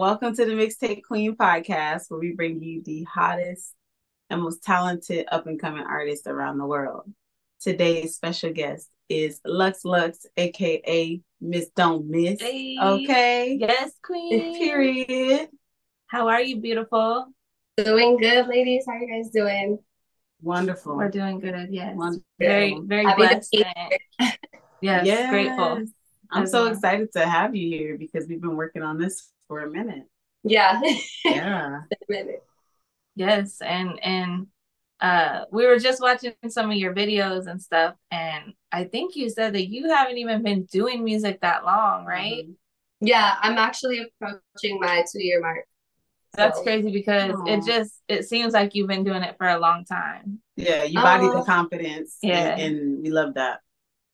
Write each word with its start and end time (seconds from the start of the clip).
Welcome 0.00 0.34
to 0.36 0.46
the 0.46 0.52
Mixtape 0.52 1.02
Queen 1.02 1.36
podcast, 1.36 2.04
where 2.08 2.18
we 2.18 2.32
bring 2.32 2.62
you 2.62 2.82
the 2.82 3.02
hottest 3.02 3.74
and 4.30 4.40
most 4.40 4.62
talented 4.64 5.26
up 5.30 5.46
and 5.46 5.60
coming 5.60 5.84
artists 5.86 6.26
around 6.26 6.56
the 6.56 6.64
world. 6.64 7.02
Today's 7.60 8.14
special 8.14 8.50
guest 8.50 8.88
is 9.10 9.42
Lux 9.44 9.84
Lux, 9.84 10.24
aka 10.38 11.20
Miss 11.42 11.68
Don't 11.76 12.08
Miss. 12.08 12.40
Hey. 12.40 12.78
Okay. 12.82 13.58
Yes, 13.60 13.92
queen. 14.02 14.56
Period. 14.58 15.50
How 16.06 16.28
are 16.28 16.40
you, 16.40 16.62
beautiful? 16.62 17.26
Doing 17.76 18.16
good, 18.16 18.46
ladies. 18.46 18.86
How 18.88 18.94
are 18.94 19.00
you 19.00 19.22
guys 19.22 19.30
doing? 19.30 19.80
Wonderful. 20.40 20.96
We're 20.96 21.10
doing 21.10 21.40
good. 21.40 21.68
Yes. 21.70 21.94
Wonderful. 21.94 22.24
Very, 22.38 22.80
very 22.84 23.04
Happy 23.04 23.16
blessed. 23.18 23.54
yes, 24.80 25.04
Yes. 25.04 25.30
grateful. 25.30 25.84
I'm 26.30 26.46
so 26.46 26.68
excited 26.68 27.12
to 27.12 27.26
have 27.26 27.54
you 27.54 27.68
here 27.68 27.98
because 27.98 28.26
we've 28.26 28.40
been 28.40 28.56
working 28.56 28.80
on 28.80 28.96
this 28.96 29.30
for 29.50 29.60
a 29.62 29.70
minute. 29.70 30.04
Yeah. 30.44 30.80
Yeah. 31.24 31.80
minute, 32.08 32.42
Yes, 33.16 33.60
and 33.60 33.98
and 34.02 34.46
uh, 35.00 35.44
we 35.50 35.66
were 35.66 35.78
just 35.78 36.00
watching 36.00 36.32
some 36.48 36.70
of 36.70 36.76
your 36.76 36.94
videos 36.94 37.46
and 37.48 37.60
stuff, 37.60 37.94
and 38.12 38.52
I 38.70 38.84
think 38.84 39.16
you 39.16 39.28
said 39.28 39.54
that 39.54 39.66
you 39.68 39.88
haven't 39.88 40.18
even 40.18 40.42
been 40.44 40.62
doing 40.70 41.02
music 41.04 41.40
that 41.40 41.64
long, 41.64 42.04
right? 42.06 42.44
Mhm. 42.46 42.54
yeah, 43.00 43.34
I'm 43.42 43.58
actually 43.58 43.98
approaching 44.06 44.78
my 44.78 45.04
two 45.10 45.22
year 45.24 45.40
mark. 45.40 45.64
That's 46.34 46.58
So, 46.58 46.62
crazy 46.62 46.92
because 46.92 47.32
Aw. 47.34 47.46
it 47.54 47.64
just 47.66 47.92
it 48.08 48.22
seems 48.28 48.52
like 48.54 48.74
you've 48.76 48.86
been 48.94 49.02
doing 49.04 49.22
it 49.24 49.34
for 49.36 49.48
a 49.48 49.58
long 49.58 49.84
time. 49.84 50.40
Yeah, 50.56 50.84
you 50.84 50.94
body 50.94 51.26
the 51.26 51.40
Oh. 51.42 51.44
confidence. 51.44 52.16
and- 52.22 52.30
Yeah. 52.32 52.56
And, 52.64 53.02
we 53.02 53.10
love 53.10 53.34
that. 53.34 53.60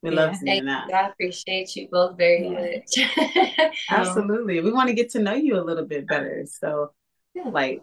We 0.06 0.16
love 0.16 0.36
seeing 0.36 0.64
that. 0.66 0.88
you. 0.88 0.94
I 0.94 1.08
appreciate 1.08 1.74
you 1.74 1.88
both 1.90 2.16
very 2.16 2.44
Yeah. 2.48 2.78
much. 2.78 3.72
Absolutely. 3.90 4.60
We 4.60 4.72
want 4.72 4.88
to 4.88 4.94
get 4.94 5.10
to 5.10 5.18
know 5.18 5.34
you 5.34 5.58
a 5.58 5.62
little 5.64 5.84
bit 5.84 6.06
better. 6.06 6.46
So, 6.46 6.92
Yeah. 7.34 7.48
like, 7.48 7.82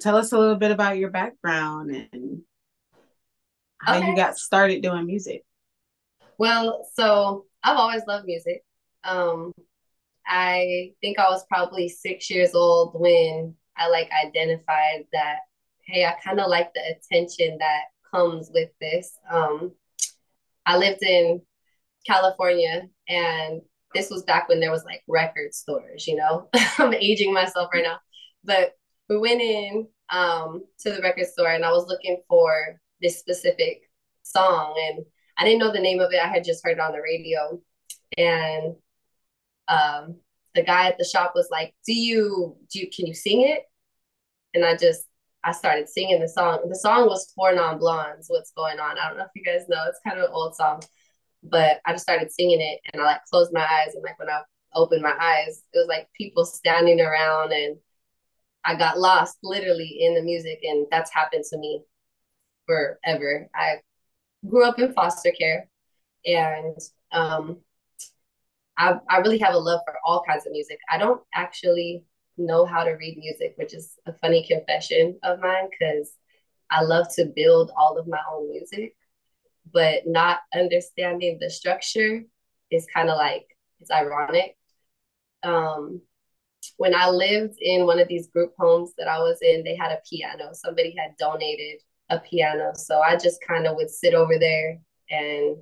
tell 0.00 0.16
us 0.16 0.32
a 0.32 0.38
little 0.38 0.56
bit 0.56 0.70
about 0.70 0.98
your 0.98 1.10
background 1.10 1.90
and 2.12 2.42
how 3.80 3.98
you 3.98 4.14
got 4.14 4.36
started 4.38 4.82
doing 4.82 5.06
music. 5.06 5.44
Well, 6.38 6.88
so 6.94 7.46
I've 7.62 7.76
always 7.76 8.02
loved 8.06 8.26
music. 8.26 8.62
Um, 9.02 9.52
I 10.26 10.92
think 11.00 11.18
I 11.18 11.28
was 11.30 11.44
probably 11.48 11.88
six 11.88 12.30
years 12.30 12.54
old 12.54 12.92
when 12.94 13.54
I 13.76 13.88
like 13.88 14.10
identified 14.24 15.06
that, 15.12 15.38
hey, 15.84 16.04
I 16.04 16.12
kind 16.22 16.38
of 16.38 16.48
like 16.48 16.72
the 16.74 16.82
attention 16.96 17.58
that 17.58 17.82
comes 18.14 18.50
with 18.52 18.70
this. 18.80 19.18
Um, 19.28 19.72
I 20.66 20.76
lived 20.76 21.02
in 21.02 21.40
California 22.08 22.88
and 23.08 23.60
this 23.94 24.10
was 24.10 24.22
back 24.22 24.48
when 24.48 24.60
there 24.60 24.70
was 24.70 24.84
like 24.84 25.02
record 25.08 25.54
stores, 25.54 26.06
you 26.06 26.16
know. 26.16 26.48
I'm 26.78 26.94
aging 26.94 27.32
myself 27.32 27.70
right 27.72 27.84
now. 27.84 27.98
But 28.44 28.72
we 29.08 29.18
went 29.18 29.40
in 29.40 29.86
um 30.10 30.64
to 30.80 30.90
the 30.90 31.02
record 31.02 31.26
store 31.26 31.50
and 31.50 31.64
I 31.64 31.70
was 31.70 31.86
looking 31.86 32.22
for 32.28 32.80
this 33.00 33.18
specific 33.18 33.82
song 34.22 34.74
and 34.88 35.04
I 35.38 35.44
didn't 35.44 35.60
know 35.60 35.72
the 35.72 35.80
name 35.80 36.00
of 36.00 36.12
it. 36.12 36.20
I 36.20 36.28
had 36.28 36.44
just 36.44 36.64
heard 36.64 36.78
it 36.78 36.80
on 36.80 36.92
the 36.92 37.00
radio. 37.00 37.60
And 38.16 38.74
um 39.68 40.16
the 40.54 40.62
guy 40.62 40.88
at 40.88 40.98
the 40.98 41.04
shop 41.04 41.32
was 41.34 41.48
like, 41.50 41.74
"Do 41.86 41.92
you 41.92 42.56
do 42.70 42.80
you 42.80 42.88
can 42.94 43.06
you 43.06 43.14
sing 43.14 43.42
it?" 43.42 43.62
And 44.54 44.64
I 44.64 44.76
just 44.76 45.04
I 45.44 45.52
started 45.52 45.88
singing 45.88 46.20
the 46.20 46.28
song. 46.28 46.68
The 46.68 46.74
song 46.74 47.06
was 47.06 47.32
Four 47.34 47.54
Non 47.54 47.78
Blondes, 47.78 48.26
What's 48.28 48.50
Going 48.52 48.80
On. 48.80 48.98
I 48.98 49.08
don't 49.08 49.18
know 49.18 49.24
if 49.24 49.30
you 49.34 49.44
guys 49.44 49.68
know. 49.68 49.84
It's 49.88 50.00
kind 50.06 50.18
of 50.18 50.24
an 50.24 50.30
old 50.32 50.56
song. 50.56 50.82
But 51.42 51.80
I 51.86 51.92
just 51.92 52.02
started 52.02 52.32
singing 52.32 52.60
it 52.60 52.80
and 52.92 53.00
I 53.02 53.04
like 53.06 53.24
closed 53.30 53.52
my 53.52 53.62
eyes 53.62 53.94
and 53.94 54.02
like 54.02 54.18
when 54.18 54.28
I 54.28 54.42
opened 54.74 55.02
my 55.02 55.14
eyes, 55.20 55.62
it 55.72 55.78
was 55.78 55.88
like 55.88 56.08
people 56.16 56.44
standing 56.44 57.00
around 57.00 57.52
and 57.52 57.76
I 58.64 58.74
got 58.76 58.98
lost 58.98 59.38
literally 59.42 59.98
in 60.00 60.14
the 60.14 60.22
music 60.22 60.60
and 60.62 60.86
that's 60.90 61.12
happened 61.12 61.44
to 61.50 61.58
me 61.58 61.82
forever. 62.66 63.48
I 63.54 63.76
grew 64.48 64.64
up 64.64 64.78
in 64.78 64.92
foster 64.92 65.32
care 65.32 65.68
and 66.26 66.76
um 67.12 67.58
I 68.76 68.98
I 69.08 69.18
really 69.18 69.38
have 69.38 69.54
a 69.54 69.58
love 69.58 69.80
for 69.84 69.94
all 70.04 70.22
kinds 70.26 70.46
of 70.46 70.52
music. 70.52 70.78
I 70.90 70.98
don't 70.98 71.22
actually 71.34 72.04
know 72.36 72.64
how 72.64 72.84
to 72.84 72.92
read 72.92 73.18
music, 73.18 73.54
which 73.56 73.74
is 73.74 73.98
a 74.06 74.12
funny 74.12 74.46
confession 74.46 75.18
of 75.22 75.40
mine 75.40 75.68
because 75.70 76.12
I 76.70 76.82
love 76.82 77.06
to 77.16 77.26
build 77.34 77.72
all 77.76 77.98
of 77.98 78.06
my 78.06 78.20
own 78.32 78.50
music, 78.50 78.94
but 79.72 80.02
not 80.06 80.40
understanding 80.54 81.38
the 81.40 81.50
structure 81.50 82.22
is 82.70 82.86
kind 82.94 83.08
of 83.10 83.16
like 83.16 83.46
it's 83.80 83.90
ironic. 83.90 84.56
Um, 85.42 86.00
when 86.76 86.94
I 86.94 87.08
lived 87.08 87.58
in 87.60 87.86
one 87.86 87.98
of 87.98 88.08
these 88.08 88.28
group 88.28 88.52
homes 88.58 88.92
that 88.98 89.08
I 89.08 89.18
was 89.18 89.38
in, 89.42 89.64
they 89.64 89.76
had 89.76 89.92
a 89.92 90.00
piano. 90.08 90.50
Somebody 90.52 90.94
had 90.96 91.16
donated 91.18 91.80
a 92.10 92.18
piano, 92.18 92.72
so 92.74 93.00
I 93.00 93.16
just 93.16 93.38
kind 93.46 93.66
of 93.66 93.76
would 93.76 93.90
sit 93.90 94.14
over 94.14 94.38
there 94.38 94.78
and 95.10 95.56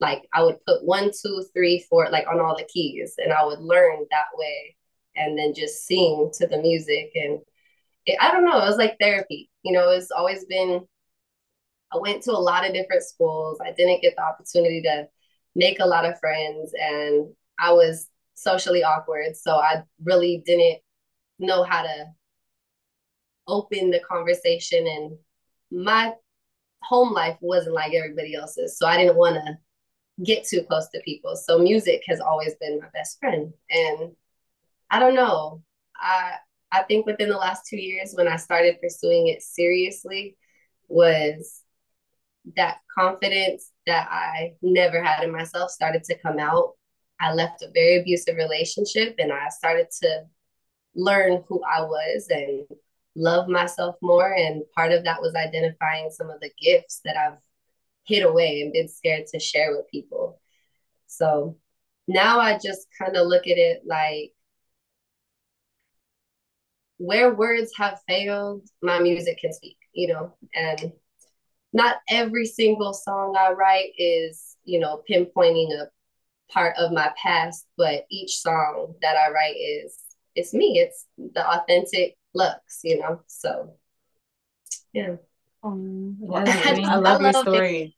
like 0.00 0.22
I 0.32 0.42
would 0.42 0.64
put 0.66 0.84
one, 0.84 1.10
two, 1.10 1.44
three, 1.54 1.84
four, 1.88 2.08
like 2.10 2.26
on 2.28 2.40
all 2.40 2.56
the 2.56 2.68
keys, 2.72 3.14
and 3.18 3.32
I 3.32 3.44
would 3.44 3.60
learn 3.60 4.06
that 4.10 4.26
way, 4.34 4.76
and 5.16 5.38
then 5.38 5.54
just 5.54 5.86
sing 5.86 6.30
to 6.34 6.46
the 6.46 6.58
music. 6.58 7.10
And 7.14 7.40
it, 8.06 8.18
I 8.20 8.30
don't 8.30 8.44
know, 8.44 8.58
it 8.58 8.68
was 8.68 8.76
like 8.76 8.96
therapy. 9.00 9.50
You 9.62 9.72
know, 9.72 9.90
it's 9.90 10.10
always 10.10 10.44
been. 10.46 10.86
I 11.92 11.98
went 11.98 12.22
to 12.24 12.32
a 12.32 12.38
lot 12.38 12.66
of 12.66 12.74
different 12.74 13.02
schools. 13.02 13.58
I 13.64 13.72
didn't 13.72 14.02
get 14.02 14.14
the 14.16 14.22
opportunity 14.22 14.82
to 14.82 15.08
make 15.54 15.80
a 15.80 15.86
lot 15.86 16.04
of 16.04 16.18
friends, 16.18 16.72
and 16.80 17.32
I 17.58 17.72
was 17.72 18.08
socially 18.34 18.82
awkward, 18.82 19.36
so 19.36 19.56
I 19.56 19.82
really 20.04 20.42
didn't 20.44 20.80
know 21.38 21.62
how 21.62 21.82
to 21.82 22.06
open 23.48 23.90
the 23.90 24.00
conversation. 24.00 24.86
And 24.86 25.18
my 25.70 26.14
home 26.82 27.12
life 27.12 27.36
wasn't 27.40 27.74
like 27.74 27.94
everybody 27.94 28.34
else's, 28.34 28.78
so 28.78 28.86
I 28.86 28.96
didn't 28.96 29.16
want 29.16 29.36
to 29.36 29.58
get 30.24 30.44
too 30.44 30.62
close 30.62 30.88
to 30.88 31.00
people. 31.00 31.36
So 31.36 31.58
music 31.58 32.02
has 32.08 32.20
always 32.20 32.54
been 32.60 32.78
my 32.80 32.88
best 32.94 33.18
friend. 33.20 33.52
And 33.70 34.12
I 34.90 34.98
don't 34.98 35.14
know. 35.14 35.62
I 35.96 36.34
I 36.72 36.82
think 36.82 37.06
within 37.06 37.28
the 37.28 37.36
last 37.36 37.66
two 37.66 37.76
years 37.76 38.12
when 38.14 38.28
I 38.28 38.36
started 38.36 38.80
pursuing 38.80 39.28
it 39.28 39.42
seriously 39.42 40.36
was 40.88 41.62
that 42.56 42.78
confidence 42.96 43.72
that 43.86 44.08
I 44.10 44.54
never 44.62 45.02
had 45.02 45.24
in 45.24 45.32
myself 45.32 45.70
started 45.70 46.04
to 46.04 46.18
come 46.18 46.38
out. 46.38 46.74
I 47.20 47.32
left 47.32 47.62
a 47.62 47.70
very 47.72 48.00
abusive 48.00 48.36
relationship 48.36 49.16
and 49.18 49.32
I 49.32 49.48
started 49.48 49.88
to 50.02 50.24
learn 50.94 51.42
who 51.48 51.62
I 51.64 51.80
was 51.82 52.28
and 52.30 52.66
love 53.16 53.48
myself 53.48 53.96
more. 54.02 54.32
And 54.32 54.62
part 54.74 54.92
of 54.92 55.04
that 55.04 55.20
was 55.20 55.34
identifying 55.34 56.10
some 56.10 56.30
of 56.30 56.40
the 56.40 56.50
gifts 56.60 57.00
that 57.04 57.16
I've 57.16 57.38
hid 58.04 58.22
away 58.22 58.62
and 58.62 58.72
been 58.72 58.88
scared 58.88 59.26
to 59.28 59.40
share 59.40 59.72
with 59.72 59.90
people. 59.90 60.40
So 61.06 61.56
now 62.06 62.38
I 62.38 62.58
just 62.58 62.86
kind 62.98 63.16
of 63.16 63.26
look 63.26 63.46
at 63.46 63.58
it 63.58 63.82
like 63.84 64.32
where 66.98 67.34
words 67.34 67.72
have 67.76 68.00
failed, 68.08 68.66
my 68.82 68.98
music 69.00 69.38
can 69.38 69.52
speak, 69.52 69.76
you 69.92 70.08
know, 70.08 70.34
and 70.54 70.92
not 71.72 71.96
every 72.08 72.46
single 72.46 72.92
song 72.92 73.36
I 73.38 73.52
write 73.52 73.92
is, 73.98 74.56
you 74.64 74.80
know, 74.80 75.02
pinpointing 75.08 75.72
a 75.72 75.88
part 76.52 76.76
of 76.78 76.92
my 76.92 77.12
past, 77.20 77.66
but 77.76 78.06
each 78.10 78.38
song 78.38 78.94
that 79.02 79.16
I 79.16 79.30
write 79.30 79.56
is 79.56 79.98
it's 80.34 80.54
me. 80.54 80.78
It's 80.78 81.06
the 81.18 81.46
authentic 81.46 82.16
Lux, 82.34 82.80
you 82.84 82.98
know. 83.00 83.20
So 83.26 83.74
yeah. 84.92 85.16
Um, 85.62 86.16
well, 86.20 86.44
I. 86.46 86.84
I 86.86 86.96
love 86.96 87.20
I 87.20 87.24
your 87.24 87.32
love 87.32 87.42
story. 87.42 87.96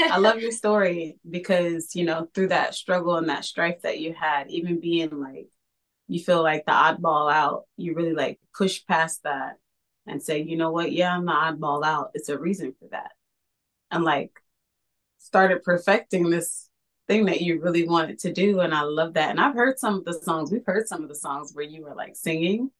I 0.00 0.18
love 0.18 0.38
your 0.38 0.52
story 0.52 1.18
because, 1.28 1.94
you 1.94 2.04
know, 2.04 2.28
through 2.34 2.48
that 2.48 2.74
struggle 2.74 3.16
and 3.16 3.28
that 3.28 3.44
strife 3.44 3.82
that 3.82 4.00
you 4.00 4.14
had, 4.14 4.50
even 4.50 4.80
being 4.80 5.20
like, 5.20 5.48
you 6.08 6.20
feel 6.20 6.42
like 6.42 6.66
the 6.66 6.72
oddball 6.72 7.32
out, 7.32 7.64
you 7.76 7.94
really 7.94 8.12
like 8.12 8.38
push 8.54 8.84
past 8.86 9.22
that 9.24 9.56
and 10.06 10.22
say, 10.22 10.42
you 10.42 10.56
know 10.56 10.70
what? 10.70 10.92
Yeah, 10.92 11.16
I'm 11.16 11.24
the 11.24 11.32
oddball 11.32 11.84
out. 11.84 12.10
It's 12.14 12.28
a 12.28 12.38
reason 12.38 12.74
for 12.78 12.88
that. 12.90 13.12
And 13.90 14.04
like 14.04 14.32
started 15.18 15.62
perfecting 15.62 16.30
this 16.30 16.68
thing 17.06 17.26
that 17.26 17.40
you 17.40 17.60
really 17.60 17.86
wanted 17.86 18.18
to 18.20 18.32
do. 18.32 18.60
And 18.60 18.74
I 18.74 18.82
love 18.82 19.14
that. 19.14 19.30
And 19.30 19.40
I've 19.40 19.54
heard 19.54 19.78
some 19.78 19.94
of 19.94 20.04
the 20.04 20.14
songs, 20.14 20.50
we've 20.50 20.66
heard 20.66 20.88
some 20.88 21.02
of 21.02 21.08
the 21.08 21.14
songs 21.14 21.52
where 21.54 21.64
you 21.64 21.82
were 21.82 21.94
like 21.94 22.16
singing. 22.16 22.70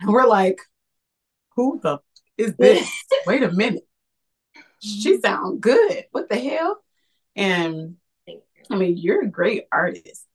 And 0.00 0.12
we're 0.12 0.26
like, 0.26 0.60
who 1.54 1.80
the 1.82 1.98
is 2.36 2.54
this? 2.56 2.88
Wait 3.26 3.42
a 3.42 3.50
minute. 3.50 3.86
She 4.80 5.18
sound 5.20 5.60
good. 5.60 6.04
What 6.10 6.28
the 6.28 6.38
hell? 6.38 6.78
And 7.34 7.96
I 8.70 8.76
mean, 8.76 8.96
you're 8.96 9.22
a 9.22 9.28
great 9.28 9.64
artist. 9.72 10.26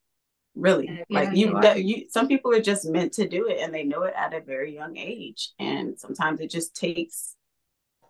Really. 0.55 0.87
Yeah, 0.87 1.03
like 1.09 1.35
you 1.35 1.57
you, 1.61 1.73
you 1.75 2.05
some 2.09 2.27
people 2.27 2.53
are 2.53 2.61
just 2.61 2.89
meant 2.89 3.13
to 3.13 3.27
do 3.27 3.47
it 3.47 3.59
and 3.61 3.73
they 3.73 3.83
know 3.83 4.03
it 4.03 4.13
at 4.17 4.33
a 4.33 4.41
very 4.41 4.73
young 4.73 4.97
age. 4.97 5.51
And 5.59 5.97
sometimes 5.99 6.39
it 6.41 6.49
just 6.49 6.75
takes 6.75 7.35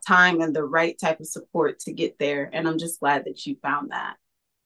time 0.05 0.41
and 0.41 0.55
the 0.55 0.63
right 0.63 0.97
type 0.97 1.19
of 1.19 1.27
support 1.27 1.79
to 1.79 1.91
get 1.91 2.17
there. 2.19 2.49
And 2.51 2.67
I'm 2.67 2.77
just 2.77 2.99
glad 2.99 3.25
that 3.25 3.45
you 3.45 3.55
found 3.61 3.91
that. 3.91 4.17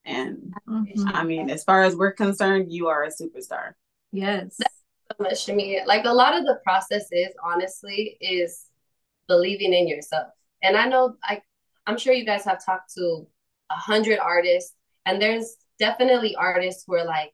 And 0.06 0.54
Mhm. 0.68 1.14
I 1.14 1.24
mean, 1.24 1.50
as 1.50 1.64
far 1.64 1.84
as 1.84 1.96
we're 1.96 2.12
concerned, 2.12 2.72
you 2.72 2.88
are 2.88 3.04
a 3.04 3.10
superstar. 3.10 3.74
Yes. 4.12 4.58
So 4.58 5.24
much 5.24 5.46
to 5.46 5.54
me. 5.54 5.82
Like 5.86 6.06
a 6.06 6.14
lot 6.14 6.38
of 6.38 6.46
the 6.46 6.60
process 6.64 7.08
is 7.12 7.34
honestly 7.44 8.18
is 8.22 8.70
believing 9.28 9.74
in 9.74 9.88
yourself. 9.88 10.28
And 10.62 10.78
I 10.78 10.88
know 10.88 11.16
like 11.28 11.44
I'm 11.88 11.98
sure 11.98 12.14
you 12.14 12.26
guys 12.26 12.46
have 12.46 12.64
talked 12.64 12.94
to 12.96 13.28
a 13.70 13.76
hundred 13.76 14.20
artists, 14.20 14.76
and 15.06 15.22
there's 15.22 15.58
definitely 15.80 16.36
artists 16.36 16.84
who 16.86 16.96
are 16.96 17.06
like, 17.06 17.34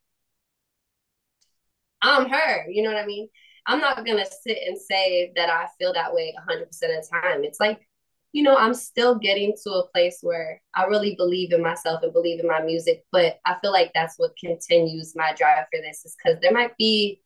I'm 2.02 2.30
her, 2.30 2.66
you 2.70 2.84
know 2.84 2.92
what 2.92 3.02
I 3.02 3.06
mean? 3.06 3.30
I'm 3.68 3.80
not 3.80 4.06
gonna 4.06 4.26
sit 4.26 4.58
and 4.66 4.78
say 4.80 5.32
that 5.36 5.50
I 5.50 5.68
feel 5.78 5.94
that 5.94 6.14
way 6.14 6.34
100% 6.36 6.98
of 6.98 7.04
the 7.04 7.08
time. 7.12 7.44
It's 7.44 7.60
like, 7.60 7.88
you 8.34 8.44
know, 8.44 8.56
I'm 8.56 8.74
still 8.74 9.16
getting 9.16 9.54
to 9.64 9.72
a 9.72 9.88
place 9.90 10.20
where 10.22 10.62
I 10.74 10.86
really 10.86 11.16
believe 11.16 11.52
in 11.52 11.62
myself 11.62 12.02
and 12.04 12.14
believe 12.14 12.40
in 12.40 12.48
my 12.48 12.62
music. 12.62 13.04
But 13.12 13.40
I 13.46 13.58
feel 13.62 13.72
like 13.72 13.92
that's 13.94 14.16
what 14.18 14.38
continues 14.40 15.14
my 15.16 15.34
drive 15.34 15.66
for 15.72 15.82
this 15.82 16.06
is 16.06 16.16
because 16.16 16.40
there 16.42 16.54
might 16.54 16.78
be 16.78 17.22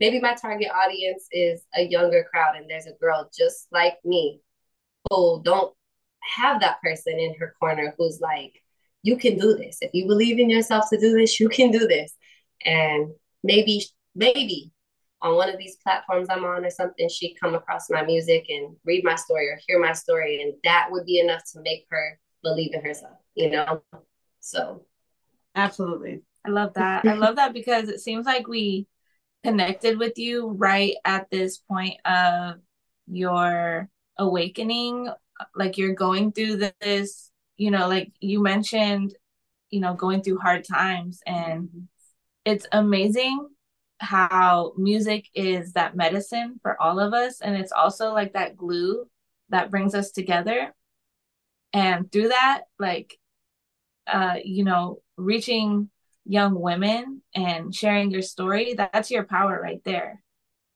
maybe 0.00 0.20
my 0.20 0.34
target 0.34 0.70
audience 0.74 1.26
is 1.32 1.64
a 1.74 1.82
younger 1.82 2.24
crowd 2.30 2.56
and 2.56 2.68
there's 2.68 2.86
a 2.86 2.92
girl 3.00 3.30
just 3.36 3.66
like 3.72 3.94
me 4.04 4.40
who 5.10 5.42
don't 5.44 5.74
have 6.36 6.60
that 6.60 6.80
person 6.82 7.18
in 7.18 7.34
her 7.38 7.54
corner 7.60 7.94
who's 7.98 8.20
like, 8.20 8.62
you 9.02 9.16
can 9.16 9.38
do 9.38 9.54
this. 9.54 9.78
If 9.80 9.90
you 9.92 10.06
believe 10.06 10.38
in 10.38 10.50
yourself 10.50 10.86
to 10.90 10.98
do 10.98 11.12
this, 11.12 11.38
you 11.38 11.48
can 11.48 11.70
do 11.70 11.86
this. 11.86 12.14
And 12.64 13.12
maybe, 13.44 13.84
maybe 14.14 14.72
on 15.20 15.34
one 15.34 15.48
of 15.50 15.58
these 15.58 15.76
platforms 15.76 16.28
I'm 16.30 16.44
on 16.44 16.64
or 16.64 16.70
something, 16.70 17.08
she'd 17.08 17.36
come 17.40 17.54
across 17.54 17.90
my 17.90 18.04
music 18.04 18.46
and 18.48 18.76
read 18.84 19.04
my 19.04 19.16
story 19.16 19.48
or 19.48 19.58
hear 19.66 19.80
my 19.80 19.92
story. 19.92 20.42
And 20.42 20.54
that 20.64 20.88
would 20.90 21.04
be 21.06 21.18
enough 21.18 21.42
to 21.52 21.60
make 21.60 21.86
her 21.90 22.18
believe 22.42 22.72
in 22.72 22.82
herself, 22.82 23.18
you 23.34 23.50
know? 23.50 23.82
So. 24.40 24.84
Absolutely. 25.54 26.22
I 26.46 26.50
love 26.50 26.74
that. 26.74 27.04
I 27.04 27.14
love 27.14 27.36
that 27.36 27.52
because 27.52 27.88
it 27.88 28.00
seems 28.00 28.26
like 28.26 28.46
we 28.46 28.86
connected 29.42 29.98
with 29.98 30.18
you 30.18 30.48
right 30.48 30.94
at 31.04 31.30
this 31.30 31.58
point 31.58 31.94
of 32.04 32.56
your 33.06 33.88
awakening 34.18 35.08
like 35.54 35.78
you're 35.78 35.94
going 35.94 36.32
through 36.32 36.56
this 36.80 37.30
you 37.56 37.70
know 37.70 37.88
like 37.88 38.12
you 38.20 38.42
mentioned 38.42 39.14
you 39.70 39.80
know 39.80 39.94
going 39.94 40.22
through 40.22 40.38
hard 40.38 40.64
times 40.64 41.20
and 41.26 41.68
mm-hmm. 41.68 41.80
it's 42.44 42.66
amazing 42.72 43.48
how 44.00 44.72
music 44.76 45.28
is 45.34 45.72
that 45.72 45.96
medicine 45.96 46.58
for 46.62 46.80
all 46.80 47.00
of 47.00 47.12
us 47.12 47.40
and 47.40 47.56
it's 47.56 47.72
also 47.72 48.12
like 48.12 48.32
that 48.32 48.56
glue 48.56 49.08
that 49.50 49.70
brings 49.70 49.94
us 49.94 50.10
together. 50.10 50.74
And 51.72 52.10
through 52.10 52.28
that 52.28 52.62
like 52.78 53.18
uh 54.06 54.36
you 54.42 54.64
know 54.64 55.02
reaching 55.16 55.90
young 56.24 56.58
women 56.58 57.22
and 57.34 57.74
sharing 57.74 58.10
your 58.10 58.22
story 58.22 58.74
that's 58.74 59.10
your 59.10 59.24
power 59.24 59.60
right 59.60 59.82
there. 59.84 60.22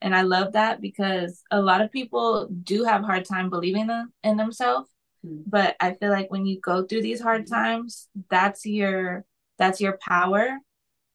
And 0.00 0.14
i 0.14 0.22
love 0.22 0.52
that 0.54 0.80
because 0.80 1.42
a 1.50 1.60
lot 1.60 1.80
of 1.80 1.92
people 1.92 2.48
do 2.62 2.84
have 2.84 3.02
hard 3.04 3.24
time 3.24 3.50
believing 3.50 3.86
them, 3.86 4.12
in 4.24 4.36
themselves 4.36 4.90
mm-hmm. 5.24 5.42
but 5.46 5.76
i 5.80 5.92
feel 5.94 6.10
like 6.10 6.30
when 6.30 6.44
you 6.44 6.60
go 6.60 6.84
through 6.84 7.02
these 7.02 7.20
hard 7.20 7.46
times 7.46 8.08
that's 8.28 8.66
your 8.66 9.24
that's 9.58 9.80
your 9.80 9.96
power 9.98 10.58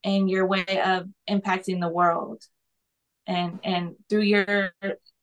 and 0.08 0.30
your 0.30 0.46
way 0.46 0.66
of 0.84 1.08
impacting 1.30 1.82
the 1.82 1.90
world. 1.90 2.44
And 3.28 3.60
and 3.64 3.96
through 4.10 4.22
your 4.22 4.72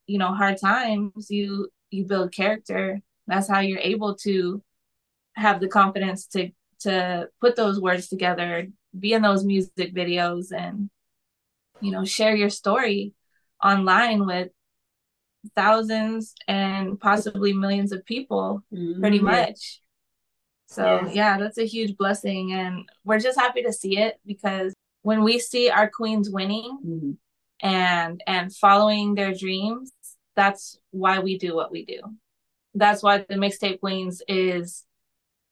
you 0.06 0.18
know 0.18 0.34
hard 0.34 0.58
times 0.60 1.30
you 1.30 1.70
you 1.90 2.04
build 2.04 2.32
character. 2.32 3.00
That's 3.26 3.48
how 3.48 3.60
you're 3.60 3.78
able 3.78 4.16
to 4.16 4.62
have 5.36 5.60
the 5.60 5.68
confidence 5.68 6.26
to 6.28 6.50
to 6.80 7.28
put 7.40 7.56
those 7.56 7.80
words 7.80 8.08
together 8.08 8.68
be 8.98 9.12
in 9.12 9.22
those 9.22 9.44
music 9.44 9.94
videos 9.94 10.52
and 10.56 10.88
you 11.80 11.90
know 11.90 12.04
share 12.04 12.36
your 12.36 12.50
story 12.50 13.12
online 13.62 14.24
with 14.26 14.48
thousands 15.54 16.34
and 16.46 17.00
possibly 17.00 17.52
millions 17.52 17.92
of 17.92 18.04
people 18.04 18.62
mm-hmm. 18.72 19.00
pretty 19.00 19.18
much 19.18 19.80
so 20.66 21.02
yes. 21.04 21.14
yeah 21.14 21.38
that's 21.38 21.58
a 21.58 21.66
huge 21.66 21.96
blessing 21.96 22.52
and 22.52 22.88
we're 23.04 23.18
just 23.18 23.38
happy 23.38 23.62
to 23.62 23.72
see 23.72 23.98
it 23.98 24.18
because 24.26 24.72
when 25.02 25.22
we 25.22 25.38
see 25.38 25.68
our 25.70 25.88
queens 25.88 26.30
winning 26.30 26.78
mm-hmm. 26.84 27.10
and 27.60 28.22
and 28.26 28.54
following 28.54 29.14
their 29.14 29.34
dreams 29.34 29.92
that's 30.36 30.78
why 30.90 31.18
we 31.18 31.38
do 31.38 31.54
what 31.54 31.70
we 31.70 31.84
do 31.84 32.00
that's 32.74 33.02
why 33.02 33.18
the 33.18 33.34
mixtape 33.34 33.80
queens 33.80 34.22
is 34.26 34.84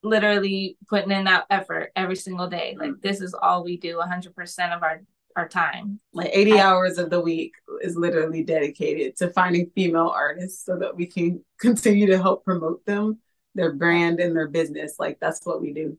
literally 0.02 0.76
putting 0.88 1.12
in 1.12 1.24
that 1.24 1.46
effort 1.50 1.92
every 1.94 2.16
single 2.16 2.48
day. 2.48 2.76
Like 2.78 3.00
this 3.00 3.20
is 3.20 3.34
all 3.34 3.64
we 3.64 3.76
do 3.76 3.98
100% 3.98 4.76
of 4.76 4.82
our 4.82 5.02
our 5.34 5.48
time. 5.48 5.98
Like 6.12 6.28
80 6.30 6.52
I, 6.52 6.58
hours 6.58 6.98
of 6.98 7.08
the 7.08 7.20
week 7.20 7.54
is 7.80 7.96
literally 7.96 8.42
dedicated 8.42 9.16
to 9.16 9.30
finding 9.30 9.70
female 9.74 10.08
artists 10.08 10.62
so 10.62 10.76
that 10.78 10.94
we 10.94 11.06
can 11.06 11.42
continue 11.58 12.06
to 12.08 12.20
help 12.20 12.44
promote 12.44 12.84
them, 12.84 13.18
their 13.54 13.72
brand 13.72 14.20
and 14.20 14.36
their 14.36 14.48
business. 14.48 14.96
Like 14.98 15.18
that's 15.20 15.44
what 15.44 15.60
we 15.60 15.72
do. 15.72 15.98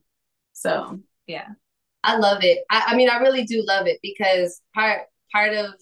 So, 0.52 1.00
yeah. 1.26 1.48
I 2.02 2.16
love 2.16 2.44
it. 2.44 2.64
I, 2.70 2.84
I 2.88 2.96
mean, 2.96 3.08
I 3.08 3.18
really 3.18 3.44
do 3.44 3.64
love 3.66 3.86
it 3.86 3.98
because 4.02 4.60
part 4.74 5.02
part 5.32 5.54
of 5.54 5.74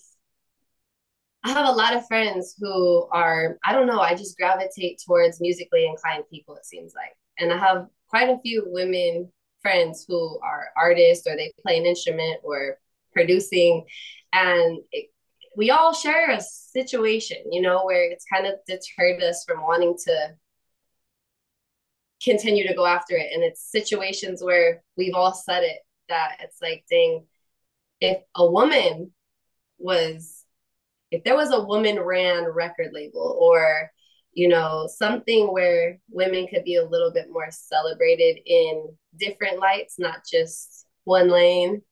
I 1.44 1.50
have 1.50 1.68
a 1.68 1.72
lot 1.72 1.96
of 1.96 2.06
friends 2.06 2.54
who 2.58 3.08
are, 3.10 3.58
I 3.64 3.72
don't 3.72 3.88
know, 3.88 3.98
I 3.98 4.14
just 4.14 4.36
gravitate 4.36 5.02
towards 5.04 5.40
musically 5.40 5.86
inclined 5.86 6.22
people, 6.30 6.54
it 6.54 6.64
seems 6.64 6.94
like. 6.94 7.16
And 7.38 7.52
I 7.52 7.58
have 7.58 7.88
quite 8.08 8.28
a 8.28 8.38
few 8.42 8.62
women 8.68 9.32
friends 9.62 10.04
who 10.06 10.38
are 10.42 10.68
artists 10.76 11.26
or 11.26 11.36
they 11.36 11.52
play 11.62 11.78
an 11.78 11.86
instrument 11.86 12.40
or 12.42 12.78
producing 13.12 13.84
and 14.32 14.78
it, 14.90 15.06
we 15.56 15.70
all 15.70 15.92
share 15.92 16.30
a 16.30 16.40
situation 16.40 17.36
you 17.50 17.60
know 17.60 17.84
where 17.84 18.10
it's 18.10 18.24
kind 18.32 18.46
of 18.46 18.54
deterred 18.66 19.22
us 19.22 19.44
from 19.46 19.62
wanting 19.62 19.94
to 20.04 20.28
continue 22.22 22.66
to 22.66 22.74
go 22.74 22.86
after 22.86 23.16
it. 23.16 23.30
And 23.32 23.42
it's 23.42 23.70
situations 23.70 24.42
where 24.42 24.82
we've 24.96 25.14
all 25.14 25.34
said 25.34 25.62
it 25.62 25.78
that 26.08 26.36
it's 26.40 26.60
like 26.60 26.84
dang 26.90 27.24
if 28.00 28.18
a 28.34 28.50
woman 28.50 29.12
was 29.78 30.44
if 31.10 31.24
there 31.24 31.36
was 31.36 31.52
a 31.52 31.62
woman 31.62 32.00
ran 32.00 32.44
record 32.44 32.90
label 32.92 33.36
or 33.40 33.90
you 34.34 34.48
know, 34.48 34.88
something 34.90 35.52
where 35.52 35.98
women 36.10 36.46
could 36.46 36.64
be 36.64 36.76
a 36.76 36.84
little 36.84 37.12
bit 37.12 37.26
more 37.30 37.48
celebrated 37.50 38.40
in 38.46 38.96
different 39.16 39.58
lights, 39.58 39.98
not 39.98 40.22
just 40.30 40.86
one 41.04 41.28
lane, 41.28 41.82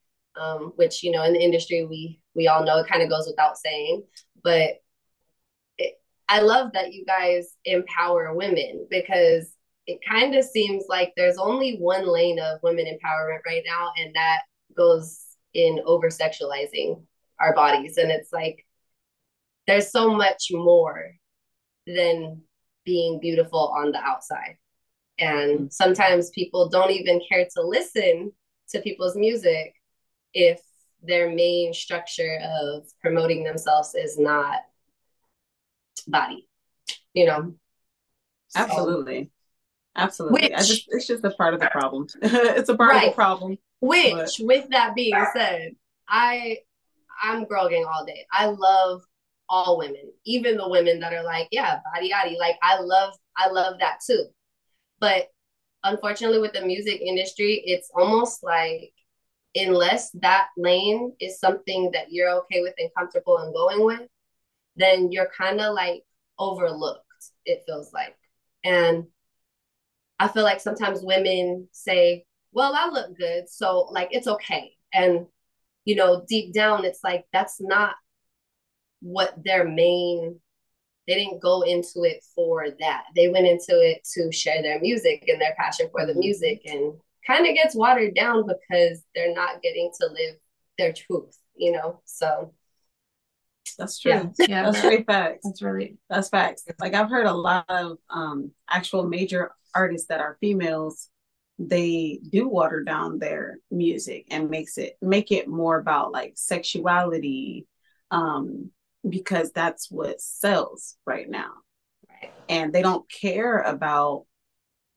um, 0.40 0.72
which, 0.76 1.02
you 1.02 1.10
know, 1.10 1.22
in 1.24 1.34
the 1.34 1.42
industry, 1.42 1.84
we, 1.84 2.20
we 2.34 2.48
all 2.48 2.64
know 2.64 2.78
it 2.78 2.88
kind 2.88 3.02
of 3.02 3.10
goes 3.10 3.26
without 3.26 3.58
saying, 3.58 4.02
but 4.42 4.80
it, 5.76 5.94
I 6.28 6.40
love 6.40 6.72
that 6.72 6.94
you 6.94 7.04
guys 7.04 7.54
empower 7.64 8.34
women 8.34 8.86
because 8.88 9.52
it 9.90 9.98
kind 10.08 10.36
of 10.36 10.44
seems 10.44 10.84
like 10.88 11.12
there's 11.16 11.36
only 11.36 11.76
one 11.78 12.06
lane 12.06 12.38
of 12.38 12.62
women 12.62 12.86
empowerment 12.86 13.40
right 13.44 13.62
now, 13.66 13.92
and 13.98 14.14
that 14.14 14.42
goes 14.76 15.20
in 15.52 15.80
over 15.84 16.08
sexualizing 16.08 17.02
our 17.40 17.54
bodies. 17.54 17.96
And 17.96 18.10
it's 18.10 18.32
like, 18.32 18.64
there's 19.66 19.90
so 19.90 20.14
much 20.14 20.48
more 20.52 21.12
than 21.86 22.42
being 22.84 23.18
beautiful 23.18 23.74
on 23.76 23.90
the 23.90 23.98
outside. 23.98 24.58
And 25.18 25.52
mm-hmm. 25.52 25.66
sometimes 25.70 26.30
people 26.30 26.68
don't 26.68 26.92
even 26.92 27.20
care 27.28 27.46
to 27.56 27.62
listen 27.62 28.32
to 28.70 28.80
people's 28.80 29.16
music 29.16 29.74
if 30.32 30.60
their 31.02 31.34
main 31.34 31.74
structure 31.74 32.38
of 32.44 32.86
promoting 33.00 33.42
themselves 33.42 33.94
is 33.96 34.18
not 34.18 34.60
body, 36.06 36.46
you 37.12 37.26
know? 37.26 37.54
Absolutely. 38.54 39.30
Absolutely. 39.96 40.42
Which, 40.42 40.68
just, 40.68 40.86
it's 40.88 41.06
just 41.06 41.24
a 41.24 41.30
part 41.30 41.54
of 41.54 41.60
the 41.60 41.68
problem. 41.68 42.06
it's 42.22 42.68
a 42.68 42.76
part 42.76 42.92
right. 42.92 43.04
of 43.04 43.10
the 43.10 43.14
problem. 43.14 43.58
Which, 43.80 44.12
but... 44.14 44.34
with 44.40 44.68
that 44.70 44.94
being 44.94 45.14
said, 45.34 45.72
I 46.08 46.58
I'm 47.22 47.44
girl 47.44 47.68
gang 47.68 47.84
all 47.84 48.04
day. 48.04 48.26
I 48.32 48.46
love 48.46 49.02
all 49.48 49.78
women, 49.78 50.12
even 50.24 50.56
the 50.56 50.68
women 50.68 51.00
that 51.00 51.12
are 51.12 51.24
like, 51.24 51.48
yeah, 51.50 51.80
body 51.92 52.12
yaddy. 52.12 52.38
Like 52.38 52.56
I 52.62 52.80
love, 52.80 53.14
I 53.36 53.50
love 53.50 53.78
that 53.80 53.98
too. 54.06 54.26
But 55.00 55.28
unfortunately, 55.82 56.38
with 56.38 56.52
the 56.52 56.64
music 56.64 57.00
industry, 57.00 57.62
it's 57.66 57.90
almost 57.94 58.42
like 58.42 58.92
unless 59.54 60.10
that 60.12 60.48
lane 60.56 61.12
is 61.20 61.40
something 61.40 61.90
that 61.92 62.12
you're 62.12 62.30
okay 62.30 62.62
with 62.62 62.74
and 62.78 62.90
comfortable 62.96 63.38
and 63.38 63.52
going 63.52 63.84
with, 63.84 64.08
then 64.76 65.10
you're 65.10 65.30
kind 65.36 65.60
of 65.60 65.74
like 65.74 66.04
overlooked, 66.38 67.04
it 67.44 67.62
feels 67.66 67.92
like. 67.92 68.16
And 68.64 69.06
I 70.20 70.28
feel 70.28 70.44
like 70.44 70.60
sometimes 70.60 71.00
women 71.02 71.66
say, 71.72 72.26
well, 72.52 72.74
I 72.76 72.88
look 72.88 73.16
good, 73.16 73.48
so 73.48 73.88
like 73.90 74.08
it's 74.12 74.26
okay. 74.26 74.76
And, 74.92 75.26
you 75.86 75.96
know, 75.96 76.24
deep 76.28 76.52
down, 76.52 76.84
it's 76.84 77.02
like 77.02 77.24
that's 77.32 77.60
not 77.60 77.94
what 79.00 79.34
their 79.42 79.64
main 79.64 80.38
they 81.08 81.14
didn't 81.14 81.40
go 81.40 81.62
into 81.62 82.04
it 82.04 82.22
for 82.36 82.66
that. 82.78 83.04
They 83.16 83.28
went 83.28 83.46
into 83.46 83.80
it 83.80 84.06
to 84.14 84.30
share 84.30 84.62
their 84.62 84.78
music 84.80 85.24
and 85.26 85.40
their 85.40 85.54
passion 85.58 85.88
for 85.90 86.06
the 86.06 86.14
music 86.14 86.62
and 86.66 86.92
kind 87.26 87.48
of 87.48 87.54
gets 87.54 87.74
watered 87.74 88.14
down 88.14 88.46
because 88.46 89.02
they're 89.14 89.34
not 89.34 89.60
getting 89.62 89.90
to 90.00 90.06
live 90.06 90.36
their 90.78 90.92
truth, 90.92 91.36
you 91.56 91.72
know? 91.72 92.00
So 92.04 92.52
That's 93.76 93.98
true. 93.98 94.12
Yeah, 94.12 94.26
yeah. 94.46 94.62
That's 94.66 94.78
straight 94.78 95.06
facts. 95.06 95.40
That's 95.42 95.62
really 95.62 95.96
That's 96.08 96.28
facts. 96.28 96.64
Like 96.78 96.94
I've 96.94 97.10
heard 97.10 97.26
a 97.26 97.34
lot 97.34 97.64
of 97.68 97.98
um 98.10 98.52
actual 98.68 99.04
major 99.08 99.50
artists 99.74 100.08
that 100.08 100.20
are 100.20 100.38
females, 100.40 101.08
they 101.58 102.20
do 102.28 102.48
water 102.48 102.82
down 102.82 103.18
their 103.18 103.58
music 103.70 104.26
and 104.30 104.50
makes 104.50 104.78
it 104.78 104.96
make 105.02 105.30
it 105.30 105.46
more 105.46 105.78
about 105.78 106.10
like 106.12 106.32
sexuality, 106.36 107.66
um, 108.10 108.70
because 109.08 109.52
that's 109.52 109.90
what 109.90 110.20
sells 110.20 110.96
right 111.06 111.28
now. 111.28 111.50
Right. 112.08 112.32
And 112.48 112.72
they 112.72 112.82
don't 112.82 113.10
care 113.10 113.60
about 113.60 114.24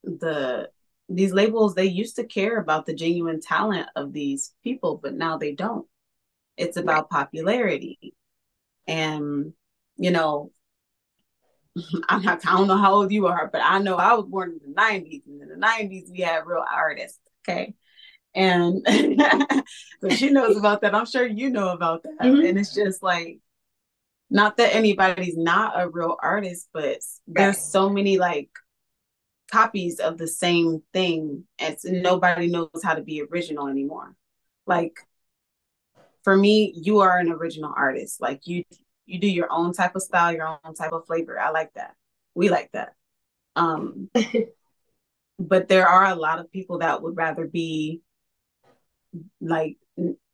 the 0.04 0.70
these 1.10 1.34
labels 1.34 1.76
they 1.76 1.86
used 1.86 2.16
to 2.16 2.24
care 2.24 2.58
about 2.58 2.86
the 2.86 2.94
genuine 2.94 3.42
talent 3.42 3.88
of 3.96 4.14
these 4.14 4.54
people, 4.64 5.00
but 5.02 5.14
now 5.14 5.38
they 5.38 5.54
don't. 5.54 5.86
It's 6.58 6.78
about 6.78 7.10
popularity. 7.10 8.16
And 8.88 9.54
you 9.98 10.12
know, 10.12 10.52
I'm 12.10 12.22
not, 12.22 12.46
I 12.46 12.58
don't 12.58 12.68
know 12.68 12.78
how 12.78 12.94
old 12.94 13.12
you 13.12 13.28
are, 13.28 13.50
but 13.52 13.62
I 13.64 13.80
know 13.80 13.96
I 13.96 14.14
was 14.14 14.26
born 14.26 14.52
in 14.52 14.60
the 14.74 14.76
90s, 14.76 15.24
and 15.28 15.42
in 15.42 15.50
the 15.50 15.56
90s 15.56 16.10
we 16.12 16.20
had 16.22 16.46
real 16.46 16.64
artists. 16.70 17.20
Okay. 17.48 17.74
And 18.36 18.86
so 20.02 20.10
she 20.10 20.30
knows 20.30 20.58
about 20.58 20.82
that. 20.82 20.96
I'm 20.96 21.06
sure 21.06 21.26
you 21.26 21.50
know 21.50 21.70
about 21.70 22.04
that. 22.04 22.20
Mhm. 22.22 22.50
And 22.50 22.60
it's 22.60 22.74
just 22.74 23.04
like, 23.04 23.40
not 24.30 24.58
that 24.58 24.76
anybody's 24.76 25.38
not 25.38 25.80
a 25.80 25.88
real 25.88 26.18
artist, 26.22 26.70
but 26.74 27.00
there's 27.28 27.60
so 27.60 27.90
many 27.90 28.18
like 28.18 28.50
copies 29.52 30.00
of 30.00 30.18
the 30.18 30.28
same 30.28 30.82
thing. 30.94 31.44
And 31.60 31.74
it's- 31.74 31.86
nobody 31.86 32.48
knows 32.48 32.70
how 32.84 32.96
to 32.96 33.04
be 33.04 33.22
original 33.22 33.68
anymore. 33.68 34.16
Like, 34.66 34.98
for 36.24 36.36
me, 36.36 36.74
you 36.76 37.02
are 37.02 37.18
an 37.20 37.30
original 37.30 37.74
artist. 37.76 38.22
Like 38.22 38.48
you 38.48 38.64
you 39.06 39.20
do 39.20 39.28
your 39.28 39.52
own 39.52 39.74
type 39.74 39.96
of 39.96 40.02
style, 40.02 40.34
your 40.34 40.60
own 40.64 40.76
type 40.76 40.92
of 40.92 41.06
flavor. 41.06 41.40
I 41.40 41.50
like 41.50 41.74
that. 41.74 41.96
We 42.36 42.50
like 42.50 42.72
that. 42.74 42.94
Um 43.56 44.10
but 45.40 45.68
there 45.68 45.88
are 45.88 46.06
a 46.06 46.16
lot 46.16 46.40
of 46.40 46.52
people 46.52 46.80
that 46.80 47.02
would 47.02 47.18
rather 47.18 47.46
be 47.46 48.02
like 49.42 49.78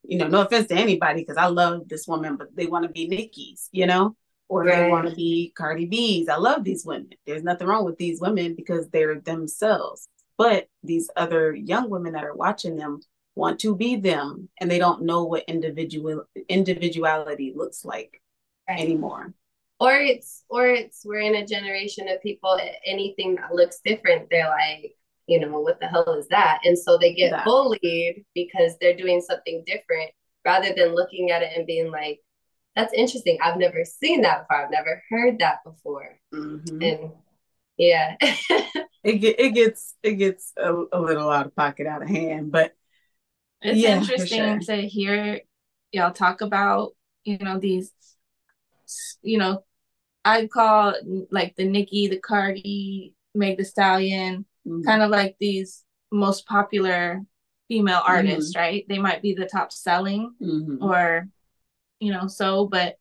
you 0.10 0.18
know, 0.18 0.28
no 0.28 0.42
offense 0.42 0.68
to 0.68 0.76
anybody 0.76 1.22
because 1.22 1.38
I 1.38 1.48
love 1.48 1.88
this 1.88 2.08
woman, 2.08 2.36
but 2.36 2.56
they 2.56 2.66
want 2.66 2.84
to 2.84 2.90
be 2.90 3.08
Nicki's, 3.08 3.70
you 3.72 3.86
know, 3.86 4.16
or 4.48 4.66
they 4.66 4.90
want 4.90 5.08
to 5.08 5.16
be 5.16 5.54
Cardi 5.56 5.86
B's. 5.86 6.30
I 6.30 6.38
love 6.38 6.64
these 6.64 6.84
women. 6.86 7.10
There's 7.28 7.44
nothing 7.44 7.68
wrong 7.68 7.86
with 7.86 7.98
these 7.98 8.20
women 8.20 8.56
because 8.56 8.90
they're 8.90 9.20
themselves. 9.20 10.08
But 10.38 10.68
these 10.84 11.10
other 11.16 11.54
young 11.54 11.90
women 11.90 12.14
that 12.14 12.24
are 12.24 12.34
watching 12.34 12.76
them 12.76 13.02
want 13.36 13.60
to 13.60 13.76
be 13.76 13.98
them 13.98 14.50
and 14.60 14.72
they 14.72 14.80
don't 14.80 15.04
know 15.04 15.26
what 15.26 15.44
individual 15.48 16.24
individuality 16.48 17.54
looks 17.56 17.86
like 17.86 18.22
Right. 18.70 18.80
anymore. 18.80 19.34
or 19.80 19.94
it's 19.94 20.44
or 20.50 20.68
it's 20.68 21.02
we're 21.06 21.20
in 21.20 21.36
a 21.36 21.46
generation 21.46 22.08
of 22.10 22.22
people 22.22 22.60
anything 22.86 23.36
that 23.36 23.54
looks 23.54 23.80
different 23.86 24.30
they're 24.30 24.50
like 24.50 24.94
you 25.28 25.40
know 25.40 25.60
what 25.60 25.80
the 25.80 25.88
hell 25.88 26.14
is 26.16 26.28
that 26.30 26.60
and 26.66 26.78
so 26.78 26.98
they 26.98 27.14
get 27.14 27.32
That. 27.32 27.46
bullied 27.46 28.26
because 28.36 28.78
they're 28.80 28.96
doing 28.98 29.22
something 29.22 29.64
different 29.66 30.12
rather 30.46 30.74
than 30.76 30.96
looking 30.96 31.32
at 31.32 31.42
it 31.44 31.52
and 31.56 31.66
being 31.68 31.92
like 31.92 32.20
that's 32.76 32.94
interesting 32.94 33.38
i've 33.44 33.58
never 33.58 33.84
seen 33.86 34.22
that 34.22 34.42
before 34.48 34.64
i've 34.66 34.72
never 34.72 35.04
heard 35.10 35.40
that 35.40 35.64
before 35.64 36.20
Mhm. 36.34 36.82
and 36.82 37.12
yeah 37.78 38.16
It 39.04 39.18
get, 39.20 39.40
it 39.40 39.52
gets 39.52 39.96
it 40.04 40.16
gets 40.16 40.52
a, 40.58 40.74
a 40.92 41.00
little 41.00 41.30
out 41.30 41.46
of 41.46 41.56
pocket, 41.56 41.88
out 41.88 42.02
of 42.02 42.10
hand, 42.10 42.52
but 42.52 42.74
it's 43.62 43.80
Yeah, 43.80 44.02
interesting 44.02 44.60
sure. 44.60 44.60
to 44.62 44.88
hear 44.88 45.42
y'all 45.92 46.12
talk 46.12 46.42
about 46.42 46.96
you 47.24 47.38
know 47.38 47.60
these 47.60 47.92
you 49.22 49.38
know 49.38 49.64
i'd 50.26 50.50
call 50.52 50.94
like 51.32 51.56
the 51.56 51.66
nicki 51.66 52.08
the 52.08 52.18
cardi 52.20 53.14
meg 53.36 53.58
the 53.58 53.66
stallion 53.66 54.46
mhm. 54.68 54.84
kind 54.86 55.02
of 55.02 55.10
like 55.10 55.36
these 55.40 55.84
most 56.12 56.46
popular 56.46 57.22
female 57.68 58.02
artists 58.06 58.56
right? 58.56 58.84
They 58.90 58.98
might 58.98 59.22
be 59.22 59.34
the 59.36 59.46
top 59.46 59.72
selling 59.72 60.34
Mhm. 60.42 60.82
or 60.82 61.28
you 62.00 62.12
know 62.12 62.28
so 62.28 62.66
but 62.66 62.98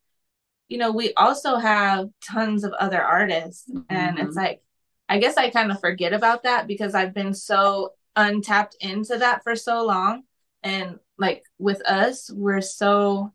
you 0.68 0.76
know 0.76 0.92
we 0.92 1.14
also 1.14 1.56
have 1.56 2.08
tons 2.22 2.64
of 2.64 2.72
other 2.74 3.02
artists. 3.02 3.70
And 3.88 4.18
it's 4.18 4.36
like 4.36 4.60
i 5.08 5.18
guess 5.18 5.38
i 5.38 5.48
kind 5.48 5.70
of 5.72 5.80
forget 5.80 6.12
about 6.12 6.42
that 6.42 6.66
because 6.66 6.94
i've 6.94 7.14
been 7.14 7.32
so 7.32 7.94
untapped 8.16 8.76
into 8.80 9.16
that 9.18 9.42
for 9.42 9.56
so 9.56 9.84
long. 9.86 10.24
And 10.62 10.98
like 11.16 11.44
with 11.58 11.80
us 11.88 12.30
we're 12.30 12.60
so 12.60 13.32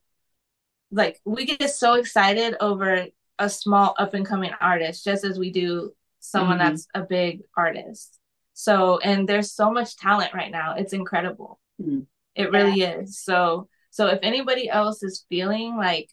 like 0.94 1.20
we 1.26 1.46
get 1.46 1.70
so 1.70 1.94
excited 1.94 2.56
over 2.60 3.06
a 3.40 3.50
small 3.50 3.96
up 3.98 4.14
and 4.14 4.26
coming 4.26 4.52
artist 4.62 5.04
just 5.04 5.24
as 5.24 5.38
we 5.40 5.52
do 5.52 5.92
someone 6.20 6.58
Mhm. 6.58 6.64
that's 6.64 6.88
a 6.94 7.02
big 7.02 7.42
artist 7.58 8.20
so 8.54 9.00
and 9.00 9.28
there's 9.28 9.52
so 9.52 9.72
much 9.72 9.98
talent 9.98 10.34
right 10.34 10.52
now 10.52 10.76
it's 10.76 10.94
incredible 10.94 11.60
Mhm. 11.82 12.06
it 12.36 12.52
really 12.52 12.82
is 12.82 13.18
so 13.20 13.68
so 13.90 14.08
if 14.08 14.20
anybody 14.22 14.70
else 14.70 15.04
is 15.04 15.26
feeling 15.30 15.76
like 15.78 16.10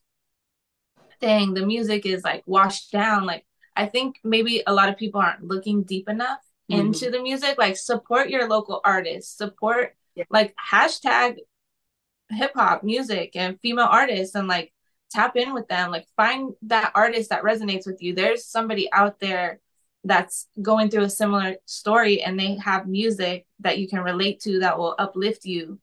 dang 1.20 1.54
the 1.54 1.66
music 1.66 2.06
is 2.06 2.24
like 2.24 2.42
washed 2.46 2.90
down 2.90 3.26
like 3.26 3.44
i 3.76 3.86
think 3.86 4.16
maybe 4.24 4.62
a 4.66 4.72
lot 4.72 4.88
of 4.88 4.96
people 4.96 5.20
aren't 5.20 5.44
looking 5.44 5.82
deep 5.82 6.08
enough 6.08 6.40
Mhm. 6.70 6.78
into 6.80 7.10
the 7.10 7.20
music 7.22 7.58
like 7.58 7.76
support 7.76 8.30
your 8.30 8.48
local 8.48 8.80
artists 8.84 9.36
support 9.36 9.94
Yeah. 10.14 10.24
like 10.30 10.54
hashtag 10.72 11.38
hip 12.30 12.52
hop 12.54 12.82
music 12.84 13.32
and 13.34 13.60
female 13.60 13.88
artists 13.90 14.34
and 14.34 14.48
like 14.48 14.72
tap 15.10 15.36
in 15.36 15.52
with 15.52 15.66
them 15.68 15.90
like 15.90 16.06
find 16.16 16.52
that 16.62 16.92
artist 16.94 17.30
that 17.30 17.42
resonates 17.42 17.86
with 17.86 18.00
you. 18.02 18.14
There's 18.14 18.46
somebody 18.46 18.90
out 18.92 19.18
there 19.20 19.60
that's 20.04 20.46
going 20.62 20.88
through 20.88 21.04
a 21.04 21.10
similar 21.10 21.56
story 21.66 22.22
and 22.22 22.38
they 22.38 22.56
have 22.56 22.86
music 22.86 23.46
that 23.58 23.78
you 23.78 23.88
can 23.88 24.00
relate 24.00 24.40
to 24.40 24.60
that 24.60 24.78
will 24.78 24.94
uplift 24.98 25.44
you. 25.44 25.78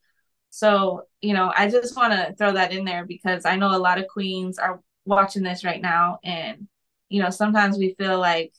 So 0.50 1.04
you 1.22 1.34
know 1.34 1.51
i 1.56 1.70
just 1.70 1.96
want 1.96 2.13
to 2.13 2.34
throw 2.36 2.54
that 2.54 2.72
in 2.72 2.86
there 2.86 3.06
because 3.06 3.46
i 3.46 3.56
know 3.56 3.75
a 3.75 3.80
lot 3.80 4.00
of 4.00 4.08
queens 4.08 4.60
are 4.60 4.82
watching 5.06 5.44
this 5.44 5.63
right 5.63 5.82
now 5.82 6.20
and 6.24 6.68
you 7.10 7.22
know 7.22 7.30
sometimes 7.30 7.77
we 7.77 7.96
feel 7.98 8.20
like 8.20 8.54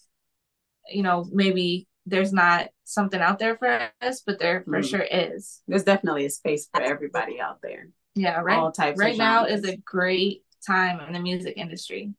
you 0.91 1.03
know 1.03 1.27
maybe 1.33 1.88
there's 2.09 2.33
not 2.33 2.69
something 2.85 3.21
out 3.21 3.39
there 3.39 3.57
for 3.57 3.91
us 4.01 4.23
but 4.27 4.39
there 4.39 4.63
for 4.63 4.81
Mhm. 4.81 4.89
sure 4.91 5.07
is 5.11 5.63
There's 5.69 5.85
definitely 5.85 6.25
a 6.27 6.31
space 6.31 6.69
for 6.73 6.81
everybody 6.83 7.41
out 7.41 7.61
there. 7.63 7.89
yeah 8.15 8.41
right 8.41 8.59
All 8.59 8.73
types. 8.73 8.99
right 8.99 9.13
of 9.13 9.19
now 9.19 9.45
is 9.45 9.65
a 9.65 9.77
great 9.77 10.45
time 10.67 11.01
in 11.07 11.13
the 11.13 11.21
music 11.21 11.57
industry. 11.57 12.13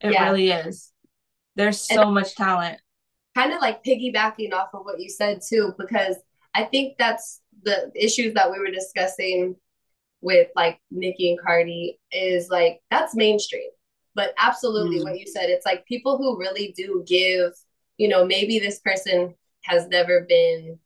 It 0.00 0.12
Yeah. 0.12 0.24
really 0.30 0.50
is. 0.50 0.92
There's 1.56 1.80
so 1.80 2.10
much 2.10 2.34
talent. 2.34 2.80
kind 3.34 3.52
of 3.54 3.60
like 3.62 3.82
piggybacking 3.82 4.52
off 4.52 4.68
of 4.74 4.84
what 4.84 5.00
you 5.00 5.08
said 5.08 5.40
too, 5.40 5.74
because 5.78 6.16
I 6.54 6.64
think 6.64 6.98
that's 6.98 7.40
the 7.62 7.90
issues 7.94 8.34
that 8.34 8.50
we 8.50 8.58
were 8.58 8.70
discussing 8.70 9.56
with 10.20 10.48
like 10.54 10.78
Nicki 10.90 11.30
and 11.30 11.40
Cardi 11.40 11.98
is 12.12 12.50
like 12.50 12.80
that's 12.90 13.14
mainstream. 13.14 13.70
But 14.14 14.34
absolutely 14.36 14.98
Mm. 15.00 15.04
what 15.04 15.18
you 15.18 15.26
said, 15.26 15.48
it's 15.48 15.64
like 15.64 15.86
people 15.86 16.18
who 16.18 16.38
really 16.38 16.72
do 16.76 17.02
give, 17.06 17.52
you 17.98 18.08
know, 18.08 18.24
maybe 18.24 18.58
this 18.58 18.80
person 18.80 19.34
has 19.62 19.86
never 19.88 20.22
been 20.28 20.78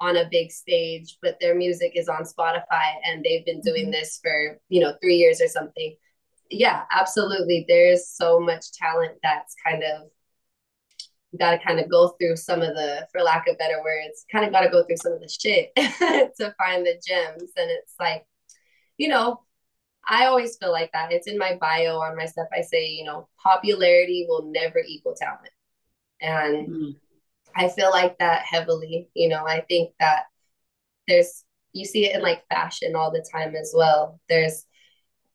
on 0.00 0.16
a 0.16 0.28
big 0.30 0.50
stage, 0.50 1.18
but 1.22 1.38
their 1.40 1.54
music 1.54 1.92
is 1.94 2.08
on 2.08 2.22
Spotify 2.22 2.94
and 3.04 3.24
they've 3.24 3.44
been 3.44 3.60
doing 3.60 3.86
Mhm. 3.88 3.92
this 3.92 4.18
for, 4.22 4.60
you 4.68 4.80
know, 4.80 4.96
three 5.00 5.16
years 5.16 5.40
or 5.40 5.48
something. 5.48 5.96
Yeah, 6.50 6.84
absolutely. 6.90 7.64
There's 7.68 8.08
so 8.08 8.40
much 8.40 8.72
talent 8.72 9.18
that's 9.22 9.54
kind 9.64 9.82
of 9.82 10.10
got 11.38 11.50
to 11.50 11.58
kind 11.58 11.78
of 11.78 11.90
go 11.90 12.08
through 12.18 12.36
some 12.36 12.62
of 12.62 12.74
the, 12.74 13.06
for 13.12 13.22
lack 13.22 13.46
of 13.48 13.58
better 13.58 13.82
words, 13.82 14.24
kind 14.32 14.46
of 14.46 14.52
got 14.52 14.60
to 14.62 14.70
go 14.70 14.84
through 14.84 14.96
some 14.96 15.12
of 15.12 15.20
the 15.20 15.28
shit 15.28 15.74
to 15.76 16.54
find 16.58 16.86
the 16.86 17.00
gems. 17.06 17.52
And 17.56 17.70
it's 17.70 17.94
like, 18.00 18.24
you 18.96 19.08
know, 19.08 19.42
I 20.08 20.26
always 20.26 20.56
feel 20.56 20.72
like 20.72 20.90
that. 20.92 21.12
It's 21.12 21.26
in 21.26 21.36
my 21.36 21.56
bio 21.60 21.98
on 21.98 22.16
my 22.16 22.24
stuff. 22.24 22.48
I 22.56 22.62
say, 22.62 22.86
you 22.88 23.04
know, 23.04 23.28
popularity 23.42 24.24
will 24.26 24.50
never 24.50 24.78
equal 24.78 25.14
talent. 25.14 25.50
And 26.20 26.68
Mhm. 26.68 27.00
I 27.56 27.68
feel 27.68 27.90
like 27.90 28.18
that 28.18 28.42
heavily. 28.42 29.10
You 29.14 29.28
know, 29.28 29.46
I 29.46 29.62
think 29.62 29.94
that 30.00 30.24
there's, 31.06 31.44
you 31.72 31.84
see 31.84 32.06
it 32.06 32.16
in 32.16 32.22
like 32.22 32.46
fashion 32.48 32.96
all 32.96 33.10
the 33.10 33.26
time 33.32 33.54
as 33.56 33.72
well. 33.76 34.20
There's 34.28 34.66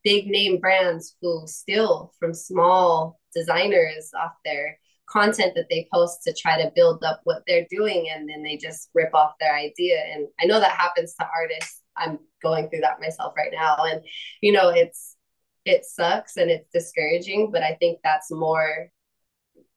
big 0.03 0.27
name 0.27 0.59
brands 0.59 1.15
who 1.21 1.43
steal 1.47 2.13
from 2.19 2.33
small 2.33 3.19
designers 3.33 4.11
off 4.13 4.33
their 4.45 4.79
content 5.09 5.53
that 5.55 5.67
they 5.69 5.87
post 5.93 6.23
to 6.23 6.33
try 6.33 6.61
to 6.61 6.71
build 6.75 7.03
up 7.03 7.21
what 7.23 7.43
they're 7.47 7.67
doing 7.69 8.09
and 8.09 8.27
then 8.29 8.41
they 8.43 8.57
just 8.57 8.89
rip 8.93 9.13
off 9.13 9.33
their 9.39 9.53
idea 9.53 9.99
and 10.13 10.27
i 10.39 10.45
know 10.45 10.59
that 10.59 10.71
happens 10.71 11.13
to 11.13 11.27
artists 11.37 11.81
i'm 11.97 12.17
going 12.41 12.69
through 12.69 12.79
that 12.79 12.99
myself 13.01 13.33
right 13.37 13.51
now 13.51 13.75
and 13.83 14.01
you 14.41 14.51
know 14.51 14.69
it's 14.69 15.17
it 15.65 15.85
sucks 15.85 16.37
and 16.37 16.49
it's 16.49 16.69
discouraging 16.73 17.51
but 17.51 17.61
i 17.61 17.75
think 17.75 17.99
that's 18.03 18.31
more 18.31 18.89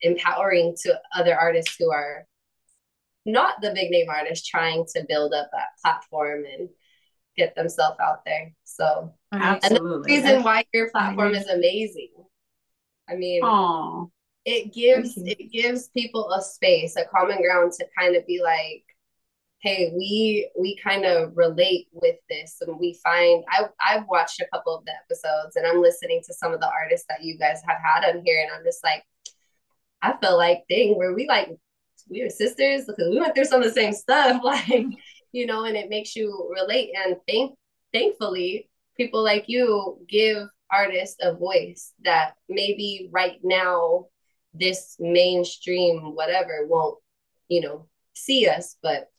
empowering 0.02 0.76
to 0.82 0.98
other 1.14 1.36
artists 1.36 1.76
who 1.78 1.90
are 1.90 2.26
not 3.24 3.60
the 3.60 3.72
big 3.74 3.90
name 3.90 4.06
artists 4.08 4.48
trying 4.48 4.84
to 4.94 5.04
build 5.08 5.34
up 5.34 5.50
that 5.52 5.68
platform 5.82 6.44
and 6.44 6.68
get 7.36 7.54
themselves 7.54 7.98
out 8.00 8.24
there. 8.24 8.52
So 8.64 9.14
absolutely, 9.32 9.88
and 9.88 10.04
the 10.04 10.28
reason 10.28 10.42
why 10.42 10.64
your 10.72 10.90
platform 10.90 11.34
is 11.34 11.46
amazing. 11.48 12.12
I 13.08 13.16
mean, 13.16 13.42
Aww. 13.42 14.08
it 14.44 14.72
gives 14.72 15.16
it 15.16 15.52
gives 15.52 15.88
people 15.88 16.30
a 16.32 16.42
space, 16.42 16.96
a 16.96 17.04
common 17.04 17.42
ground 17.42 17.72
to 17.72 17.86
kind 17.98 18.16
of 18.16 18.26
be 18.26 18.40
like, 18.42 18.84
hey, 19.60 19.92
we 19.94 20.48
we 20.58 20.78
kind 20.82 21.04
of 21.04 21.32
relate 21.36 21.88
with 21.92 22.16
this, 22.30 22.58
and 22.60 22.78
we 22.78 22.98
find 23.02 23.44
I 23.50 23.66
I've 23.84 24.06
watched 24.08 24.40
a 24.40 24.46
couple 24.52 24.76
of 24.76 24.84
the 24.84 24.92
episodes, 25.04 25.56
and 25.56 25.66
I'm 25.66 25.82
listening 25.82 26.20
to 26.26 26.34
some 26.34 26.52
of 26.52 26.60
the 26.60 26.70
artists 26.70 27.06
that 27.08 27.24
you 27.24 27.38
guys 27.38 27.60
have 27.66 27.78
had 27.82 28.08
on 28.08 28.22
here, 28.24 28.42
and 28.42 28.52
I'm 28.56 28.64
just 28.64 28.82
like, 28.84 29.02
I 30.06 30.16
felt 30.18 30.38
like, 30.38 30.64
dang, 30.68 30.96
were 30.96 31.14
we 31.14 31.26
like 31.26 31.50
we 32.08 32.22
were 32.22 32.30
sisters? 32.30 32.84
Because 32.86 33.10
we 33.10 33.18
went 33.18 33.34
through 33.34 33.46
some 33.46 33.60
of 33.60 33.66
the 33.66 33.74
same 33.74 33.92
stuff, 33.92 34.40
like 34.44 34.86
you 35.32 35.46
know, 35.46 35.64
and 35.64 35.76
it 35.76 35.90
makes 35.90 36.14
you 36.14 36.52
relate. 36.56 36.92
And 36.96 37.16
thank 37.28 37.58
thankfully, 37.92 38.68
people 38.96 39.22
like 39.22 39.48
you 39.48 39.98
give 40.08 40.48
artists 40.70 41.16
a 41.20 41.34
voice 41.34 41.92
that 42.04 42.34
maybe 42.48 43.08
right 43.12 43.38
now 43.42 44.06
this 44.54 44.96
mainstream 44.98 46.14
whatever 46.14 46.66
won't 46.66 46.98
you 47.48 47.60
know 47.60 47.86
see 48.14 48.48
us. 48.48 48.76
But 48.82 49.10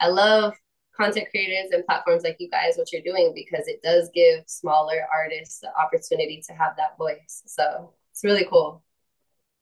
i 0.00 0.08
love 0.08 0.54
content 0.96 1.28
creators 1.30 1.70
and 1.72 1.86
platforms 1.86 2.24
like 2.24 2.36
you 2.40 2.50
guys 2.50 2.74
what 2.76 2.92
you're 2.92 3.02
doing 3.02 3.32
because 3.34 3.66
it 3.68 3.80
does 3.82 4.10
give 4.14 4.42
smaller 4.46 5.06
artists 5.12 5.60
the 5.60 5.70
opportunity 5.76 6.42
to 6.46 6.52
have 6.52 6.76
that 6.76 6.98
voice. 6.98 7.42
So 7.46 7.94
it's 8.10 8.24
really 8.24 8.46
cool 8.50 8.82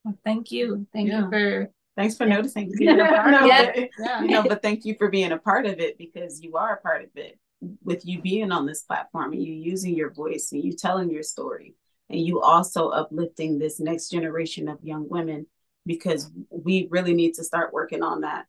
well, 0.06 0.18
thank 0.24 0.52
you 0.52 0.86
thank 0.92 1.08
yeah. 1.08 1.24
you 1.24 1.30
for 1.30 1.70
thanks 1.96 2.16
for 2.16 2.26
noticing 2.26 2.72
yeah. 2.78 3.44
yeah. 3.44 4.22
you 4.22 4.28
know 4.28 4.44
but 4.44 4.62
thank 4.62 4.84
you 4.84 4.94
for 4.96 5.10
being 5.10 5.32
a 5.32 5.38
part 5.38 5.66
of 5.66 5.80
it 5.80 5.98
because 5.98 6.40
you 6.40 6.56
are 6.56 6.74
a 6.74 6.80
part 6.80 7.02
of 7.02 7.10
it 7.16 7.38
with 7.82 8.06
you 8.06 8.22
being 8.22 8.52
on 8.52 8.66
this 8.66 8.82
platform 8.82 9.32
and 9.32 9.42
you 9.42 9.52
using 9.52 9.94
your 9.94 10.12
voice 10.12 10.52
and 10.52 10.62
you 10.62 10.72
telling 10.72 11.10
your 11.10 11.24
story 11.24 11.74
and 12.08 12.20
you 12.20 12.40
also 12.40 12.90
uplifting 12.90 13.58
this 13.58 13.80
next 13.80 14.10
generation 14.10 14.68
of 14.68 14.78
young 14.82 15.08
women 15.08 15.46
because 15.84 16.30
we 16.50 16.86
really 16.90 17.14
need 17.14 17.34
to 17.34 17.42
start 17.42 17.72
working 17.72 18.02
on 18.02 18.20
that 18.20 18.46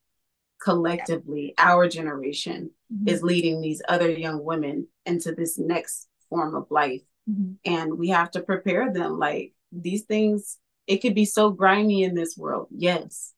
collectively 0.62 1.56
our 1.58 1.88
generation 1.88 2.70
mm-hmm. 2.94 3.08
is 3.08 3.24
leading 3.24 3.62
these 3.62 3.82
other 3.88 4.12
young 4.12 4.44
women 4.44 4.88
into 5.06 5.32
this 5.32 5.58
next 5.58 6.08
form 6.30 6.54
of 6.54 6.70
life 6.70 7.02
mm-hmm. 7.28 7.54
and 7.66 7.98
we 7.98 8.10
have 8.10 8.30
to 8.30 8.42
prepare 8.42 8.94
them 8.94 9.18
like 9.18 9.54
these 9.72 10.04
things 10.04 10.60
it 10.88 10.98
could 10.98 11.16
be 11.16 11.26
so 11.26 11.50
grimy 11.52 12.04
in 12.04 12.16
this 12.16 12.38
world 12.38 12.68
yes 12.72 13.34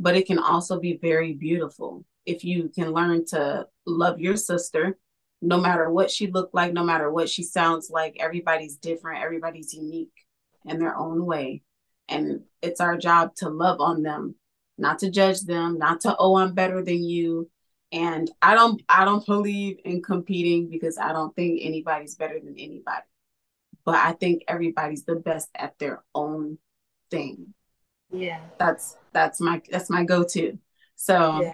but 0.00 0.16
it 0.16 0.26
can 0.26 0.38
also 0.38 0.78
be 0.78 0.98
very 1.00 1.32
beautiful 1.32 2.04
if 2.26 2.44
you 2.44 2.68
can 2.74 2.92
learn 2.92 3.24
to 3.24 3.66
love 3.86 4.20
your 4.20 4.36
sister 4.36 4.98
no 5.40 5.60
matter 5.60 5.90
what 5.90 6.10
she 6.10 6.26
looked 6.26 6.54
like, 6.54 6.72
no 6.72 6.84
matter 6.84 7.10
what 7.10 7.28
she 7.28 7.42
sounds 7.42 7.90
like, 7.90 8.16
everybody's 8.18 8.76
different, 8.76 9.22
everybody's 9.22 9.72
unique 9.72 10.12
in 10.64 10.78
their 10.78 10.96
own 10.96 11.24
way. 11.24 11.62
And 12.08 12.42
it's 12.62 12.80
our 12.80 12.96
job 12.96 13.34
to 13.36 13.48
love 13.48 13.80
on 13.80 14.02
them, 14.02 14.34
not 14.76 14.98
to 15.00 15.10
judge 15.10 15.42
them, 15.42 15.78
not 15.78 16.00
to, 16.00 16.16
oh, 16.18 16.36
I'm 16.36 16.54
better 16.54 16.82
than 16.82 17.04
you. 17.04 17.50
And 17.92 18.30
I 18.42 18.54
don't 18.54 18.82
I 18.88 19.06
don't 19.06 19.24
believe 19.24 19.78
in 19.84 20.02
competing 20.02 20.68
because 20.68 20.98
I 20.98 21.12
don't 21.12 21.34
think 21.34 21.60
anybody's 21.62 22.16
better 22.16 22.38
than 22.38 22.54
anybody. 22.58 23.06
But 23.84 23.94
I 23.94 24.12
think 24.12 24.42
everybody's 24.46 25.04
the 25.04 25.16
best 25.16 25.48
at 25.54 25.78
their 25.78 26.02
own 26.14 26.58
thing. 27.10 27.54
Yeah. 28.10 28.40
That's 28.58 28.96
that's 29.12 29.40
my 29.40 29.60
that's 29.70 29.90
my 29.90 30.04
go-to. 30.04 30.58
So 30.96 31.42
yeah. 31.42 31.52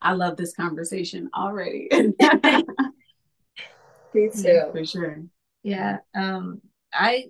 I 0.00 0.12
love 0.12 0.36
this 0.36 0.54
conversation 0.54 1.30
already. 1.34 1.88
Me 4.14 4.28
too. 4.34 4.70
For 4.72 4.84
sure. 4.84 5.22
Yeah. 5.62 5.98
Um, 6.14 6.60
I 6.92 7.26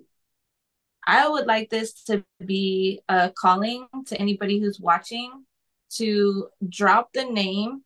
I 1.05 1.27
would 1.27 1.45
like 1.45 1.69
this 1.69 2.03
to 2.05 2.23
be 2.45 3.01
a 3.09 3.31
calling 3.37 3.87
to 4.07 4.19
anybody 4.19 4.59
who's 4.59 4.79
watching 4.79 5.45
to 5.97 6.47
drop 6.67 7.11
the 7.13 7.25
name 7.25 7.83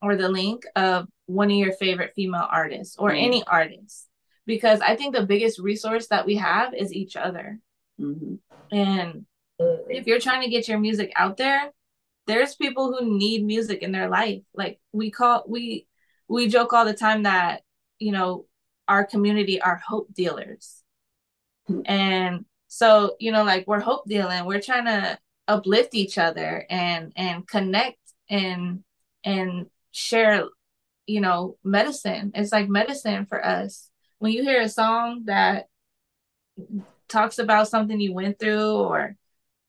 or 0.00 0.16
the 0.16 0.28
link 0.28 0.64
of 0.76 1.08
one 1.26 1.50
of 1.50 1.56
your 1.56 1.72
favorite 1.72 2.12
female 2.14 2.46
artists 2.50 2.96
or 2.98 3.10
mm-hmm. 3.10 3.24
any 3.24 3.44
artist 3.44 4.08
because 4.46 4.80
I 4.80 4.96
think 4.96 5.14
the 5.14 5.26
biggest 5.26 5.58
resource 5.58 6.08
that 6.08 6.26
we 6.26 6.36
have 6.36 6.74
is 6.74 6.92
each 6.92 7.16
other. 7.16 7.58
Mm-hmm. 8.00 8.34
And 8.76 9.26
if 9.58 10.06
you're 10.06 10.20
trying 10.20 10.42
to 10.42 10.50
get 10.50 10.68
your 10.68 10.78
music 10.78 11.12
out 11.16 11.36
there, 11.36 11.70
there's 12.26 12.54
people 12.54 12.92
who 12.92 13.18
need 13.18 13.44
music 13.44 13.82
in 13.82 13.92
their 13.92 14.08
life. 14.08 14.42
Like 14.54 14.80
we 14.92 15.10
call 15.10 15.44
we 15.46 15.86
we 16.28 16.48
joke 16.48 16.72
all 16.72 16.84
the 16.84 16.94
time 16.94 17.24
that 17.24 17.62
you 17.98 18.12
know 18.12 18.46
our 18.88 19.04
community 19.04 19.60
are 19.60 19.76
hope 19.76 20.12
dealers, 20.14 20.82
and 21.84 22.44
so 22.68 23.16
you 23.18 23.32
know 23.32 23.44
like 23.44 23.66
we're 23.66 23.80
hope 23.80 24.04
dealing. 24.06 24.44
We're 24.44 24.60
trying 24.60 24.86
to 24.86 25.18
uplift 25.48 25.94
each 25.94 26.18
other 26.18 26.64
and 26.70 27.12
and 27.16 27.46
connect 27.46 27.98
and 28.30 28.84
and 29.24 29.66
share 29.90 30.44
you 31.06 31.20
know 31.20 31.56
medicine 31.64 32.30
it's 32.34 32.52
like 32.52 32.68
medicine 32.68 33.26
for 33.26 33.44
us 33.44 33.90
when 34.18 34.32
you 34.32 34.42
hear 34.42 34.60
a 34.60 34.68
song 34.68 35.22
that 35.26 35.66
talks 37.12 37.38
about 37.38 37.68
something 37.68 38.00
you 38.00 38.12
went 38.12 38.38
through 38.38 38.72
or 38.72 39.16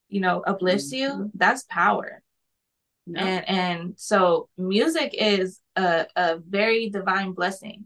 you 0.09 0.21
know 0.21 0.41
uplifts 0.41 0.93
mm-hmm. 0.93 1.23
you 1.23 1.31
that's 1.35 1.63
power. 1.63 2.21
And 3.05 3.49
and 3.49 3.93
so 3.97 4.47
music 4.57 5.13
is 5.13 5.59
a, 5.75 6.05
a 6.15 6.37
very 6.37 6.89
divine 6.89 7.33
blessing 7.33 7.85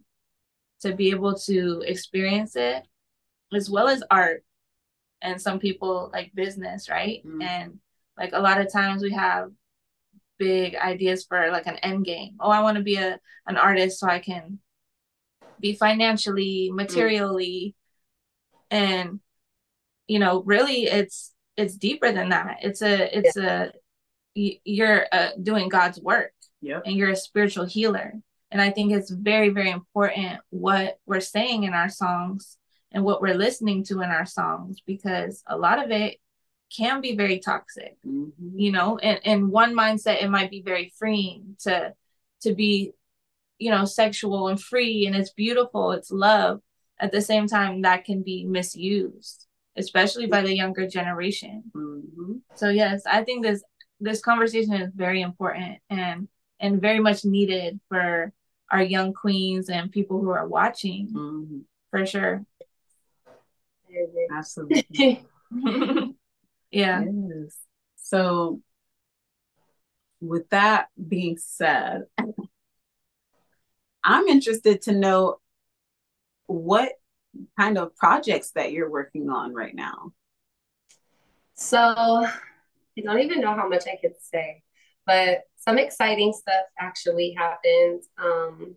to 0.81 0.93
be 0.93 1.09
able 1.09 1.33
to 1.49 1.83
experience 1.87 2.55
it 2.55 2.83
as 3.51 3.67
well 3.67 3.87
as 3.87 4.03
art 4.11 4.43
and 5.23 5.41
some 5.41 5.57
people 5.57 6.11
like 6.13 6.35
business 6.35 6.87
right? 6.89 7.25
Mm 7.25 7.43
and 7.43 7.79
like 8.17 8.31
a 8.33 8.39
lot 8.39 8.59
of 8.59 8.71
times 8.71 9.03
we 9.03 9.11
have 9.11 9.51
big 10.39 10.75
ideas 10.75 11.25
for 11.25 11.51
like 11.51 11.67
an 11.67 11.77
end 11.77 12.05
game. 12.05 12.35
Oh 12.39 12.49
i 12.51 12.61
want 12.61 12.77
to 12.77 12.83
be 12.83 12.97
a 12.97 13.19
an 13.47 13.57
artist 13.57 13.99
so 13.99 14.07
i 14.07 14.19
can 14.19 14.59
be 15.59 15.73
financially 15.73 16.69
mm. 16.71 16.75
materially 16.75 17.73
mm 17.73 17.73
and 18.69 19.21
you 20.07 20.19
know 20.19 20.43
really 20.43 20.85
it's 20.85 21.33
it's 21.55 21.75
deeper 21.75 22.11
than 22.11 22.29
that 22.29 22.57
it's 22.61 22.81
a 22.81 23.17
it's 23.17 23.35
yeah. 23.35 23.65
a 23.65 23.71
you're 24.37 25.07
uh, 25.11 25.29
doing 25.41 25.69
God's 25.69 25.99
work 25.99 26.33
yep. 26.61 26.83
and 26.85 26.95
you're 26.95 27.09
a 27.09 27.15
spiritual 27.15 27.65
healer. 27.65 28.13
And 28.51 28.61
I 28.61 28.69
think 28.69 28.91
it's 28.91 29.09
very, 29.09 29.49
very 29.49 29.71
important 29.71 30.39
what 30.49 30.99
we're 31.05 31.19
saying 31.19 31.63
in 31.63 31.73
our 31.73 31.89
songs 31.89 32.57
and 32.91 33.03
what 33.03 33.21
we're 33.21 33.35
listening 33.35 33.83
to 33.85 34.01
in 34.01 34.09
our 34.09 34.25
songs 34.25 34.77
because 34.85 35.43
a 35.47 35.57
lot 35.57 35.83
of 35.83 35.91
it 35.91 36.17
can 36.75 37.01
be 37.01 37.15
very 37.15 37.39
toxic. 37.39 37.97
Mm-hmm. 38.07 38.59
You 38.59 38.71
know, 38.71 38.97
and 38.97 39.19
in 39.23 39.49
one 39.49 39.75
mindset 39.75 40.23
it 40.23 40.29
might 40.29 40.51
be 40.51 40.61
very 40.61 40.93
freeing 40.97 41.55
to 41.61 41.93
to 42.41 42.53
be, 42.53 42.93
you 43.57 43.71
know, 43.71 43.85
sexual 43.85 44.47
and 44.47 44.61
free 44.61 45.07
and 45.07 45.15
it's 45.15 45.31
beautiful, 45.31 45.91
it's 45.91 46.11
love. 46.11 46.61
At 46.99 47.11
the 47.11 47.21
same 47.21 47.47
time, 47.47 47.83
that 47.83 48.05
can 48.05 48.23
be 48.23 48.43
misused, 48.43 49.46
especially 49.77 50.25
by 50.25 50.41
the 50.41 50.55
younger 50.55 50.87
generation. 50.87 51.63
Mm-hmm. 51.75 52.33
So 52.55 52.69
yes, 52.69 53.03
I 53.05 53.23
think 53.23 53.43
this 53.43 53.63
this 53.99 54.21
conversation 54.21 54.73
is 54.73 54.91
very 54.93 55.21
important 55.21 55.79
and 55.89 56.27
and 56.59 56.81
very 56.81 56.99
much 56.99 57.25
needed 57.25 57.79
for 57.89 58.31
our 58.71 58.81
young 58.81 59.13
queens 59.13 59.69
and 59.69 59.91
people 59.91 60.19
who 60.21 60.29
are 60.29 60.47
watching 60.47 61.07
mm-hmm. 61.07 61.59
for 61.89 62.05
sure 62.05 62.45
absolutely 64.35 65.25
yeah 66.71 67.03
yes. 67.03 67.57
so 67.95 68.61
with 70.19 70.49
that 70.49 70.87
being 71.07 71.37
said 71.37 72.03
i'm 74.03 74.27
interested 74.27 74.81
to 74.81 74.91
know 74.91 75.37
what 76.47 76.91
kind 77.57 77.77
of 77.77 77.95
projects 77.95 78.51
that 78.51 78.71
you're 78.71 78.89
working 78.89 79.29
on 79.29 79.53
right 79.53 79.75
now 79.75 80.11
so 81.57 81.79
I 81.79 82.31
don't 83.03 83.19
even 83.19 83.41
know 83.41 83.55
how 83.55 83.67
much 83.67 83.85
I 83.87 83.97
could 83.99 84.13
say, 84.21 84.61
but 85.05 85.41
some 85.57 85.79
exciting 85.79 86.31
stuff 86.31 86.65
actually 86.79 87.35
happened. 87.37 88.03
Um, 88.17 88.75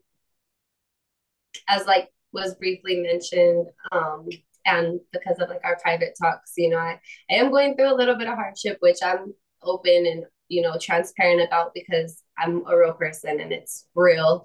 as 1.68 1.86
like 1.86 2.08
was 2.32 2.54
briefly 2.54 3.00
mentioned, 3.02 3.68
um, 3.92 4.28
and 4.64 4.98
because 5.12 5.38
of 5.40 5.50
like 5.50 5.60
our 5.62 5.78
private 5.80 6.14
talks, 6.20 6.54
you 6.56 6.70
know, 6.70 6.78
I, 6.78 6.98
I 7.30 7.34
am 7.34 7.50
going 7.50 7.76
through 7.76 7.92
a 7.92 7.96
little 7.96 8.16
bit 8.16 8.28
of 8.28 8.34
hardship, 8.34 8.78
which 8.80 8.98
I'm 9.04 9.34
open 9.62 10.06
and 10.06 10.24
you 10.48 10.62
know 10.62 10.78
transparent 10.80 11.42
about 11.42 11.74
because 11.74 12.22
I'm 12.38 12.64
a 12.66 12.76
real 12.76 12.94
person 12.94 13.40
and 13.40 13.52
it's 13.52 13.86
real. 13.94 14.42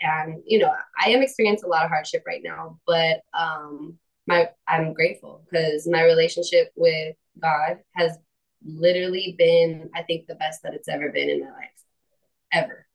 And 0.00 0.42
you 0.46 0.58
know, 0.58 0.72
I 1.00 1.10
am 1.10 1.22
experiencing 1.22 1.66
a 1.66 1.70
lot 1.70 1.84
of 1.84 1.90
hardship 1.90 2.24
right 2.26 2.42
now, 2.42 2.78
but 2.86 3.22
um, 3.32 3.98
my 4.26 4.48
I'm 4.66 4.92
grateful 4.92 5.44
because 5.50 5.88
my 5.88 6.02
relationship 6.02 6.72
with 6.76 7.16
God 7.40 7.78
has 7.96 8.16
literally 8.64 9.34
been, 9.38 9.90
I 9.94 10.02
think, 10.02 10.26
the 10.26 10.34
best 10.36 10.62
that 10.62 10.74
it's 10.74 10.88
ever 10.88 11.10
been 11.10 11.28
in 11.28 11.40
my 11.40 11.50
life, 11.50 11.82
ever. 12.52 12.86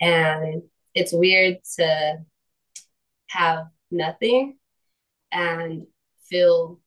And 0.00 0.62
it's 0.94 1.12
weird 1.12 1.58
to 1.76 2.18
have 3.28 3.66
nothing 3.90 4.56
and 5.32 5.86
feel 6.28 6.80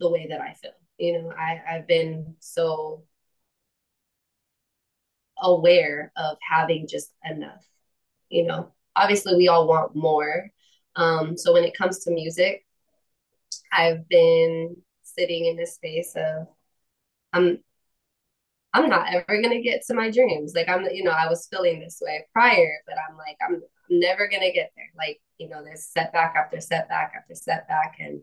the 0.00 0.10
way 0.10 0.26
that 0.28 0.40
I 0.40 0.54
feel. 0.54 0.72
You 0.98 1.22
know, 1.22 1.32
I, 1.36 1.60
I've 1.68 1.86
been 1.86 2.36
so 2.40 3.04
aware 5.38 6.12
of 6.16 6.36
having 6.48 6.86
just 6.88 7.12
enough. 7.28 7.66
You 8.32 8.46
know, 8.46 8.72
obviously 8.96 9.36
we 9.36 9.48
all 9.48 9.68
want 9.68 9.94
more. 9.94 10.50
Um, 10.96 11.36
so 11.36 11.52
when 11.52 11.64
it 11.64 11.76
comes 11.76 12.00
to 12.00 12.10
music, 12.10 12.66
I've 13.72 14.08
been 14.08 14.76
sitting 15.02 15.46
in 15.46 15.60
a 15.60 15.66
space 15.66 16.14
of 16.16 16.46
I'm 17.32 17.58
I'm 18.74 18.88
not 18.88 19.12
ever 19.12 19.42
gonna 19.42 19.60
get 19.60 19.84
to 19.86 19.94
my 19.94 20.10
dreams. 20.10 20.54
Like 20.54 20.68
I'm, 20.68 20.84
you 20.86 21.04
know, 21.04 21.10
I 21.10 21.28
was 21.28 21.46
feeling 21.50 21.80
this 21.80 22.00
way 22.00 22.26
prior, 22.32 22.78
but 22.86 22.96
I'm 23.08 23.18
like, 23.18 23.36
I'm, 23.46 23.56
I'm 23.56 24.00
never 24.00 24.28
gonna 24.28 24.52
get 24.52 24.72
there. 24.76 24.90
Like, 24.96 25.20
you 25.38 25.48
know, 25.48 25.62
there's 25.62 25.84
setback 25.84 26.34
after 26.36 26.60
setback 26.60 27.12
after 27.16 27.34
setback. 27.34 27.96
And 27.98 28.22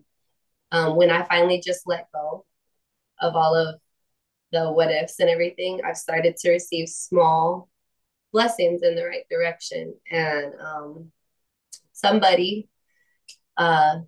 um, 0.72 0.96
when 0.96 1.12
I 1.12 1.24
finally 1.26 1.62
just 1.64 1.86
let 1.86 2.12
go 2.12 2.46
of 3.22 3.36
all 3.36 3.56
of 3.56 3.80
the 4.52 4.72
what 4.72 4.90
ifs 4.92 5.20
and 5.20 5.30
everything, 5.30 5.82
I've 5.86 5.98
started 5.98 6.36
to 6.38 6.50
receive 6.50 6.90
small 6.90 7.70
blessings 8.32 8.82
in 8.84 8.96
the 8.96 9.06
right 9.06 9.26
direction. 9.30 9.94
And 10.12 10.54
um, 10.60 11.12
somebody 11.94 12.70
uh, 13.58 14.00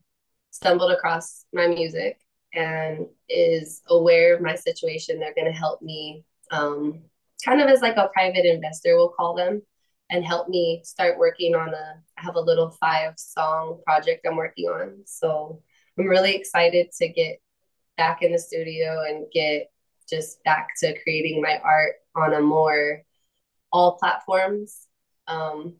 stumbled 0.51 0.91
across 0.91 1.45
my 1.53 1.67
music 1.67 2.17
and 2.53 3.07
is 3.29 3.81
aware 3.89 4.35
of 4.35 4.41
my 4.41 4.55
situation. 4.55 5.19
They're 5.19 5.33
going 5.33 5.51
to 5.51 5.57
help 5.57 5.81
me 5.81 6.23
um, 6.51 7.03
kind 7.43 7.61
of 7.61 7.67
as 7.69 7.81
like 7.81 7.97
a 7.97 8.09
private 8.13 8.45
investor, 8.45 8.95
we'll 8.95 9.09
call 9.09 9.35
them, 9.35 9.61
and 10.09 10.25
help 10.25 10.49
me 10.49 10.81
start 10.83 11.17
working 11.17 11.55
on 11.55 11.69
a. 11.69 12.01
I 12.17 12.21
have 12.21 12.35
a 12.35 12.41
little 12.41 12.71
five 12.79 13.13
song 13.17 13.79
project 13.85 14.27
I'm 14.27 14.35
working 14.35 14.67
on. 14.67 15.01
So 15.05 15.61
I'm 15.97 16.07
really 16.07 16.35
excited 16.35 16.91
to 16.99 17.07
get 17.07 17.37
back 17.97 18.21
in 18.21 18.31
the 18.31 18.39
studio 18.39 19.03
and 19.07 19.25
get 19.33 19.71
just 20.09 20.43
back 20.43 20.69
to 20.79 20.99
creating 21.01 21.41
my 21.41 21.59
art 21.63 21.93
on 22.15 22.33
a 22.33 22.41
more 22.41 23.01
all 23.71 23.97
platforms. 23.97 24.87
Um, 25.27 25.75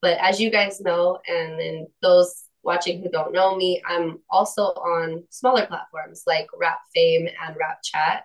but 0.00 0.18
as 0.18 0.40
you 0.40 0.50
guys 0.50 0.80
know, 0.80 1.18
and 1.26 1.58
then 1.58 1.86
those 2.02 2.44
watching 2.62 3.02
who 3.02 3.10
don't 3.10 3.32
know 3.32 3.56
me, 3.56 3.82
I'm 3.86 4.18
also 4.30 4.62
on 4.62 5.24
smaller 5.30 5.66
platforms 5.66 6.24
like 6.26 6.48
Rap 6.58 6.78
Fame 6.94 7.28
and 7.42 7.56
Rap 7.56 7.78
Chat. 7.82 8.24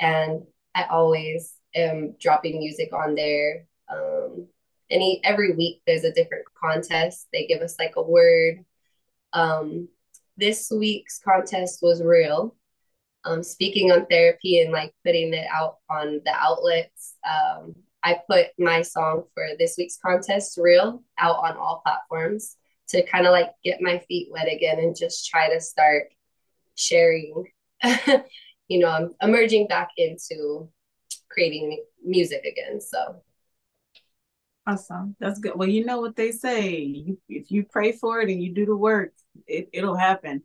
And 0.00 0.42
I 0.74 0.84
always 0.84 1.54
am 1.74 2.16
dropping 2.20 2.58
music 2.58 2.90
on 2.92 3.14
there. 3.14 3.66
Um, 3.88 4.48
any 4.90 5.20
every 5.24 5.54
week 5.54 5.80
there's 5.86 6.04
a 6.04 6.12
different 6.12 6.44
contest. 6.54 7.28
They 7.32 7.46
give 7.46 7.60
us 7.60 7.76
like 7.78 7.94
a 7.96 8.02
word. 8.02 8.64
Um, 9.32 9.88
this 10.36 10.70
week's 10.70 11.18
contest 11.18 11.80
was 11.82 12.02
real. 12.02 12.54
Um, 13.24 13.42
speaking 13.42 13.90
on 13.90 14.06
therapy 14.06 14.60
and 14.60 14.70
like 14.70 14.92
putting 15.04 15.34
it 15.34 15.46
out 15.52 15.78
on 15.90 16.20
the 16.24 16.32
outlets. 16.32 17.14
Um, 17.28 17.74
I 18.06 18.20
put 18.30 18.46
my 18.58 18.82
song 18.82 19.24
for 19.34 19.48
this 19.58 19.74
week's 19.76 19.98
contest, 19.98 20.56
Real, 20.60 21.02
out 21.18 21.36
on 21.42 21.56
all 21.56 21.82
platforms 21.84 22.56
to 22.88 23.04
kind 23.04 23.26
of 23.26 23.32
like 23.32 23.50
get 23.64 23.82
my 23.82 23.98
feet 24.06 24.28
wet 24.30 24.46
again 24.50 24.78
and 24.78 24.96
just 24.96 25.28
try 25.28 25.52
to 25.52 25.60
start 25.60 26.04
sharing 26.76 27.44
you 28.68 28.78
know, 28.78 28.88
I'm 28.88 29.14
emerging 29.22 29.66
back 29.68 29.90
into 29.96 30.68
creating 31.28 31.82
music 32.04 32.44
again. 32.44 32.80
So 32.80 33.22
awesome. 34.66 35.16
That's 35.20 35.38
good. 35.38 35.52
Well, 35.56 35.68
you 35.68 35.84
know 35.84 36.00
what 36.00 36.16
they 36.16 36.32
say. 36.32 36.78
You, 36.78 37.18
if 37.28 37.50
you 37.50 37.64
pray 37.64 37.92
for 37.92 38.20
it 38.20 38.30
and 38.30 38.42
you 38.42 38.52
do 38.52 38.66
the 38.66 38.76
work, 38.76 39.12
it, 39.46 39.68
it'll 39.72 39.96
happen. 39.96 40.42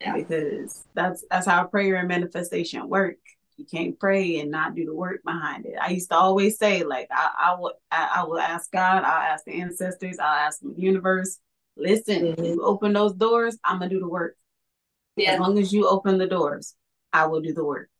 Yeah. 0.00 0.14
Because 0.16 0.84
that's 0.94 1.24
that's 1.30 1.46
how 1.46 1.64
prayer 1.64 1.96
and 1.96 2.08
manifestation 2.08 2.88
work. 2.88 3.18
You 3.62 3.78
can't 3.78 3.98
pray 3.98 4.40
and 4.40 4.50
not 4.50 4.74
do 4.74 4.84
the 4.84 4.94
work 4.94 5.22
behind 5.24 5.66
it. 5.66 5.74
I 5.80 5.90
used 5.90 6.10
to 6.10 6.16
always 6.16 6.58
say, 6.58 6.82
like, 6.82 7.08
I, 7.12 7.30
I 7.38 7.56
would 7.58 7.74
I, 7.90 8.08
I 8.16 8.24
will 8.24 8.40
ask 8.40 8.70
God, 8.72 9.04
I'll 9.04 9.32
ask 9.32 9.44
the 9.44 9.52
ancestors, 9.52 10.18
I'll 10.18 10.46
ask 10.46 10.60
the 10.60 10.74
universe. 10.76 11.38
Listen, 11.76 12.22
mm-hmm. 12.22 12.44
you 12.44 12.64
open 12.64 12.92
those 12.92 13.14
doors, 13.14 13.56
I'm 13.64 13.78
gonna 13.78 13.88
do 13.88 14.00
the 14.00 14.08
work. 14.08 14.36
Yeah. 15.16 15.34
As 15.34 15.40
long 15.40 15.58
as 15.58 15.72
you 15.72 15.88
open 15.88 16.18
the 16.18 16.26
doors. 16.26 16.74
I 17.12 17.26
will 17.26 17.40
do 17.40 17.52
the 17.52 17.64
work. 17.64 17.90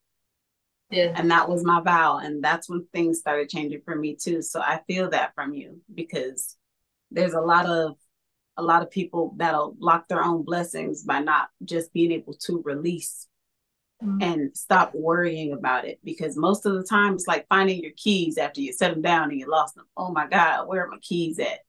Yeah. 0.91 1.13
And 1.15 1.31
that 1.31 1.49
was 1.49 1.65
my 1.65 1.81
vow. 1.81 2.19
And 2.19 2.43
that's 2.43 2.69
when 2.69 2.87
things 2.93 3.19
started 3.19 3.49
changing 3.49 3.83
for 3.85 3.95
me 3.95 4.17
too. 4.17 4.43
So 4.43 4.61
I 4.61 4.81
feel 4.87 5.11
that 5.11 5.35
from 5.35 5.55
you 5.55 5.81
because 5.95 6.57
there's 7.11 7.35
a 7.35 7.41
lot 7.41 7.67
of 7.67 7.97
a 8.57 8.63
lot 8.63 8.83
of 8.83 8.91
people 8.91 9.35
that'll 9.39 9.73
block 9.73 10.09
their 10.09 10.23
own 10.23 10.43
blessings 10.43 11.05
by 11.05 11.21
not 11.21 11.49
just 11.65 11.93
being 11.93 12.13
able 12.13 12.35
to 12.35 12.63
release 12.65 13.27
mm-hmm. 14.03 14.23
and 14.23 14.57
stop 14.57 14.95
worrying 14.95 15.53
about 15.53 15.85
it. 15.87 15.99
Because 16.05 16.37
most 16.37 16.67
of 16.67 16.75
the 16.75 16.83
time 16.83 17.15
it's 17.15 17.27
like 17.27 17.47
finding 17.49 17.83
your 17.83 17.93
keys 17.97 18.39
after 18.39 18.61
you 18.61 18.73
set 18.73 18.93
them 18.93 19.03
down 19.03 19.31
and 19.31 19.39
you 19.39 19.49
lost 19.49 19.75
them. 19.75 19.87
Oh 19.97 20.11
my 20.11 20.27
God, 20.27 20.69
where 20.69 20.85
are 20.85 20.89
my 20.89 20.99
keys 20.99 21.39
at? 21.39 21.61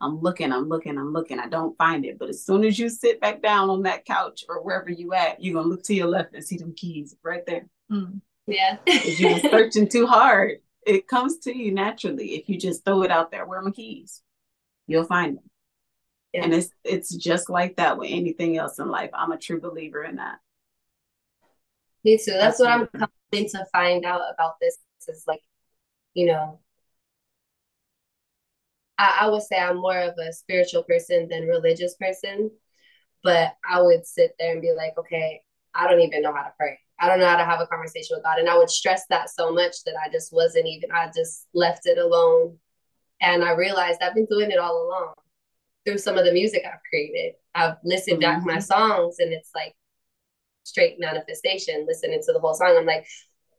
I'm 0.00 0.20
looking, 0.20 0.52
I'm 0.52 0.68
looking, 0.68 0.98
I'm 0.98 1.12
looking. 1.12 1.38
I 1.38 1.48
don't 1.48 1.76
find 1.78 2.04
it. 2.04 2.18
But 2.18 2.28
as 2.28 2.44
soon 2.44 2.64
as 2.64 2.78
you 2.78 2.88
sit 2.88 3.20
back 3.20 3.42
down 3.42 3.70
on 3.70 3.82
that 3.82 4.04
couch 4.04 4.44
or 4.48 4.62
wherever 4.62 4.90
you 4.90 5.14
at, 5.14 5.42
you're 5.42 5.54
gonna 5.54 5.68
look 5.68 5.82
to 5.84 5.94
your 5.94 6.08
left 6.08 6.34
and 6.34 6.44
see 6.44 6.58
them 6.58 6.74
keys 6.76 7.16
right 7.22 7.44
there. 7.46 7.66
Mm. 7.90 8.20
Yeah. 8.46 8.78
if 8.86 9.20
you're 9.20 9.38
searching 9.50 9.88
too 9.88 10.06
hard, 10.06 10.58
it 10.86 11.08
comes 11.08 11.38
to 11.38 11.56
you 11.56 11.72
naturally. 11.72 12.34
If 12.34 12.48
you 12.48 12.58
just 12.58 12.84
throw 12.84 13.02
it 13.02 13.10
out 13.10 13.30
there, 13.30 13.46
where 13.46 13.60
are 13.60 13.62
my 13.62 13.70
keys? 13.70 14.22
You'll 14.86 15.04
find 15.04 15.38
them. 15.38 15.50
Yeah. 16.32 16.44
And 16.44 16.54
it's 16.54 16.70
it's 16.82 17.14
just 17.14 17.48
like 17.48 17.76
that 17.76 17.96
with 17.96 18.10
anything 18.10 18.58
else 18.58 18.78
in 18.78 18.88
life. 18.88 19.10
I'm 19.14 19.32
a 19.32 19.38
true 19.38 19.60
believer 19.60 20.02
in 20.02 20.16
that. 20.16 20.40
Me 22.04 22.18
too. 22.18 22.32
That's, 22.32 22.60
what 22.60 22.68
I'm 22.68 22.86
coming 22.88 23.48
to 23.50 23.66
find 23.72 24.04
out 24.04 24.20
about 24.32 24.54
this 24.60 24.78
is 25.08 25.24
like, 25.26 25.40
you 26.12 26.26
know, 26.26 26.60
I, 28.98 29.20
I 29.22 29.28
would 29.28 29.42
say 29.42 29.56
I'm 29.58 29.78
more 29.78 29.98
of 29.98 30.14
a 30.18 30.32
spiritual 30.32 30.82
person 30.82 31.28
than 31.28 31.46
religious 31.46 31.94
person, 31.96 32.50
but 33.22 33.54
I 33.68 33.80
would 33.80 34.06
sit 34.06 34.32
there 34.38 34.52
and 34.52 34.62
be 34.62 34.72
like, 34.72 34.92
okay, 34.98 35.42
I 35.74 35.88
don't 35.88 36.00
even 36.00 36.22
know 36.22 36.32
how 36.32 36.42
to 36.42 36.52
pray. 36.58 36.78
I 37.00 37.08
don't 37.08 37.18
know 37.18 37.26
how 37.28 37.38
to 37.38 37.44
have 37.44 37.60
a 37.60 37.66
conversation 37.66 38.16
with 38.16 38.24
God. 38.24 38.38
And 38.38 38.48
I 38.48 38.56
would 38.56 38.70
stress 38.70 39.04
that 39.10 39.30
so 39.30 39.52
much 39.52 39.82
that 39.84 39.94
I 40.04 40.10
just 40.10 40.32
wasn't 40.32 40.66
even, 40.66 40.92
I 40.92 41.10
just 41.14 41.46
left 41.54 41.86
it 41.86 41.98
alone. 41.98 42.58
And 43.20 43.42
I 43.42 43.52
realized 43.52 44.00
I've 44.02 44.14
been 44.14 44.26
doing 44.26 44.50
it 44.50 44.58
all 44.58 44.86
along 44.86 45.14
through 45.84 45.98
some 45.98 46.16
of 46.16 46.24
the 46.24 46.32
music 46.32 46.62
I've 46.64 46.80
created. 46.88 47.34
I've 47.54 47.76
listened 47.82 48.22
mm-hmm. 48.22 48.32
back 48.32 48.40
to 48.40 48.46
my 48.46 48.58
songs 48.58 49.16
and 49.18 49.32
it's 49.32 49.50
like 49.54 49.74
straight 50.64 50.96
manifestation, 50.98 51.86
listening 51.86 52.20
to 52.26 52.32
the 52.32 52.40
whole 52.40 52.54
song. 52.54 52.76
I'm 52.76 52.86
like, 52.86 53.06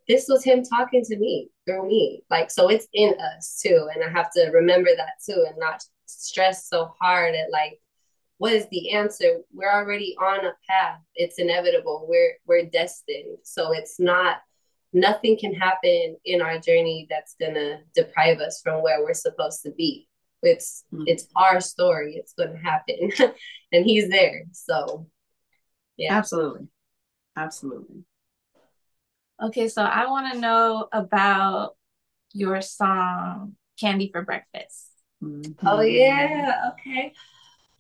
this 0.08 0.26
was 0.28 0.44
him 0.44 0.64
talking 0.64 1.04
to 1.04 1.18
me 1.18 1.50
through 1.66 1.88
me. 1.88 2.24
Like, 2.30 2.52
so 2.52 2.70
it's 2.70 2.88
in 2.94 3.16
us 3.20 3.60
too. 3.64 3.88
And 3.94 4.04
I 4.04 4.10
have 4.10 4.32
to 4.34 4.50
remember 4.52 4.90
that 4.96 5.14
too 5.26 5.46
and 5.48 5.58
not 5.58 5.84
stress 6.06 6.68
so 6.68 6.94
hard 7.00 7.34
at 7.34 7.52
like, 7.52 7.80
what 8.38 8.54
is 8.54 8.68
the 8.70 8.92
answer? 8.92 9.40
We're 9.54 9.72
already 9.72 10.16
on 10.22 10.46
a 10.46 10.54
path. 10.70 11.00
It's 11.16 11.40
inevitable. 11.40 12.06
We're 12.08 12.34
we're 12.46 12.66
destined. 12.66 13.38
So 13.44 13.72
it's 13.72 13.98
not 14.00 14.40
nothing 14.92 15.38
can 15.38 15.54
happen 15.54 16.18
in 16.26 16.42
our 16.42 16.60
journey 16.60 17.08
that's 17.10 17.36
gonna 17.40 17.80
deprive 17.96 18.40
us 18.40 18.62
from 18.62 18.84
where 18.84 19.02
we're 19.02 19.14
supposed 19.14 19.64
to 19.64 19.72
be. 19.72 20.10
It's 20.42 20.84
mm-hmm. 20.94 21.04
it's 21.08 21.28
our 21.36 21.62
story. 21.62 22.16
It's 22.18 22.34
gonna 22.34 22.60
happen. 22.62 23.12
and 23.72 23.86
he's 23.86 24.10
there. 24.10 24.44
So 24.52 25.08
yeah. 25.98 26.14
Absolutely. 26.14 26.68
Absolutely. 27.36 28.04
Okay, 29.42 29.68
so 29.68 29.84
I 29.84 30.06
want 30.08 30.34
to 30.34 30.40
know 30.40 30.88
about 30.92 31.76
your 32.34 32.62
song 32.62 33.56
Candy 33.80 34.10
for 34.12 34.22
Breakfast. 34.22 34.92
Mm-hmm. 35.24 35.68
Oh, 35.68 35.82
yeah. 35.82 36.72
Okay. 36.74 37.14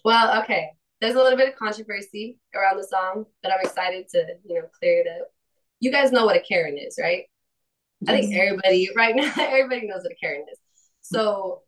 Well, 0.03 0.41
okay. 0.43 0.71
There's 1.01 1.15
a 1.15 1.17
little 1.17 1.37
bit 1.37 1.49
of 1.49 1.55
controversy 1.55 2.37
around 2.53 2.77
the 2.77 2.83
song, 2.83 3.25
but 3.41 3.51
I'm 3.51 3.61
excited 3.61 4.07
to, 4.09 4.25
you 4.45 4.55
know, 4.55 4.67
clear 4.79 5.01
it 5.01 5.07
up. 5.07 5.27
You 5.79 5.91
guys 5.91 6.11
know 6.11 6.25
what 6.25 6.37
a 6.37 6.41
Karen 6.41 6.77
is, 6.77 6.97
right? 7.01 7.25
Yes. 8.01 8.09
I 8.09 8.21
think 8.21 8.35
everybody 8.35 8.89
right 8.95 9.15
now, 9.15 9.31
everybody 9.39 9.87
knows 9.87 10.03
what 10.03 10.11
a 10.11 10.15
Karen 10.15 10.45
is. 10.51 10.59
So 11.01 11.61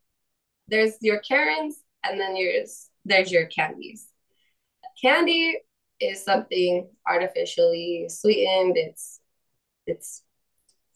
there's 0.68 0.94
your 1.02 1.20
Karens 1.20 1.78
and 2.04 2.20
then 2.20 2.34
there's 2.34 2.90
there's 3.06 3.32
your 3.32 3.46
candies. 3.46 4.08
Candy 5.02 5.58
is 6.00 6.24
something 6.24 6.90
artificially 7.08 8.08
sweetened. 8.10 8.78
It's 8.78 9.20
it's 9.86 10.24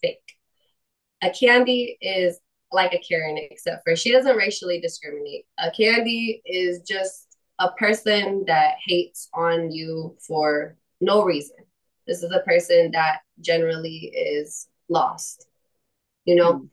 fake. 0.02 0.36
A 1.22 1.30
candy 1.30 1.98
is 2.02 2.40
like 2.72 2.94
a 2.94 3.00
Karen, 3.00 3.38
except 3.38 3.84
for 3.84 3.96
she 3.96 4.12
doesn't 4.12 4.36
racially 4.36 4.80
discriminate. 4.80 5.46
A 5.58 5.72
candy 5.72 6.42
is 6.46 6.82
just 6.82 7.38
a 7.60 7.72
person 7.74 8.44
that 8.48 8.76
hates 8.86 9.30
on 9.34 9.72
you 9.72 10.18
for 10.20 10.78
no 11.00 11.24
reason. 11.24 11.58
This 12.08 12.24
is 12.24 12.32
a 12.32 12.40
person 12.40 12.92
that 12.92 13.20
generally 13.40 14.12
is 14.16 14.68
lost. 14.90 15.48
You 16.26 16.36
know, 16.36 16.54
mm. 16.54 16.70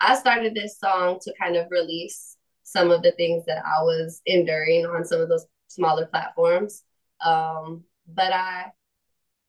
I 0.00 0.16
started 0.16 0.54
this 0.54 0.78
song 0.78 1.18
to 1.22 1.34
kind 1.40 1.56
of 1.56 1.66
release 1.70 2.36
some 2.62 2.90
of 2.90 3.02
the 3.02 3.12
things 3.12 3.44
that 3.46 3.64
I 3.64 3.82
was 3.82 4.22
enduring 4.26 4.86
on 4.86 5.04
some 5.04 5.20
of 5.20 5.28
those 5.28 5.46
smaller 5.68 6.06
platforms. 6.06 6.84
Um, 7.24 7.84
but 8.06 8.32
I 8.32 8.66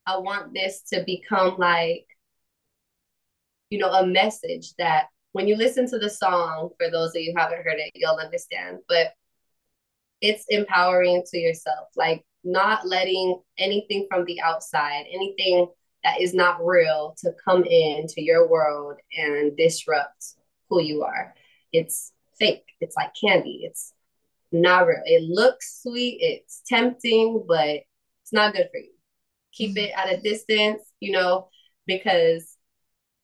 I 0.06 0.18
want 0.18 0.52
this 0.52 0.82
to 0.92 1.04
become 1.06 1.56
like, 1.58 2.06
you 3.70 3.78
know, 3.78 3.90
a 3.90 4.06
message 4.06 4.74
that 4.78 5.06
when 5.32 5.48
you 5.48 5.56
listen 5.56 5.88
to 5.90 5.98
the 5.98 6.10
song, 6.10 6.70
for 6.78 6.90
those 6.90 7.10
of 7.10 7.22
you 7.22 7.34
haven't 7.36 7.64
heard 7.64 7.78
it, 7.78 7.92
you'll 7.94 8.16
understand. 8.16 8.78
But 8.88 9.12
it's 10.20 10.44
empowering 10.48 11.24
to 11.30 11.38
yourself, 11.38 11.88
like 11.96 12.24
not 12.44 12.86
letting 12.86 13.40
anything 13.58 14.06
from 14.10 14.24
the 14.24 14.40
outside, 14.40 15.04
anything 15.12 15.68
that 16.04 16.20
is 16.20 16.34
not 16.34 16.64
real 16.64 17.14
to 17.18 17.32
come 17.44 17.64
into 17.64 18.22
your 18.22 18.48
world 18.48 18.96
and 19.16 19.56
disrupt 19.56 20.34
who 20.68 20.82
you 20.82 21.04
are. 21.04 21.34
It's 21.72 22.12
fake. 22.38 22.64
It's 22.80 22.96
like 22.96 23.12
candy. 23.18 23.62
It's 23.64 23.92
not 24.52 24.86
real. 24.86 25.02
It 25.04 25.22
looks 25.28 25.80
sweet, 25.82 26.18
it's 26.20 26.62
tempting, 26.66 27.44
but 27.46 27.80
it's 28.22 28.32
not 28.32 28.54
good 28.54 28.68
for 28.70 28.78
you. 28.78 28.92
Keep 29.52 29.76
it 29.78 29.92
at 29.96 30.12
a 30.12 30.20
distance, 30.20 30.82
you 31.00 31.12
know, 31.12 31.48
because 31.86 32.56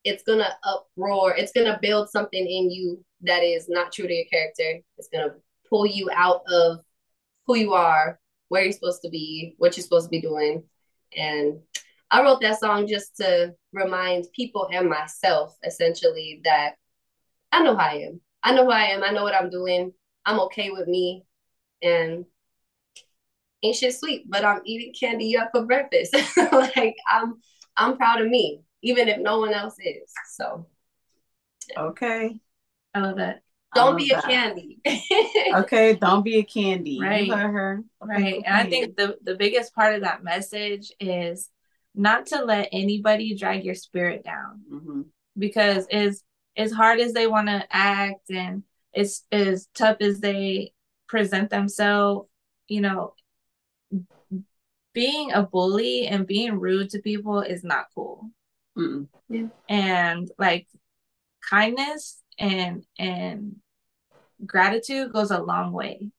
it's 0.04 0.22
gonna 0.22 0.56
uproar, 0.64 1.34
it's 1.36 1.52
gonna 1.52 1.78
build 1.80 2.10
something 2.10 2.40
in 2.40 2.70
you 2.70 3.04
that 3.22 3.42
is 3.42 3.68
not 3.68 3.92
true 3.92 4.06
to 4.06 4.14
your 4.14 4.26
character. 4.26 4.80
It's 4.96 5.08
gonna 5.08 5.34
pull 5.68 5.86
you 5.86 6.10
out 6.14 6.42
of 6.50 6.80
who 7.46 7.56
you 7.56 7.72
are, 7.74 8.18
where 8.48 8.62
you're 8.62 8.72
supposed 8.72 9.02
to 9.02 9.10
be, 9.10 9.54
what 9.58 9.76
you're 9.76 9.84
supposed 9.84 10.06
to 10.06 10.10
be 10.10 10.20
doing. 10.20 10.62
And 11.16 11.60
I 12.10 12.22
wrote 12.22 12.40
that 12.40 12.60
song 12.60 12.86
just 12.86 13.16
to 13.16 13.54
remind 13.72 14.26
people 14.34 14.68
and 14.72 14.88
myself 14.88 15.56
essentially 15.64 16.40
that 16.44 16.74
I 17.52 17.62
know 17.62 17.74
who 17.74 17.80
I 17.80 17.92
am. 18.06 18.20
I 18.42 18.54
know 18.54 18.64
who 18.64 18.70
I 18.70 18.84
am. 18.84 19.02
I 19.02 19.10
know 19.10 19.24
what 19.24 19.34
I'm 19.34 19.50
doing. 19.50 19.92
I'm 20.28 20.40
okay 20.40 20.70
with 20.70 20.86
me. 20.86 21.24
And 21.82 22.26
ain't 23.62 23.76
shit 23.76 23.94
sweet, 23.94 24.28
but 24.28 24.44
I'm 24.44 24.60
eating 24.66 24.92
candy 24.92 25.38
up 25.38 25.50
for 25.52 25.64
breakfast. 25.64 26.14
like 26.52 26.96
I'm 27.08 27.36
I'm 27.76 27.96
proud 27.96 28.20
of 28.20 28.28
me, 28.28 28.60
even 28.82 29.08
if 29.08 29.18
no 29.18 29.38
one 29.38 29.54
else 29.54 29.76
is. 29.78 30.12
So 30.34 30.66
Okay. 31.76 32.38
I 32.94 33.00
love 33.00 33.16
that. 33.16 33.40
Don't 33.74 33.96
be 33.96 34.08
that. 34.08 34.24
a 34.24 34.26
candy. 34.26 34.80
okay, 35.54 35.94
don't 35.94 36.24
be 36.24 36.38
a 36.38 36.42
candy. 36.42 36.98
Right. 37.00 37.30
her. 37.30 37.82
Right. 38.02 38.42
And 38.44 38.54
I 38.54 38.64
think 38.64 38.96
the, 38.96 39.18
the 39.22 39.34
biggest 39.34 39.74
part 39.74 39.94
of 39.94 40.02
that 40.02 40.24
message 40.24 40.90
is 40.98 41.50
not 41.94 42.26
to 42.26 42.44
let 42.44 42.70
anybody 42.72 43.34
drag 43.34 43.64
your 43.64 43.74
spirit 43.74 44.24
down. 44.24 44.62
Mm-hmm. 44.72 45.02
Because 45.38 45.86
as 45.88 46.22
as 46.56 46.72
hard 46.72 46.98
as 46.98 47.12
they 47.12 47.26
want 47.26 47.48
to 47.48 47.64
act 47.70 48.30
and 48.30 48.62
as 48.94 49.22
as 49.30 49.68
tough 49.74 49.98
as 50.00 50.20
they 50.20 50.72
present 51.08 51.50
themselves, 51.50 52.28
you 52.68 52.80
know, 52.80 53.14
being 54.92 55.32
a 55.32 55.42
bully 55.42 56.06
and 56.06 56.26
being 56.26 56.58
rude 56.58 56.90
to 56.90 57.00
people 57.00 57.40
is 57.40 57.64
not 57.64 57.86
cool. 57.94 58.30
Yeah. 59.28 59.46
And 59.68 60.30
like 60.38 60.66
kindness 61.48 62.22
and 62.38 62.84
and 62.98 63.56
gratitude 64.44 65.12
goes 65.12 65.30
a 65.30 65.42
long 65.42 65.72
way. 65.72 66.10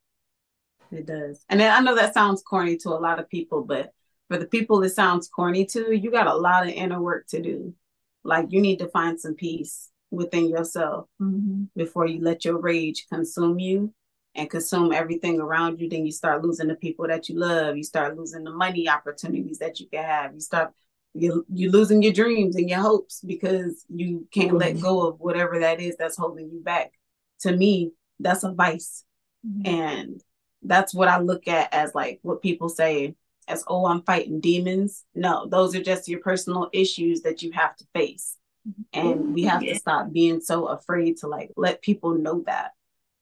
It 0.92 1.06
does. 1.06 1.44
And 1.50 1.62
I 1.62 1.82
know 1.82 1.96
that 1.96 2.14
sounds 2.14 2.42
corny 2.42 2.78
to 2.78 2.90
a 2.90 3.00
lot 3.00 3.20
of 3.20 3.30
people, 3.30 3.64
but 3.64 3.94
for 4.28 4.38
the 4.38 4.48
people 4.48 4.82
it 4.84 4.90
sounds 4.90 5.28
corny 5.28 5.66
to, 5.68 5.96
you 5.96 6.12
got 6.12 6.28
a 6.28 6.36
lot 6.36 6.68
of 6.68 6.74
inner 6.74 7.02
work 7.02 7.28
to 7.28 7.42
do. 7.42 7.74
Like 8.24 8.48
you 8.50 8.62
need 8.62 8.80
to 8.80 8.88
find 8.88 9.20
some 9.20 9.36
peace 9.36 9.90
within 10.12 10.50
yourself 10.50 11.08
mm-hmm. 11.22 11.64
before 11.76 12.08
you 12.08 12.22
let 12.22 12.46
your 12.46 12.58
rage 12.58 13.06
consume 13.12 13.60
you 13.60 13.94
and 14.36 14.50
consume 14.50 14.92
everything 14.92 15.40
around 15.40 15.80
you, 15.80 15.90
then 15.90 16.06
you 16.06 16.12
start 16.12 16.44
losing 16.44 16.68
the 16.68 16.76
people 16.76 17.08
that 17.08 17.30
you 17.30 17.38
love. 17.38 17.78
You 17.78 17.84
start 17.84 18.18
losing 18.18 18.44
the 18.44 18.52
money 18.52 18.88
opportunities 18.88 19.60
that 19.60 19.80
you 19.80 19.88
can 19.88 20.04
have. 20.04 20.34
You 20.34 20.40
start 20.40 20.72
you 21.14 21.46
you 21.52 21.72
losing 21.72 22.04
your 22.04 22.14
dreams 22.14 22.56
and 22.56 22.70
your 22.70 22.80
hopes 22.80 23.22
because 23.26 23.84
you 23.90 24.28
can't 24.32 24.54
let 24.54 24.74
mm-hmm. 24.74 24.84
go 24.84 25.08
of 25.08 25.20
whatever 25.20 25.60
that 25.60 25.82
is 25.82 25.96
that's 25.98 26.18
holding 26.18 26.52
you 26.52 26.62
back. 26.62 26.94
To 27.42 27.56
me, 27.56 27.92
that's 28.20 28.44
a 28.44 28.52
vice. 28.52 29.04
Mm-hmm. 29.48 29.74
And 29.74 30.24
that's 30.62 30.94
what 30.94 31.08
I 31.08 31.20
look 31.20 31.48
at 31.48 31.74
as 31.74 31.96
like 31.96 32.20
what 32.22 32.42
people 32.42 32.70
say 32.70 33.16
as 33.48 33.64
oh 33.68 33.88
I'm 33.88 34.04
fighting 34.04 34.40
demons. 34.40 35.04
No, 35.16 35.48
those 35.48 35.76
are 35.76 35.82
just 35.84 36.08
your 36.08 36.20
personal 36.20 36.70
issues 36.72 37.22
that 37.22 37.42
you 37.42 37.52
have 37.54 37.76
to 37.78 37.86
face. 37.94 38.38
Mm-hmm. 38.68 39.08
And 39.08 39.34
we 39.34 39.44
have 39.44 39.64
yeah. 39.64 39.74
to 39.74 39.80
stop 39.80 40.12
being 40.12 40.42
so 40.42 40.68
afraid 40.68 41.18
to 41.18 41.28
like 41.28 41.52
let 41.56 41.82
people 41.82 42.16
know 42.16 42.44
that 42.46 42.72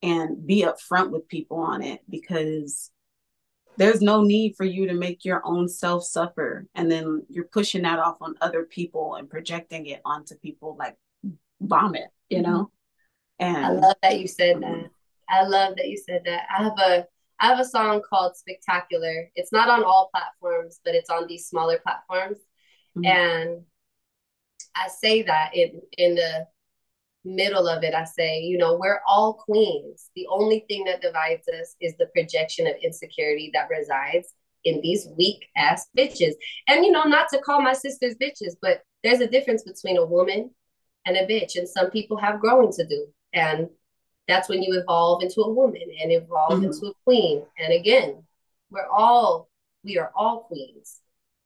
and 0.01 0.45
be 0.45 0.63
upfront 0.63 1.11
with 1.11 1.27
people 1.27 1.57
on 1.57 1.81
it 1.81 2.01
because 2.09 2.91
there's 3.77 4.01
no 4.01 4.23
need 4.23 4.55
for 4.55 4.65
you 4.65 4.87
to 4.87 4.93
make 4.93 5.23
your 5.23 5.41
own 5.45 5.69
self 5.69 6.03
suffer 6.03 6.67
and 6.75 6.91
then 6.91 7.23
you're 7.29 7.45
pushing 7.45 7.83
that 7.83 7.99
off 7.99 8.17
on 8.21 8.35
other 8.41 8.63
people 8.63 9.15
and 9.15 9.29
projecting 9.29 9.85
it 9.85 10.01
onto 10.03 10.35
people 10.35 10.75
like 10.77 10.97
vomit 11.61 12.09
you 12.29 12.41
know 12.41 12.69
and 13.39 13.57
i 13.57 13.69
love 13.69 13.95
that 14.03 14.19
you 14.19 14.27
said 14.27 14.61
that 14.61 14.89
i 15.29 15.43
love 15.43 15.75
that 15.77 15.87
you 15.87 15.97
said 15.97 16.21
that 16.25 16.43
i 16.55 16.63
have 16.63 16.77
a 16.79 17.05
i 17.39 17.47
have 17.47 17.59
a 17.59 17.65
song 17.65 18.01
called 18.07 18.35
spectacular 18.35 19.29
it's 19.35 19.51
not 19.51 19.69
on 19.69 19.83
all 19.83 20.09
platforms 20.11 20.79
but 20.83 20.93
it's 20.93 21.09
on 21.09 21.27
these 21.27 21.47
smaller 21.47 21.79
platforms 21.79 22.37
mm-hmm. 22.95 23.05
and 23.05 23.61
i 24.83 24.87
say 24.87 25.21
that 25.21 25.51
in 25.53 25.81
in 25.97 26.15
the 26.15 26.47
middle 27.27 27.67
of 27.67 27.83
it, 27.83 27.93
I 27.93 28.05
say, 28.05 28.39
you 28.41 28.57
know, 28.57 28.77
we're 28.77 29.01
all 29.07 29.33
queens. 29.33 30.09
The 30.15 30.27
only 30.29 30.65
thing 30.67 30.85
that 30.85 31.01
divides 31.01 31.47
us 31.47 31.75
is 31.79 31.95
the 31.97 32.07
projection 32.07 32.67
of 32.67 32.75
insecurity 32.81 33.51
that 33.53 33.69
resides 33.69 34.33
in 34.63 34.81
these 34.81 35.07
weak 35.17 35.45
ass 35.55 35.87
bitches. 35.97 36.33
And, 36.67 36.83
you 36.83 36.91
know, 36.91 37.03
not 37.03 37.29
to 37.29 37.39
call 37.39 37.61
my 37.61 37.73
sisters 37.73 38.15
bitches, 38.15 38.55
but 38.61 38.81
there's 39.03 39.21
a 39.21 39.27
difference 39.27 39.63
between 39.63 39.97
a 39.97 40.05
woman 40.05 40.51
and 41.05 41.17
a 41.17 41.27
bitch. 41.27 41.55
And 41.55 41.67
some 41.67 41.91
people 41.91 42.17
have 42.17 42.39
growing 42.39 42.71
to 42.73 42.87
do. 42.87 43.07
And 43.33 43.69
that's 44.27 44.49
when 44.49 44.63
you 44.63 44.79
evolve 44.79 45.23
into 45.23 45.41
a 45.41 45.53
woman 45.53 45.83
and 46.01 46.11
evolve 46.11 46.53
mm-hmm. 46.53 46.65
into 46.65 46.87
a 46.87 46.93
queen. 47.05 47.43
And 47.59 47.73
again, 47.73 48.23
we're 48.69 48.87
all, 48.87 49.49
we 49.83 49.97
are 49.97 50.11
all 50.15 50.41
queens. 50.41 50.99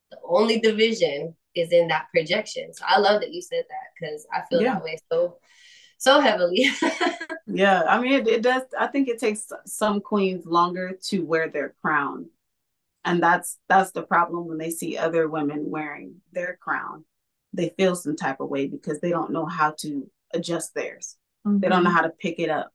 The 0.10 0.18
only 0.28 0.60
division 0.60 1.36
is 1.56 1.72
in 1.72 1.88
that 1.88 2.08
projection. 2.14 2.74
So 2.74 2.86
I 2.88 3.00
love 3.00 3.22
that 3.22 3.34
you 3.34 3.42
said 3.42 3.64
that 3.70 3.88
because 4.00 4.26
I 4.34 4.42
feel 4.50 4.62
yeah. 4.62 4.76
that 4.76 4.84
way 4.84 4.98
so 5.12 5.38
so 5.98 6.20
heavily. 6.20 6.66
yeah, 7.48 7.84
I 7.88 8.02
mean, 8.02 8.14
it, 8.14 8.28
it 8.28 8.42
does. 8.42 8.64
I 8.78 8.88
think 8.88 9.08
it 9.08 9.20
takes 9.20 9.52
some 9.66 10.02
queens 10.02 10.46
longer 10.46 10.98
to 11.10 11.20
wear 11.20 11.50
their 11.50 11.76
crown, 11.82 12.30
and 13.06 13.22
that's 13.22 13.60
that's 13.70 13.92
the 13.92 14.02
problem 14.02 14.48
when 14.48 14.58
they 14.58 14.72
see 14.72 14.98
other 14.98 15.28
women 15.28 15.70
wearing 15.70 16.16
their 16.32 16.58
crown. 16.60 17.06
They 17.54 17.70
feel 17.78 17.96
some 17.96 18.16
type 18.16 18.40
of 18.40 18.50
way 18.50 18.68
because 18.68 19.00
they 19.00 19.10
don't 19.10 19.32
know 19.32 19.46
how 19.46 19.76
to 19.80 20.10
adjust 20.34 20.74
theirs. 20.74 21.18
Mm-hmm. 21.46 21.60
They 21.60 21.70
don't 21.70 21.84
know 21.84 21.90
mm-hmm. 21.90 21.98
how 21.98 22.04
to 22.04 22.10
pick 22.10 22.40
it 22.40 22.50
up. 22.50 22.72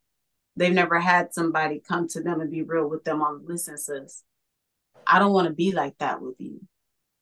They've 0.54 0.72
never 0.72 1.00
had 1.00 1.34
somebody 1.34 1.82
come 1.86 2.08
to 2.08 2.22
them 2.22 2.40
and 2.40 2.50
be 2.50 2.62
real 2.62 2.88
with 2.88 3.04
them 3.04 3.22
on 3.22 3.44
listen, 3.46 3.76
sis. 3.76 4.22
I 5.06 5.18
don't 5.18 5.32
want 5.32 5.48
to 5.48 5.54
be 5.54 5.72
like 5.72 5.98
that 5.98 6.20
with 6.20 6.36
you. 6.38 6.60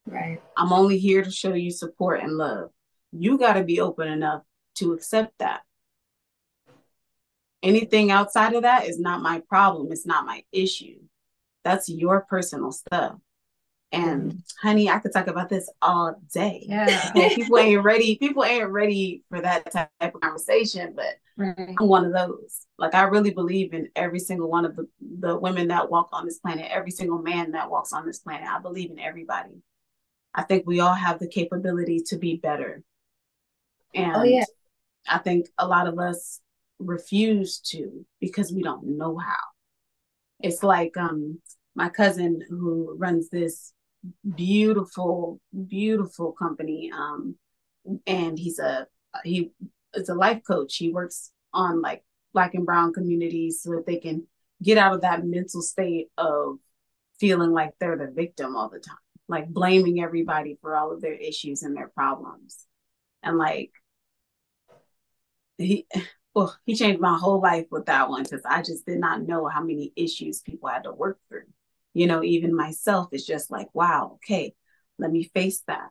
Right. 0.07 0.40
I'm 0.57 0.73
only 0.73 0.99
here 0.99 1.23
to 1.23 1.31
show 1.31 1.55
you 1.55 1.71
support 1.71 2.21
and 2.21 2.33
love. 2.33 2.71
You 3.12 3.38
got 3.38 3.55
to 3.55 3.64
be 3.64 3.81
open 3.81 4.09
enough 4.09 4.43
to 4.77 4.93
accept 4.93 5.33
that. 5.38 5.62
Anything 7.62 8.11
outside 8.11 8.55
of 8.55 8.62
that 8.62 8.87
is 8.87 8.99
not 8.99 9.23
my 9.23 9.40
problem. 9.49 9.90
It's 9.90 10.07
not 10.07 10.27
my 10.27 10.43
issue. 10.53 11.01
That's 11.64 11.88
your 11.88 12.21
personal 12.29 12.73
stuff. 12.73 13.17
And 13.95 14.33
mm-hmm. 14.33 14.69
honey, 14.69 14.90
I 14.90 14.99
could 14.99 15.12
talk 15.12 15.29
about 15.29 15.49
this 15.49 15.71
all 15.81 16.21
day. 16.33 16.67
Yeah. 16.69 17.12
people 17.35 17.59
ain't 17.59 17.83
ready. 17.83 18.17
People 18.17 18.45
ain't 18.45 18.69
ready 18.69 19.23
for 19.31 19.40
that 19.40 19.71
type 19.71 19.88
of 20.01 20.21
conversation, 20.21 20.95
but 20.97 21.14
right. 21.37 21.75
I'm 21.79 21.88
one 21.88 22.05
of 22.05 22.12
those. 22.12 22.67
Like 22.77 22.95
I 22.95 23.05
really 23.05 23.31
believe 23.31 23.73
in 23.73 23.88
every 23.95 24.19
single 24.19 24.51
one 24.51 24.64
of 24.64 24.75
the, 24.75 24.88
the 25.01 25.38
women 25.38 25.69
that 25.69 25.90
walk 25.90 26.09
on 26.12 26.27
this 26.27 26.38
planet, 26.38 26.67
every 26.71 26.90
single 26.90 27.23
man 27.23 27.53
that 27.53 27.71
walks 27.71 27.93
on 27.93 28.05
this 28.05 28.19
planet. 28.19 28.49
I 28.49 28.59
believe 28.59 28.90
in 28.90 28.99
everybody. 28.99 29.62
I 30.35 30.42
think 30.42 30.66
we 30.66 30.81
all 30.81 30.94
have 30.94 31.18
the 31.18 31.29
capability 31.29 32.01
to 32.07 32.16
be 32.16 32.37
better. 32.37 32.83
And 33.94 34.16
oh, 34.16 34.23
yeah. 34.25 34.44
I 35.09 35.18
think 35.18 35.47
a 35.59 35.66
lot 35.66 35.87
of 35.87 35.99
us 35.99 36.40
refuse 36.79 37.61
to 37.61 38.05
because 38.20 38.53
we 38.53 38.62
don't 38.62 38.99
know 38.99 39.16
how. 39.16 39.37
It's 40.40 40.62
like 40.62 40.97
um 40.97 41.40
my 41.75 41.88
cousin 41.88 42.42
who 42.49 42.97
runs 42.99 43.29
this 43.31 43.73
beautiful, 44.35 45.40
beautiful 45.66 46.33
company. 46.33 46.90
Um, 46.92 47.37
and 48.07 48.38
he's 48.38 48.59
a 48.59 48.87
he 49.25 49.53
is 49.94 50.09
a 50.09 50.14
life 50.14 50.42
coach. 50.47 50.77
He 50.77 50.90
works 50.90 51.31
on 51.53 51.81
like 51.81 52.03
black 52.33 52.55
and 52.55 52.66
brown 52.66 52.92
communities 52.92 53.62
so 53.62 53.73
that 53.73 53.87
they 53.87 53.99
can 53.99 54.27
get 54.62 54.79
out 54.79 54.94
of 54.94 55.03
that 55.03 55.25
mental 55.25 55.62
state 55.62 56.09
of 56.16 56.59
feeling 57.20 57.53
like 57.53 57.73
they're 57.79 57.97
the 57.97 58.11
victim 58.11 58.57
all 58.57 58.68
the 58.68 58.79
time, 58.79 58.97
like 59.28 59.48
blaming 59.48 60.02
everybody 60.02 60.58
for 60.60 60.76
all 60.76 60.92
of 60.92 61.00
their 61.00 61.14
issues 61.14 61.62
and 61.62 61.76
their 61.76 61.88
problems. 61.88 62.66
And 63.22 63.38
like 63.38 63.72
he 65.58 65.87
well, 66.34 66.56
he 66.66 66.74
changed 66.74 67.00
my 67.00 67.16
whole 67.16 67.40
life 67.40 67.66
with 67.70 67.87
that 67.87 68.10
one 68.10 68.24
because 68.24 68.42
I 68.44 68.62
just 68.62 68.87
did 68.87 68.98
not 68.98 69.22
know 69.22 69.46
how 69.46 69.62
many 69.62 69.92
issues 69.94 70.40
people 70.40 70.68
had 70.68 70.82
to 70.84 70.92
work 70.92 71.18
through. 71.28 71.46
You 71.92 72.08
know, 72.08 72.24
even 72.24 72.56
myself 72.56 73.08
is 73.12 73.24
just 73.24 73.52
like, 73.52 73.68
wow, 73.72 74.14
okay, 74.14 74.52
let 74.98 75.12
me 75.12 75.30
face 75.32 75.62
that. 75.68 75.90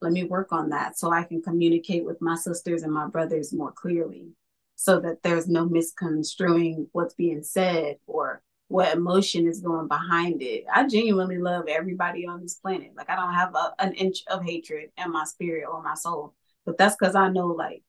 Let 0.00 0.12
me 0.12 0.24
work 0.24 0.52
on 0.52 0.70
that 0.70 0.98
so 0.98 1.12
I 1.12 1.22
can 1.22 1.40
communicate 1.40 2.04
with 2.04 2.20
my 2.20 2.34
sisters 2.34 2.82
and 2.82 2.92
my 2.92 3.06
brothers 3.06 3.52
more 3.52 3.70
clearly 3.70 4.32
so 4.74 5.00
that 5.00 5.22
there's 5.22 5.48
no 5.48 5.66
misconstruing 5.66 6.88
what's 6.92 7.14
being 7.14 7.42
said 7.42 7.96
or 8.06 8.42
what 8.68 8.94
emotion 8.94 9.46
is 9.46 9.60
going 9.60 9.88
behind 9.88 10.42
it. 10.42 10.64
I 10.72 10.86
genuinely 10.86 11.38
love 11.38 11.66
everybody 11.68 12.26
on 12.26 12.42
this 12.42 12.54
planet. 12.54 12.92
Like 12.96 13.08
I 13.08 13.16
don't 13.16 13.34
have 13.34 13.54
a, 13.54 13.74
an 13.78 13.92
inch 13.94 14.24
of 14.28 14.44
hatred 14.44 14.90
in 14.98 15.12
my 15.12 15.24
spirit 15.24 15.66
or 15.70 15.82
my 15.82 15.94
soul, 15.94 16.34
but 16.64 16.76
that's 16.76 16.96
because 16.98 17.14
I 17.14 17.28
know 17.28 17.48
like 17.48 17.82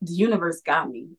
the 0.00 0.12
universe 0.12 0.60
got 0.60 0.90
me. 0.90 1.10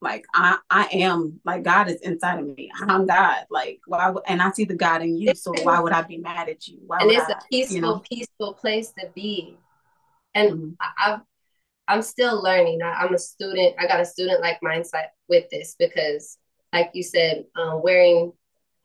Like 0.00 0.24
I, 0.34 0.58
I 0.68 0.88
am 0.92 1.40
like 1.44 1.62
God 1.62 1.88
is 1.88 2.00
inside 2.00 2.40
of 2.40 2.56
me. 2.56 2.70
I'm 2.80 3.06
God. 3.06 3.44
Like 3.50 3.80
why? 3.86 4.12
and 4.26 4.42
I 4.42 4.50
see 4.50 4.64
the 4.64 4.74
God 4.74 5.02
in 5.02 5.16
you. 5.16 5.34
So 5.34 5.52
why 5.62 5.78
would 5.78 5.92
I 5.92 6.02
be 6.02 6.16
mad 6.16 6.48
at 6.48 6.66
you? 6.66 6.78
Why 6.86 6.98
and 7.00 7.10
it's 7.10 7.30
I, 7.30 7.34
a 7.34 7.36
peaceful, 7.50 7.74
you 7.76 7.82
know? 7.82 8.02
peaceful 8.10 8.54
place 8.54 8.92
to 8.98 9.08
be. 9.14 9.58
And 10.34 10.50
mm-hmm. 10.50 10.70
I've 10.98 11.20
I'm 11.88 12.02
still 12.02 12.42
learning. 12.42 12.80
I, 12.82 13.04
am 13.04 13.14
a 13.14 13.18
student. 13.18 13.74
I 13.78 13.86
got 13.86 14.00
a 14.00 14.04
student 14.04 14.40
like 14.40 14.60
mindset 14.60 15.08
with 15.28 15.50
this 15.50 15.74
because, 15.78 16.38
like 16.72 16.90
you 16.94 17.02
said, 17.02 17.44
um, 17.56 17.82
wearing 17.82 18.32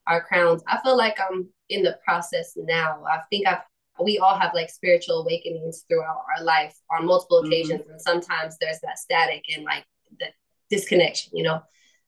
our 0.05 0.23
crowns. 0.23 0.63
I 0.67 0.79
feel 0.81 0.97
like 0.97 1.17
I'm 1.19 1.47
in 1.69 1.83
the 1.83 1.97
process 2.03 2.53
now. 2.55 3.03
I 3.05 3.19
think 3.29 3.47
I've 3.47 3.61
we 3.99 4.19
all 4.19 4.37
have 4.37 4.53
like 4.53 4.69
spiritual 4.69 5.21
awakenings 5.21 5.83
throughout 5.87 6.21
our 6.37 6.43
life 6.43 6.75
on 6.91 7.05
multiple 7.05 7.39
mm-hmm. 7.39 7.47
occasions, 7.47 7.81
and 7.89 7.99
sometimes 7.99 8.57
there's 8.59 8.79
that 8.81 8.99
static 8.99 9.43
and 9.55 9.63
like 9.63 9.85
the 10.19 10.27
disconnection. 10.69 11.31
You 11.35 11.43
know, 11.43 11.61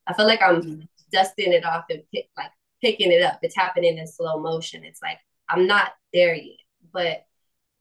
I 0.07 0.13
feel 0.13 0.27
like 0.27 0.41
I'm 0.41 0.61
mm-hmm. 0.61 0.81
dusting 1.11 1.53
it 1.53 1.65
off 1.65 1.85
and 1.89 2.03
pick, 2.13 2.29
like 2.37 2.51
picking 2.81 3.11
it 3.11 3.23
up. 3.23 3.39
It's 3.41 3.55
happening 3.55 3.97
in 3.97 4.07
slow 4.07 4.39
motion. 4.39 4.83
It's 4.83 5.01
like 5.01 5.17
I'm 5.49 5.67
not 5.67 5.93
there 6.13 6.35
yet, 6.35 6.57
but 6.93 7.25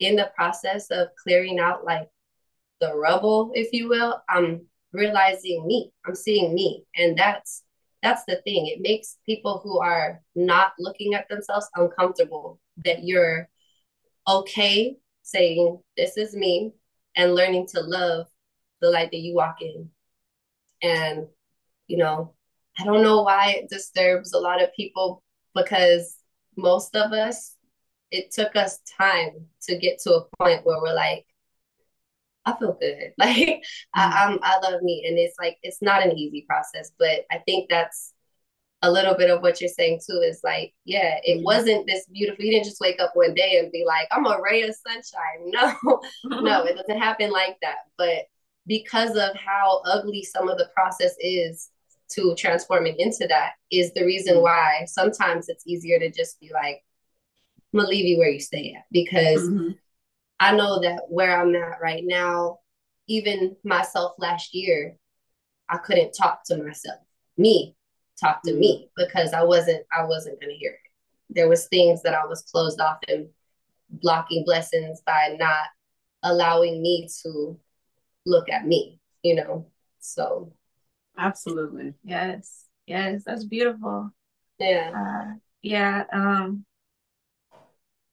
in 0.01 0.17
the 0.17 0.31
process 0.35 0.91
of 0.91 1.09
clearing 1.23 1.59
out 1.59 1.85
like 1.85 2.09
the 2.81 2.95
rubble, 2.95 3.51
if 3.55 3.73
you 3.73 3.89
will, 3.89 4.23
I'm 4.29 4.67
realizing 4.93 5.67
me. 5.67 5.93
I'm 6.07 6.15
seeing 6.15 6.55
me. 6.55 6.85
And 6.97 7.17
that's 7.17 7.65
that's 8.03 8.25
the 8.27 8.37
thing. 8.43 8.67
It 8.67 8.81
makes 8.81 9.19
people 9.27 9.61
who 9.63 9.81
are 9.81 10.23
not 10.35 10.73
looking 10.79 11.15
at 11.15 11.29
themselves 11.29 11.69
uncomfortable 11.75 12.61
that 12.85 13.05
you're 13.05 13.49
okay 14.29 14.97
saying, 15.23 15.79
This 15.97 16.17
is 16.17 16.35
me, 16.35 16.73
and 17.17 17.35
learning 17.35 17.67
to 17.69 17.81
love 17.81 18.27
the 18.81 18.91
light 18.91 19.11
that 19.11 19.19
you 19.19 19.35
walk 19.35 19.57
in. 19.61 19.91
And, 20.83 21.27
you 21.89 21.97
know, 21.97 22.35
I 22.79 22.85
don't 22.85 23.03
know 23.03 23.23
why 23.23 23.57
it 23.57 23.69
disturbs 23.69 24.33
a 24.33 24.39
lot 24.39 24.63
of 24.63 24.73
people 24.75 25.23
because 25.55 26.17
most 26.57 26.95
of 26.95 27.13
us, 27.13 27.57
it 28.11 28.31
took 28.31 28.57
us 28.57 28.79
time 28.99 29.47
to 29.63 29.79
get 29.79 29.99
to 30.01 30.15
a 30.15 30.27
point 30.39 30.65
where 30.65 30.81
we're 30.81 30.95
like, 30.95 31.27
I 32.49 32.59
feel 32.59 32.77
good. 32.81 33.13
Like 33.19 33.37
mm-hmm. 33.37 33.61
I, 33.95 34.25
I'm, 34.25 34.39
I 34.43 34.59
love 34.61 34.83
me, 34.83 35.05
and 35.07 35.19
it's 35.19 35.37
like 35.39 35.59
it's 35.63 35.83
not 35.83 36.03
an 36.03 36.17
easy 36.17 36.45
process, 36.49 36.93
but 36.99 37.25
I 37.31 37.39
think 37.47 37.69
that's 37.69 38.15
a 38.83 38.91
little 38.91 39.15
bit 39.17 39.31
of 39.31 39.43
what 39.43 39.61
you're 39.61 39.69
saying 39.69 40.01
too. 40.07 40.21
Is 40.25 40.41
like, 40.45 40.73
yeah, 40.85 41.19
it 41.25 41.37
mm-hmm. 41.37 41.45
wasn't 41.45 41.87
this 41.87 42.07
beautiful. 42.07 42.45
You 42.45 42.53
didn't 42.53 42.67
just 42.67 42.81
wake 42.81 43.01
up 43.01 43.11
one 43.15 43.35
day 43.35 43.59
and 43.59 43.73
be 43.73 43.85
like, 43.87 44.09
I'm 44.11 44.27
a 44.27 44.39
ray 44.43 44.63
of 44.63 44.75
sunshine. 44.75 45.53
No, 46.25 46.41
no, 46.41 46.65
it 46.65 46.77
doesn't 46.77 47.01
happen 47.01 47.31
like 47.31 47.57
that. 47.63 47.79
But 47.97 48.27
because 48.67 49.17
of 49.17 49.35
how 49.35 49.83
ugly 49.87 50.23
some 50.23 50.49
of 50.49 50.59
the 50.59 50.69
process 50.75 51.15
is 51.21 51.71
to 52.11 52.35
transforming 52.37 52.95
into 52.99 53.27
that 53.29 53.53
is 53.71 53.93
the 53.93 54.05
reason 54.05 54.35
mm-hmm. 54.35 54.43
why 54.43 54.85
sometimes 54.87 55.49
it's 55.49 55.67
easier 55.67 55.99
to 55.99 56.11
just 56.11 56.41
be 56.41 56.51
like, 56.53 56.83
I'm 57.73 57.81
gonna 57.81 57.89
leave 57.91 58.07
you 58.07 58.19
where 58.19 58.31
you 58.31 58.41
stay 58.41 58.75
at 58.77 58.85
because 58.91 59.43
mm-hmm. 59.43 59.71
I 60.41 60.55
know 60.55 60.81
that 60.81 61.03
where 61.09 61.41
I'm 61.41 61.55
at 61.57 61.81
right 61.81 62.05
now, 62.05 62.59
even 63.09 63.57
myself 63.65 64.13
last 64.19 64.55
year, 64.55 64.97
I 65.69 65.79
couldn't 65.79 66.13
talk 66.13 66.43
to 66.47 66.63
myself. 66.63 67.01
Me 67.37 67.75
talk 68.21 68.43
to 68.45 68.55
me 68.55 68.91
because 68.97 69.33
I 69.33 69.43
wasn't 69.43 69.85
I 69.97 70.05
wasn't 70.05 70.41
gonna 70.41 70.55
hear 70.55 70.73
it. 70.73 70.91
There 71.31 71.49
was 71.49 71.67
things 71.69 72.03
that 72.03 72.15
I 72.15 72.27
was 72.27 72.43
closed 72.43 72.81
off 72.81 72.99
and 73.09 73.29
blocking 73.91 74.45
blessings 74.45 75.01
by 75.07 75.37
not 75.39 75.67
allowing 76.23 76.83
me 76.83 77.09
to 77.23 77.59
look 78.27 78.49
at 78.51 78.67
me, 78.67 79.01
you 79.23 79.37
know. 79.37 79.67
So 80.01 80.53
absolutely. 81.17 81.95
Yes. 82.05 82.67
Yes, 82.87 83.25
that's 83.25 83.45
beautiful. 83.45 84.11
Yeah. 84.59 84.93
Uh, 84.95 85.35
yeah. 85.63 86.05
Um 86.13 86.65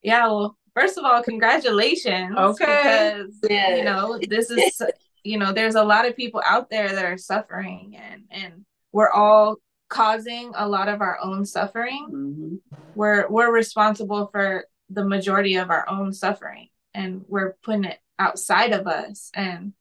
yeah, 0.01 0.27
well, 0.27 0.57
first 0.75 0.97
of 0.97 1.05
all, 1.05 1.23
congratulations. 1.23 2.35
Okay. 2.37 3.15
Because 3.17 3.39
yeah. 3.49 3.75
you 3.75 3.83
know, 3.83 4.19
this 4.29 4.49
is 4.49 4.81
you 5.23 5.39
know, 5.39 5.51
there's 5.51 5.75
a 5.75 5.83
lot 5.83 6.07
of 6.07 6.15
people 6.15 6.41
out 6.45 6.69
there 6.69 6.89
that 6.89 7.05
are 7.05 7.17
suffering 7.17 7.97
and 7.97 8.23
and 8.29 8.65
we're 8.91 9.11
all 9.11 9.57
causing 9.89 10.51
a 10.55 10.67
lot 10.67 10.87
of 10.87 11.01
our 11.01 11.17
own 11.21 11.45
suffering. 11.45 12.07
Mm-hmm. 12.11 12.81
We're 12.95 13.27
we're 13.29 13.51
responsible 13.51 14.29
for 14.31 14.65
the 14.89 15.05
majority 15.05 15.55
of 15.55 15.69
our 15.69 15.87
own 15.89 16.13
suffering 16.13 16.69
and 16.93 17.25
we're 17.27 17.55
putting 17.63 17.85
it 17.85 17.99
outside 18.17 18.71
of 18.71 18.87
us 18.87 19.29
and 19.33 19.73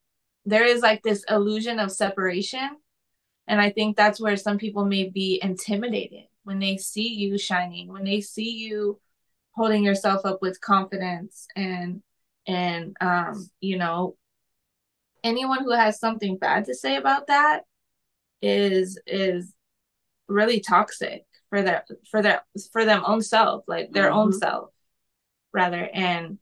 there 0.44 0.64
is 0.64 0.82
like 0.82 1.02
this 1.02 1.24
illusion 1.28 1.78
of 1.78 1.92
separation 1.92 2.68
and 3.46 3.60
i 3.60 3.70
think 3.70 3.96
that's 3.96 4.20
where 4.20 4.36
some 4.36 4.58
people 4.58 4.84
may 4.84 5.08
be 5.08 5.38
intimidated 5.42 6.24
when 6.42 6.58
they 6.58 6.76
see 6.76 7.08
you 7.14 7.38
shining 7.38 7.92
when 7.92 8.04
they 8.04 8.20
see 8.20 8.50
you 8.50 8.98
holding 9.54 9.84
yourself 9.84 10.24
up 10.24 10.40
with 10.42 10.60
confidence 10.60 11.46
and 11.56 12.02
and 12.46 12.96
um 13.00 13.48
you 13.60 13.78
know 13.78 14.16
anyone 15.22 15.64
who 15.64 15.72
has 15.72 15.98
something 15.98 16.36
bad 16.36 16.66
to 16.66 16.74
say 16.74 16.96
about 16.96 17.26
that 17.28 17.62
is 18.42 19.00
is 19.06 19.52
really 20.28 20.60
toxic 20.60 21.24
for 21.48 21.62
their 21.62 21.84
for 22.10 22.22
their 22.22 22.42
for 22.72 22.84
their 22.84 23.06
own 23.06 23.22
self 23.22 23.64
like 23.66 23.90
their 23.92 24.10
mm-hmm. 24.10 24.18
own 24.18 24.32
self 24.32 24.70
rather 25.52 25.88
and 25.92 26.38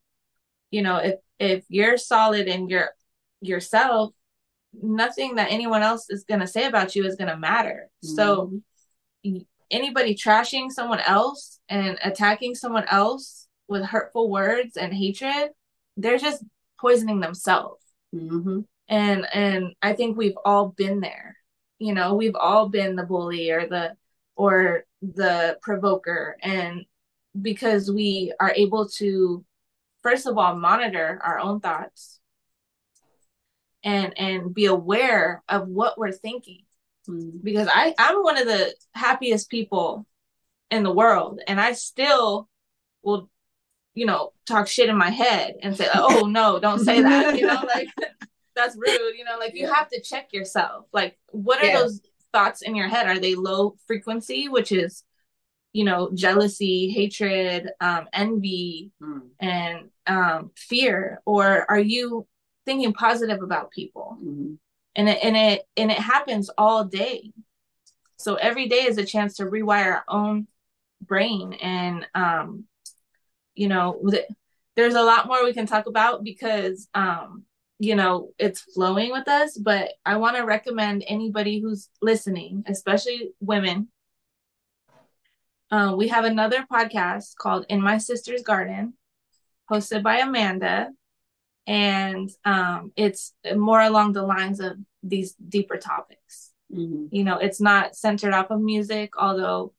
you 0.71 0.83
know 0.83 0.97
if 0.97 1.15
if 1.39 1.65
you're 1.69 1.97
solid 1.97 2.49
in 2.49 2.69
your 2.69 2.91
yourself 3.41 4.13
nothing 4.73 5.35
that 5.35 5.51
anyone 5.51 5.83
else 5.83 6.07
is 6.09 6.25
going 6.25 6.41
to 6.41 6.47
say 6.47 6.65
about 6.65 6.97
you 6.97 7.05
is 7.05 7.17
going 7.17 7.29
to 7.29 7.37
matter 7.37 7.89
mm-hmm. 8.05 8.15
so 8.15 8.53
anybody 9.71 10.15
trashing 10.15 10.71
someone 10.71 11.01
else 11.01 11.61
and 11.73 11.99
attacking 12.05 12.55
someone 12.55 12.85
else 12.91 13.49
with 13.67 13.83
hurtful 13.83 14.31
words 14.31 14.77
and 14.77 14.93
hatred, 14.93 15.49
they're 15.97 16.19
just 16.19 16.45
poisoning 16.79 17.21
themselves. 17.21 17.83
Mm-hmm. 18.15 18.61
And 18.89 19.27
and 19.35 19.75
I 19.81 19.95
think 19.95 20.19
we've 20.19 20.37
all 20.45 20.69
been 20.69 21.01
there. 21.01 21.35
You 21.79 21.95
know, 21.95 22.15
we've 22.15 22.37
all 22.37 22.69
been 22.69 22.95
the 22.95 23.05
bully 23.05 23.51
or 23.51 23.67
the 23.67 23.95
or 24.37 24.85
the 25.01 25.59
provoker, 25.63 26.37
and 26.43 26.85
because 27.41 27.91
we 27.91 28.35
are 28.39 28.53
able 28.55 28.89
to, 28.99 29.43
first 30.03 30.27
of 30.27 30.37
all, 30.37 30.55
monitor 30.55 31.19
our 31.25 31.39
own 31.39 31.61
thoughts 31.61 32.21
and 33.83 34.13
and 34.19 34.53
be 34.53 34.67
aware 34.67 35.43
of 35.49 35.69
what 35.69 35.99
we're 35.99 36.13
thinking 36.13 36.65
Mm. 37.09 37.43
because 37.43 37.69
I 37.69 37.95
I'm 37.99 38.23
one 38.23 38.39
of 38.39 38.47
the 38.47 38.73
happiest 38.95 39.51
people 39.51 40.07
in 40.73 40.83
the 40.83 40.93
world, 40.93 41.41
and 41.47 41.61
I 41.61 41.73
still 41.73 42.49
will, 43.03 43.31
you 43.95 44.07
know, 44.07 44.33
talk 44.47 44.67
shit 44.67 44.89
in 44.89 44.97
my 44.97 45.11
head 45.11 45.55
and 45.63 45.77
say, 45.77 45.87
"Oh 45.95 46.27
no, 46.31 46.59
don't 46.59 46.81
say 46.81 47.01
that," 47.01 47.39
you 47.39 47.47
know, 47.47 47.63
like 47.67 47.89
that's 48.57 48.77
rude, 48.77 49.17
you 49.17 49.25
know, 49.25 49.39
like 49.39 49.55
you 49.55 49.73
have 49.73 49.89
to 49.91 50.01
check 50.01 50.33
yourself. 50.33 50.87
Like, 50.93 51.19
what 51.31 51.63
are 51.63 51.67
yeah. 51.67 51.79
those 51.79 52.01
thoughts 52.33 52.63
in 52.63 52.75
your 52.75 52.89
head? 52.89 53.07
Are 53.07 53.21
they 53.21 53.35
low 53.35 53.77
frequency, 53.87 54.49
which 54.49 54.73
is 54.73 55.05
you 55.73 55.85
know 55.85 56.11
jealousy 56.13 56.91
hatred 56.91 57.71
um 57.81 58.07
envy 58.13 58.91
mm. 59.03 59.23
and 59.41 59.89
um 60.07 60.51
fear 60.55 61.23
or 61.25 61.65
are 61.71 61.81
you 61.81 62.27
thinking 62.67 62.93
positive 62.93 63.43
about 63.43 63.71
people 63.71 64.19
mm-hmm 64.23 64.53
and 64.95 65.09
it, 65.09 65.19
and 65.23 65.37
it 65.37 65.63
and 65.77 65.91
it 65.91 65.99
happens 65.99 66.51
all 66.57 66.85
day 66.85 67.33
so 68.17 68.35
every 68.37 68.69
day 68.69 68.85
is 68.85 68.99
a 68.99 69.05
chance 69.05 69.37
to 69.37 69.45
rewire 69.45 69.95
our 69.95 70.05
own 70.09 70.47
brain 71.07 71.53
and 71.55 72.07
um 72.15 72.65
you 73.55 73.69
know 73.69 74.03
there's 74.77 74.95
a 74.95 75.03
lot 75.03 75.27
more 75.27 75.45
we 75.45 75.53
can 75.53 75.67
talk 75.67 75.87
about 75.87 76.25
because 76.25 76.89
um 76.95 77.45
you 77.79 77.95
know 77.95 78.31
it's 78.39 78.61
flowing 78.61 79.11
with 79.11 79.29
us 79.29 79.57
but 79.57 79.93
i 80.07 80.17
want 80.17 80.37
to 80.37 80.43
recommend 80.43 81.05
anybody 81.07 81.61
who's 81.61 81.89
listening 82.01 82.65
especially 82.67 83.31
women 83.41 83.89
uh, 85.71 85.95
we 85.97 86.09
have 86.09 86.27
another 86.27 86.67
podcast 86.71 87.35
called 87.37 87.65
in 87.69 87.81
my 87.81 87.97
sister's 87.99 88.43
garden 88.43 88.95
hosted 89.71 90.03
by 90.03 90.19
amanda 90.19 90.91
and 91.67 92.31
um, 92.45 92.93
it's 92.97 93.35
more 93.57 93.81
along 93.81 94.13
the 94.13 94.23
lines 94.23 94.61
of 94.61 94.77
these 95.03 95.35
deeper 95.35 95.77
topics. 95.77 96.51
Mm-hmm. 96.75 97.15
You 97.15 97.25
know, 97.25 97.39
it's 97.39 97.61
not 97.61 97.95
centered 97.95 98.33
off 98.33 98.51
of 98.51 98.61
music, 98.61 99.13
although 99.17 99.73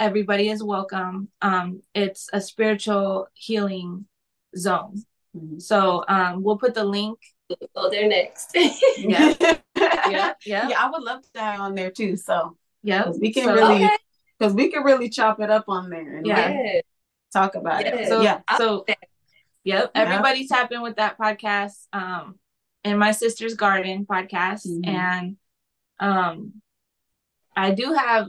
everybody 0.00 0.48
is 0.48 0.64
welcome. 0.64 1.28
Um, 1.42 1.82
it's 1.94 2.28
a 2.32 2.40
spiritual 2.40 3.28
healing 3.34 4.06
zone. 4.56 5.04
Mm-hmm. 5.36 5.58
So 5.58 6.04
um, 6.08 6.42
we'll 6.42 6.56
put 6.56 6.74
the 6.74 6.84
link. 6.84 7.18
Go 7.76 7.90
there 7.90 8.08
next. 8.08 8.50
yeah. 8.54 9.34
yeah, 9.38 9.58
yeah, 10.06 10.34
yeah. 10.44 10.74
I 10.78 10.88
would 10.90 11.02
love 11.02 11.20
to 11.34 11.40
have 11.40 11.60
on 11.60 11.74
there 11.74 11.90
too. 11.90 12.16
So 12.16 12.56
yeah, 12.82 13.10
we 13.20 13.32
can 13.32 13.44
so, 13.44 13.54
really 13.54 13.88
because 14.38 14.54
okay. 14.54 14.64
we 14.64 14.70
can 14.70 14.82
really 14.82 15.10
chop 15.10 15.40
it 15.40 15.50
up 15.50 15.64
on 15.68 15.90
there 15.90 16.16
and 16.16 16.26
yeah. 16.26 16.48
Like, 16.48 16.86
talk 17.32 17.54
about 17.54 17.84
yeah. 17.84 17.94
it. 17.94 18.08
So 18.08 18.22
yeah, 18.22 18.40
so 18.56 18.86
yep, 19.64 19.90
everybody 19.94 20.48
tap 20.48 20.72
in 20.72 20.82
with 20.82 20.96
that 20.96 21.18
podcast. 21.18 21.86
Um, 21.92 22.38
in 22.82 22.96
my 22.96 23.12
sister's 23.12 23.54
garden 23.54 24.06
podcast, 24.10 24.66
mm-hmm. 24.66 24.88
and 24.88 25.36
um, 25.98 26.62
I 27.54 27.72
do 27.72 27.92
have 27.92 28.28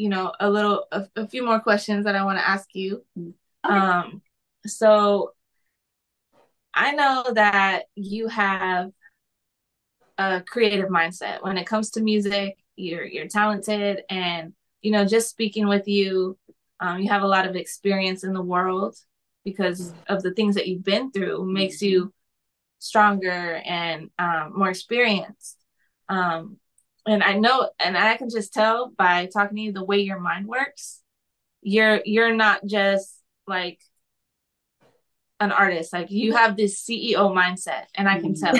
you 0.00 0.08
know 0.08 0.32
a 0.40 0.48
little 0.48 0.86
a, 0.92 1.06
a 1.14 1.28
few 1.28 1.44
more 1.44 1.60
questions 1.60 2.06
that 2.06 2.16
I 2.16 2.24
want 2.24 2.38
to 2.38 2.48
ask 2.48 2.66
you. 2.72 3.04
Okay. 3.18 3.76
Um, 3.76 4.22
so 4.64 5.34
I 6.72 6.92
know 6.92 7.26
that 7.34 7.82
you 7.96 8.28
have 8.28 8.92
a 10.16 10.40
creative 10.40 10.88
mindset 10.88 11.42
when 11.42 11.58
it 11.58 11.66
comes 11.66 11.90
to 11.90 12.00
music. 12.00 12.56
You're 12.76 13.04
you're 13.04 13.28
talented, 13.28 14.02
and 14.08 14.54
you 14.80 14.90
know, 14.90 15.04
just 15.04 15.28
speaking 15.28 15.68
with 15.68 15.86
you, 15.86 16.38
um, 16.80 17.00
you 17.00 17.10
have 17.10 17.22
a 17.22 17.28
lot 17.28 17.46
of 17.46 17.54
experience 17.54 18.24
in 18.24 18.32
the 18.32 18.40
world 18.40 18.96
because 19.44 19.92
of 20.08 20.22
the 20.22 20.32
things 20.32 20.54
that 20.54 20.66
you've 20.66 20.84
been 20.84 21.12
through. 21.12 21.44
Makes 21.44 21.82
you 21.82 22.10
stronger 22.78 23.56
and 23.66 24.08
um, 24.18 24.54
more 24.56 24.70
experienced. 24.70 25.58
Um, 26.08 26.56
and 27.06 27.22
I 27.22 27.34
know, 27.34 27.70
and 27.78 27.96
I 27.96 28.16
can 28.16 28.30
just 28.30 28.52
tell 28.52 28.92
by 28.96 29.26
talking 29.26 29.56
to 29.56 29.62
you 29.62 29.72
the 29.72 29.84
way 29.84 30.00
your 30.00 30.20
mind 30.20 30.46
works. 30.46 31.00
You're 31.62 32.00
you're 32.04 32.34
not 32.34 32.64
just 32.64 33.14
like 33.46 33.80
an 35.40 35.52
artist. 35.52 35.92
Like 35.92 36.10
you 36.10 36.34
have 36.34 36.56
this 36.56 36.84
CEO 36.84 37.34
mindset, 37.34 37.84
and 37.94 38.08
I 38.08 38.20
can 38.20 38.34
tell. 38.34 38.54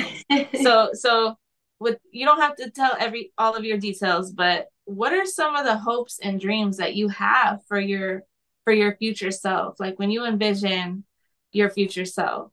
so 0.62 0.90
so 0.94 1.36
with 1.78 1.98
you 2.12 2.26
don't 2.26 2.40
have 2.40 2.56
to 2.56 2.70
tell 2.70 2.96
every 2.98 3.32
all 3.38 3.54
of 3.54 3.64
your 3.64 3.78
details, 3.78 4.32
but 4.32 4.68
what 4.84 5.12
are 5.12 5.24
some 5.26 5.54
of 5.54 5.64
the 5.64 5.76
hopes 5.76 6.18
and 6.20 6.40
dreams 6.40 6.78
that 6.78 6.94
you 6.94 7.08
have 7.08 7.60
for 7.68 7.78
your 7.78 8.24
for 8.64 8.72
your 8.72 8.96
future 8.96 9.30
self? 9.30 9.78
Like 9.78 9.98
when 9.98 10.10
you 10.10 10.24
envision 10.24 11.04
your 11.52 11.70
future 11.70 12.04
self, 12.04 12.52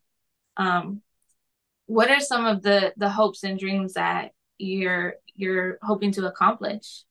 um, 0.56 1.02
what 1.88 2.12
are 2.12 2.20
some 2.20 2.46
of 2.46 2.62
the 2.62 2.94
the 2.98 3.10
hopes 3.10 3.44
and 3.44 3.58
dreams 3.58 3.94
that 3.94 4.32
you're 4.58 5.16
you're 5.38 5.78
hoping 5.82 6.12
to 6.14 6.28
accomplish? 6.28 7.04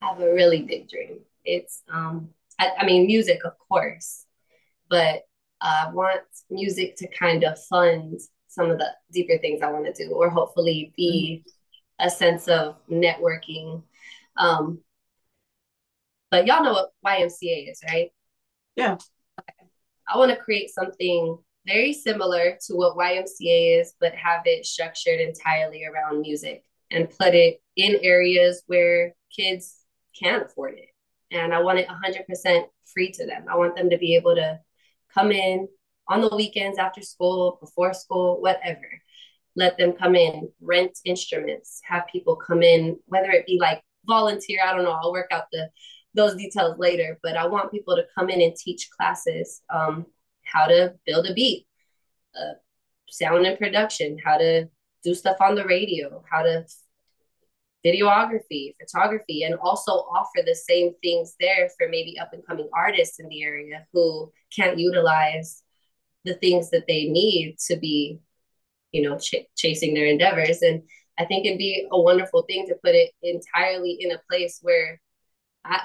I 0.00 0.06
have 0.06 0.20
a 0.20 0.32
really 0.32 0.62
big 0.62 0.88
dream. 0.88 1.18
It's 1.44 1.82
um 1.92 2.30
I, 2.58 2.70
I 2.78 2.86
mean 2.86 3.06
music 3.06 3.40
of 3.44 3.52
course, 3.68 4.24
but 4.88 5.22
I 5.60 5.90
want 5.92 6.22
music 6.50 6.96
to 6.96 7.08
kind 7.08 7.44
of 7.44 7.62
fund 7.64 8.20
some 8.48 8.70
of 8.70 8.78
the 8.78 8.90
deeper 9.12 9.38
things 9.38 9.62
I 9.62 9.70
want 9.70 9.86
to 9.86 10.04
do, 10.04 10.12
or 10.12 10.30
hopefully 10.30 10.92
be 10.96 11.42
mm-hmm. 11.44 12.06
a 12.06 12.10
sense 12.10 12.48
of 12.48 12.76
networking. 12.90 13.82
Um, 14.36 14.80
but 16.30 16.46
y'all 16.46 16.62
know 16.62 16.72
what 16.72 16.90
YMCA 17.04 17.70
is, 17.70 17.80
right? 17.86 18.10
Yeah. 18.74 18.96
I 20.08 20.18
want 20.18 20.30
to 20.30 20.36
create 20.36 20.70
something 20.70 21.38
very 21.66 21.92
similar 21.92 22.56
to 22.66 22.74
what 22.74 22.96
YMCA 22.96 23.80
is, 23.80 23.94
but 24.00 24.14
have 24.14 24.42
it 24.44 24.64
structured 24.66 25.20
entirely 25.20 25.84
around 25.84 26.20
music 26.20 26.62
and 26.90 27.10
put 27.10 27.34
it 27.34 27.60
in 27.76 27.98
areas 28.02 28.62
where 28.66 29.14
kids 29.34 29.76
can't 30.18 30.44
afford 30.44 30.78
it. 30.78 30.88
And 31.30 31.52
I 31.52 31.60
want 31.60 31.78
it 31.78 31.88
100% 31.88 32.64
free 32.92 33.10
to 33.12 33.26
them. 33.26 33.46
I 33.50 33.56
want 33.56 33.76
them 33.76 33.90
to 33.90 33.98
be 33.98 34.16
able 34.16 34.34
to 34.36 34.60
come 35.12 35.32
in 35.32 35.68
on 36.08 36.20
the 36.20 36.34
weekends 36.34 36.78
after 36.78 37.02
school, 37.02 37.58
before 37.60 37.92
school, 37.92 38.40
whatever. 38.40 38.86
Let 39.56 39.76
them 39.78 39.92
come 39.92 40.14
in, 40.14 40.50
rent 40.60 40.98
instruments, 41.04 41.80
have 41.84 42.06
people 42.12 42.36
come 42.36 42.62
in, 42.62 42.98
whether 43.06 43.30
it 43.30 43.46
be 43.46 43.58
like 43.60 43.82
volunteer, 44.06 44.60
I 44.64 44.72
don't 44.72 44.84
know, 44.84 44.98
I'll 45.02 45.12
work 45.12 45.28
out 45.32 45.46
the 45.52 45.70
those 46.14 46.34
details 46.34 46.78
later, 46.78 47.18
but 47.22 47.36
I 47.36 47.46
want 47.46 47.70
people 47.70 47.94
to 47.94 48.06
come 48.16 48.30
in 48.30 48.40
and 48.40 48.56
teach 48.56 48.88
classes 48.90 49.60
um, 49.68 50.06
how 50.44 50.66
to 50.66 50.94
build 51.04 51.26
a 51.26 51.34
beat, 51.34 51.66
uh, 52.34 52.54
sound 53.08 53.46
and 53.46 53.58
production, 53.58 54.16
how 54.24 54.38
to 54.38 54.68
do 55.06 55.14
stuff 55.14 55.36
on 55.40 55.54
the 55.54 55.64
radio, 55.64 56.22
how 56.30 56.42
to 56.42 56.66
videography, 57.86 58.74
photography, 58.80 59.44
and 59.44 59.54
also 59.54 59.92
offer 59.92 60.40
the 60.44 60.54
same 60.54 60.92
things 61.02 61.36
there 61.38 61.68
for 61.78 61.88
maybe 61.88 62.18
up 62.18 62.32
and 62.32 62.44
coming 62.44 62.68
artists 62.74 63.20
in 63.20 63.28
the 63.28 63.44
area 63.44 63.86
who 63.92 64.32
can't 64.54 64.78
utilize 64.78 65.62
the 66.24 66.34
things 66.34 66.70
that 66.70 66.86
they 66.88 67.04
need 67.04 67.56
to 67.68 67.76
be, 67.76 68.18
you 68.90 69.02
know, 69.02 69.16
ch- 69.16 69.46
chasing 69.56 69.94
their 69.94 70.06
endeavors. 70.06 70.62
And 70.62 70.82
I 71.16 71.24
think 71.24 71.46
it'd 71.46 71.58
be 71.58 71.86
a 71.92 72.00
wonderful 72.00 72.42
thing 72.42 72.66
to 72.66 72.74
put 72.84 72.96
it 72.96 73.12
entirely 73.22 73.98
in 74.00 74.10
a 74.10 74.20
place 74.28 74.58
where 74.62 75.00
I 75.64 75.80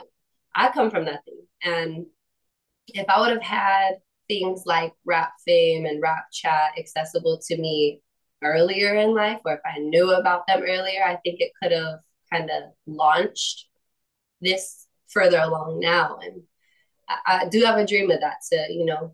I 0.55 0.71
come 0.71 0.89
from 0.89 1.05
nothing. 1.05 1.45
And 1.63 2.07
if 2.87 3.07
I 3.07 3.19
would 3.21 3.31
have 3.31 3.43
had 3.43 3.91
things 4.27 4.63
like 4.65 4.93
rap 5.05 5.33
fame 5.45 5.85
and 5.85 6.01
rap 6.01 6.25
chat 6.33 6.71
accessible 6.77 7.39
to 7.47 7.57
me 7.57 8.01
earlier 8.43 8.95
in 8.95 9.13
life, 9.13 9.39
or 9.45 9.53
if 9.53 9.59
I 9.65 9.79
knew 9.79 10.11
about 10.11 10.47
them 10.47 10.61
earlier, 10.61 11.03
I 11.03 11.17
think 11.17 11.39
it 11.39 11.51
could 11.61 11.71
have 11.71 11.99
kind 12.31 12.49
of 12.49 12.71
launched 12.87 13.67
this 14.41 14.87
further 15.09 15.39
along 15.39 15.79
now. 15.79 16.19
And 16.21 16.41
I, 17.07 17.41
I 17.43 17.49
do 17.49 17.63
have 17.63 17.77
a 17.77 17.85
dream 17.85 18.09
of 18.11 18.21
that 18.21 18.37
to, 18.51 18.67
you 18.73 18.85
know, 18.85 19.13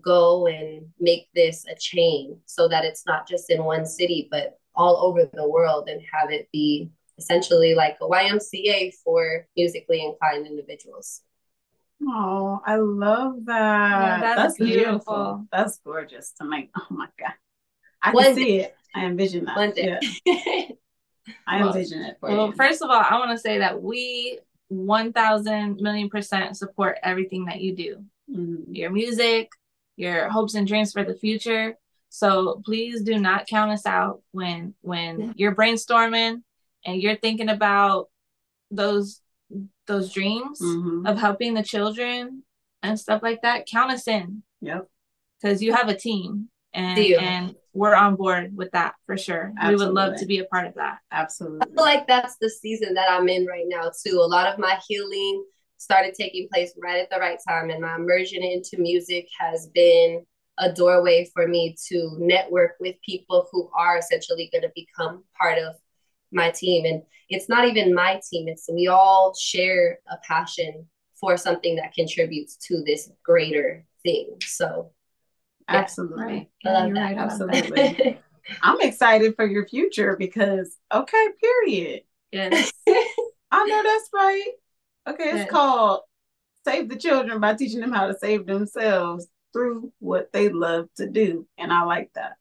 go 0.00 0.46
and 0.46 0.86
make 0.98 1.28
this 1.34 1.64
a 1.70 1.74
chain 1.78 2.40
so 2.46 2.68
that 2.68 2.84
it's 2.84 3.06
not 3.06 3.28
just 3.28 3.50
in 3.50 3.64
one 3.64 3.86
city, 3.86 4.28
but 4.30 4.58
all 4.74 4.96
over 5.06 5.28
the 5.32 5.48
world 5.48 5.88
and 5.88 6.02
have 6.12 6.30
it 6.30 6.48
be 6.52 6.90
essentially 7.18 7.74
like 7.74 7.96
a 8.00 8.08
YMCA 8.08 8.92
for 9.04 9.46
musically 9.56 10.04
inclined 10.04 10.46
individuals. 10.46 11.22
Oh, 12.02 12.60
I 12.66 12.76
love 12.76 13.44
that. 13.44 13.90
Yeah, 13.90 14.20
that's, 14.20 14.36
that's 14.36 14.56
beautiful. 14.58 14.82
beautiful. 14.82 15.46
That's 15.52 15.78
gorgeous 15.78 16.32
to 16.40 16.44
make. 16.44 16.70
Oh 16.76 16.86
my 16.90 17.08
God. 17.18 17.34
I 18.04 18.12
One 18.12 18.24
can 18.24 18.34
see 18.34 18.60
it. 18.60 18.76
I 18.94 19.06
envision 19.06 19.46
that. 19.46 19.56
One 19.56 19.70
day. 19.72 19.98
Yeah. 20.24 20.64
I 21.46 21.66
envision 21.66 22.02
it. 22.02 22.18
well, 22.20 22.48
you. 22.48 22.52
first 22.52 22.82
of 22.82 22.90
all, 22.90 23.02
I 23.02 23.18
want 23.18 23.30
to 23.30 23.38
say 23.38 23.58
that 23.58 23.82
we 23.82 24.38
1000 24.68 25.80
million 25.80 26.10
percent 26.10 26.56
support 26.56 26.98
everything 27.02 27.46
that 27.46 27.60
you 27.60 27.74
do. 27.74 28.04
Mm-hmm. 28.30 28.72
Your 28.74 28.90
music, 28.90 29.50
your 29.96 30.28
hopes 30.28 30.54
and 30.54 30.66
dreams 30.66 30.92
for 30.92 31.02
the 31.02 31.14
future. 31.14 31.76
So 32.10 32.62
please 32.64 33.02
do 33.02 33.18
not 33.18 33.46
count 33.46 33.72
us 33.72 33.86
out 33.86 34.22
when 34.32 34.74
when 34.82 35.20
yeah. 35.20 35.32
you're 35.36 35.54
brainstorming 35.54 36.42
and 36.84 37.02
you're 37.02 37.16
thinking 37.16 37.48
about 37.48 38.08
those 38.70 39.20
those 39.86 40.12
dreams 40.12 40.60
mm-hmm. 40.60 41.06
of 41.06 41.18
helping 41.18 41.54
the 41.54 41.62
children 41.62 42.42
and 42.82 43.00
stuff 43.00 43.22
like 43.22 43.42
that. 43.42 43.66
Count 43.66 43.90
us 43.90 44.06
in. 44.06 44.42
Yep. 44.60 44.88
Because 45.40 45.62
you 45.62 45.72
have 45.72 45.88
a 45.88 45.96
team 45.96 46.48
and 46.72 46.98
and 46.98 47.56
we're 47.74 47.94
on 47.94 48.14
board 48.14 48.56
with 48.56 48.70
that 48.70 48.94
for 49.04 49.16
sure. 49.18 49.52
Absolutely. 49.58 49.84
We 49.84 49.84
would 49.84 49.94
love 49.94 50.16
to 50.20 50.26
be 50.26 50.38
a 50.38 50.44
part 50.44 50.66
of 50.66 50.74
that. 50.74 50.98
Absolutely. 51.10 51.60
I 51.62 51.74
feel 51.74 51.84
like 51.84 52.06
that's 52.06 52.36
the 52.40 52.48
season 52.48 52.94
that 52.94 53.10
I'm 53.10 53.28
in 53.28 53.46
right 53.46 53.66
now 53.66 53.90
too. 54.04 54.20
A 54.20 54.26
lot 54.26 54.46
of 54.46 54.58
my 54.58 54.78
healing 54.88 55.44
started 55.76 56.14
taking 56.14 56.48
place 56.52 56.72
right 56.82 57.00
at 57.00 57.10
the 57.10 57.18
right 57.18 57.38
time 57.46 57.70
and 57.70 57.80
my 57.80 57.96
immersion 57.96 58.42
into 58.42 58.78
music 58.78 59.28
has 59.38 59.66
been 59.74 60.24
a 60.58 60.72
doorway 60.72 61.28
for 61.34 61.48
me 61.48 61.76
to 61.88 62.16
network 62.18 62.76
with 62.80 62.94
people 63.04 63.48
who 63.50 63.68
are 63.76 63.98
essentially 63.98 64.48
going 64.52 64.62
to 64.62 64.72
become 64.74 65.24
part 65.38 65.58
of 65.58 65.74
my 66.32 66.50
team 66.50 66.84
and 66.84 67.02
it's 67.28 67.48
not 67.48 67.66
even 67.66 67.94
my 67.94 68.20
team 68.30 68.48
it's 68.48 68.68
we 68.72 68.86
all 68.86 69.34
share 69.34 69.98
a 70.10 70.16
passion 70.26 70.86
for 71.20 71.36
something 71.36 71.76
that 71.76 71.92
contributes 71.92 72.56
to 72.56 72.82
this 72.84 73.10
greater 73.24 73.84
thing 74.02 74.30
so 74.42 74.90
Absolutely. 75.68 76.50
I 76.64 76.72
love 76.72 76.94
that. 76.94 77.00
Right, 77.00 77.16
absolutely. 77.16 78.18
I'm 78.62 78.80
excited 78.80 79.34
for 79.36 79.46
your 79.46 79.66
future 79.66 80.16
because 80.18 80.76
okay, 80.92 81.28
period. 81.40 82.02
Yes. 82.30 82.72
I 83.50 83.66
know 83.66 83.82
that's 83.82 84.10
right. 84.12 84.50
Okay, 85.08 85.24
it's 85.24 85.36
yes. 85.38 85.50
called 85.50 86.00
Save 86.64 86.88
the 86.88 86.96
Children 86.96 87.40
by 87.40 87.54
teaching 87.54 87.80
them 87.80 87.92
how 87.92 88.06
to 88.06 88.18
save 88.18 88.46
themselves 88.46 89.28
through 89.52 89.92
what 90.00 90.32
they 90.32 90.48
love 90.48 90.88
to 90.96 91.08
do. 91.08 91.46
And 91.56 91.72
I 91.72 91.82
like 91.82 92.10
that. 92.14 92.36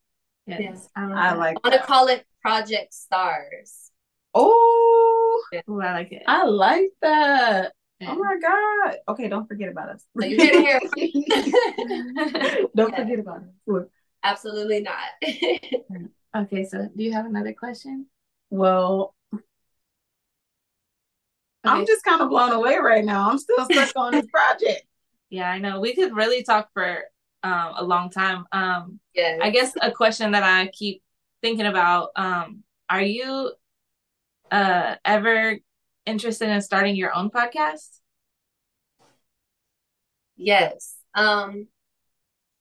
Yes. 0.45 0.59
yes 0.61 0.89
I, 0.95 1.03
I 1.03 1.34
like 1.36 1.57
I 1.63 1.69
want 1.69 1.82
to 1.82 1.88
call 1.88 2.07
it 2.07 2.26
Project 2.41 2.93
Stars. 2.93 3.91
Oh, 4.34 5.43
Ooh, 5.69 5.82
I 5.82 5.93
like 5.93 6.11
it. 6.11 6.24
I 6.28 6.45
like 6.45 6.89
that. 7.01 7.74
Oh 8.02 8.16
my 8.16 8.38
God. 8.41 8.98
Okay, 9.10 9.28
don't 9.28 9.48
forget 9.48 9.70
about 9.70 9.89
us. 9.89 10.04
So 10.20 10.26
you 10.26 10.38
hear 10.38 10.80
Don't 12.76 12.96
forget 12.96 13.20
about 13.20 13.44
us. 13.44 13.86
Absolutely 14.24 14.82
not. 14.82 14.98
okay, 16.38 16.66
so 16.66 16.89
do 16.96 17.04
you 17.04 17.14
have 17.14 17.26
another 17.26 17.54
question? 17.54 18.08
Well, 18.50 19.16
okay. 19.34 19.44
I'm 21.66 21.86
just 21.86 22.04
kind 22.04 22.22
of 22.22 22.30
blown 22.30 22.52
away 22.52 22.78
right 22.78 23.04
now. 23.04 23.30
I'm 23.30 23.38
still 23.38 23.66
stuck 23.66 23.91
on 23.96 24.14
this 24.14 24.26
project. 24.28 24.86
Yeah, 25.30 25.50
I 25.50 25.58
know. 25.60 25.80
We 25.80 25.96
could 25.96 26.16
really 26.16 26.44
talk 26.44 26.70
for 26.74 27.04
um, 27.44 27.74
a 27.76 27.84
long 27.84 28.10
time. 28.10 28.46
Um, 28.52 29.00
yeah. 29.14 29.39
I 29.41 29.50
guess 29.50 29.74
a 29.82 29.91
question 29.91 30.32
that 30.32 30.44
I 30.44 30.68
keep 30.68 31.02
thinking 31.41 31.66
about: 31.66 32.12
um, 32.16 32.64
Are 32.89 33.02
you 33.02 33.52
uh, 34.52 34.96
ever 35.04 35.58
interested 36.06 36.49
in 36.49 36.62
starting 36.62 36.95
your 36.95 37.14
own 37.16 37.30
podcast? 37.30 37.99
Yes. 40.36 40.95
Um, 41.16 41.68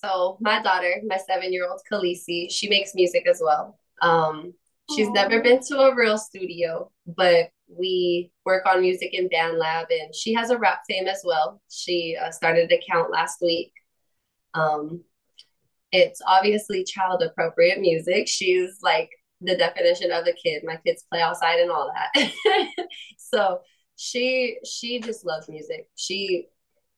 so 0.04 0.36
my 0.40 0.62
daughter, 0.62 0.96
my 1.06 1.16
seven-year-old 1.16 1.80
Khaleesi, 1.90 2.50
she 2.50 2.68
makes 2.68 2.94
music 2.94 3.26
as 3.28 3.40
well. 3.42 3.78
Um, 4.00 4.54
she's 4.94 5.08
Aww. 5.08 5.14
never 5.14 5.42
been 5.42 5.60
to 5.68 5.80
a 5.80 5.94
real 5.94 6.18
studio, 6.18 6.90
but 7.06 7.50
we 7.68 8.30
work 8.44 8.66
on 8.66 8.80
music 8.80 9.14
in 9.14 9.28
BandLab, 9.28 9.86
and 9.90 10.14
she 10.14 10.34
has 10.34 10.50
a 10.50 10.58
rap 10.58 10.80
fame 10.88 11.06
as 11.06 11.22
well. 11.24 11.62
She 11.70 12.16
uh, 12.20 12.30
started 12.30 12.70
an 12.70 12.78
account 12.78 13.10
last 13.10 13.40
week. 13.40 13.72
Um, 14.54 15.02
it's 15.92 16.20
obviously 16.26 16.84
child 16.84 17.22
appropriate 17.22 17.80
music. 17.80 18.26
She's 18.26 18.78
like 18.82 19.10
the 19.40 19.56
definition 19.56 20.10
of 20.10 20.26
a 20.26 20.32
kid. 20.32 20.62
My 20.64 20.76
kids 20.84 21.04
play 21.10 21.20
outside 21.20 21.60
and 21.60 21.70
all 21.70 21.92
that. 21.94 22.32
so 23.32 23.60
she 23.96 24.58
she 24.64 25.00
just 25.00 25.24
loves 25.24 25.48
music. 25.48 25.88
She 25.96 26.48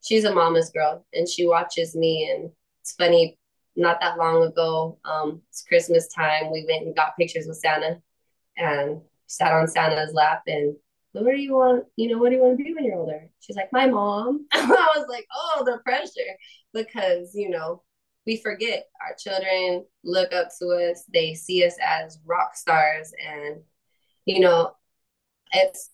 she's 0.02 0.24
a 0.24 0.34
mama's 0.34 0.70
girl 0.70 1.04
and 1.12 1.28
she 1.28 1.46
watches 1.46 1.94
me. 1.94 2.30
And 2.30 2.50
it's 2.80 2.92
funny 2.94 3.38
not 3.76 3.98
that 4.00 4.16
long 4.16 4.40
ago 4.44 4.98
um 5.04 5.42
it's 5.48 5.62
christmas 5.62 6.06
time 6.06 6.52
we 6.52 6.64
went 6.68 6.86
and 6.86 6.94
got 6.94 7.16
pictures 7.16 7.46
with 7.48 7.56
santa 7.56 8.00
and 8.56 9.00
sat 9.26 9.52
on 9.52 9.66
santa's 9.66 10.14
lap 10.14 10.42
and 10.46 10.76
what 11.22 11.34
do 11.34 11.40
you 11.40 11.54
want 11.54 11.84
you 11.96 12.08
know 12.08 12.18
what 12.18 12.30
do 12.30 12.36
you 12.36 12.42
want 12.42 12.58
to 12.58 12.64
be 12.64 12.74
when 12.74 12.84
you're 12.84 12.96
older? 12.96 13.30
She's 13.40 13.56
like 13.56 13.72
my 13.72 13.86
mom. 13.86 14.46
I 14.52 14.92
was 14.96 15.06
like 15.08 15.26
oh 15.34 15.62
the 15.64 15.78
pressure. 15.84 16.10
Because 16.72 17.34
you 17.34 17.50
know 17.50 17.82
we 18.26 18.38
forget 18.38 18.86
our 19.00 19.14
children 19.16 19.84
look 20.02 20.32
up 20.32 20.48
to 20.58 20.66
us. 20.90 21.04
They 21.12 21.34
see 21.34 21.64
us 21.64 21.76
as 21.80 22.18
rock 22.26 22.56
stars 22.56 23.12
and 23.24 23.62
you 24.24 24.40
know 24.40 24.72
it's 25.52 25.90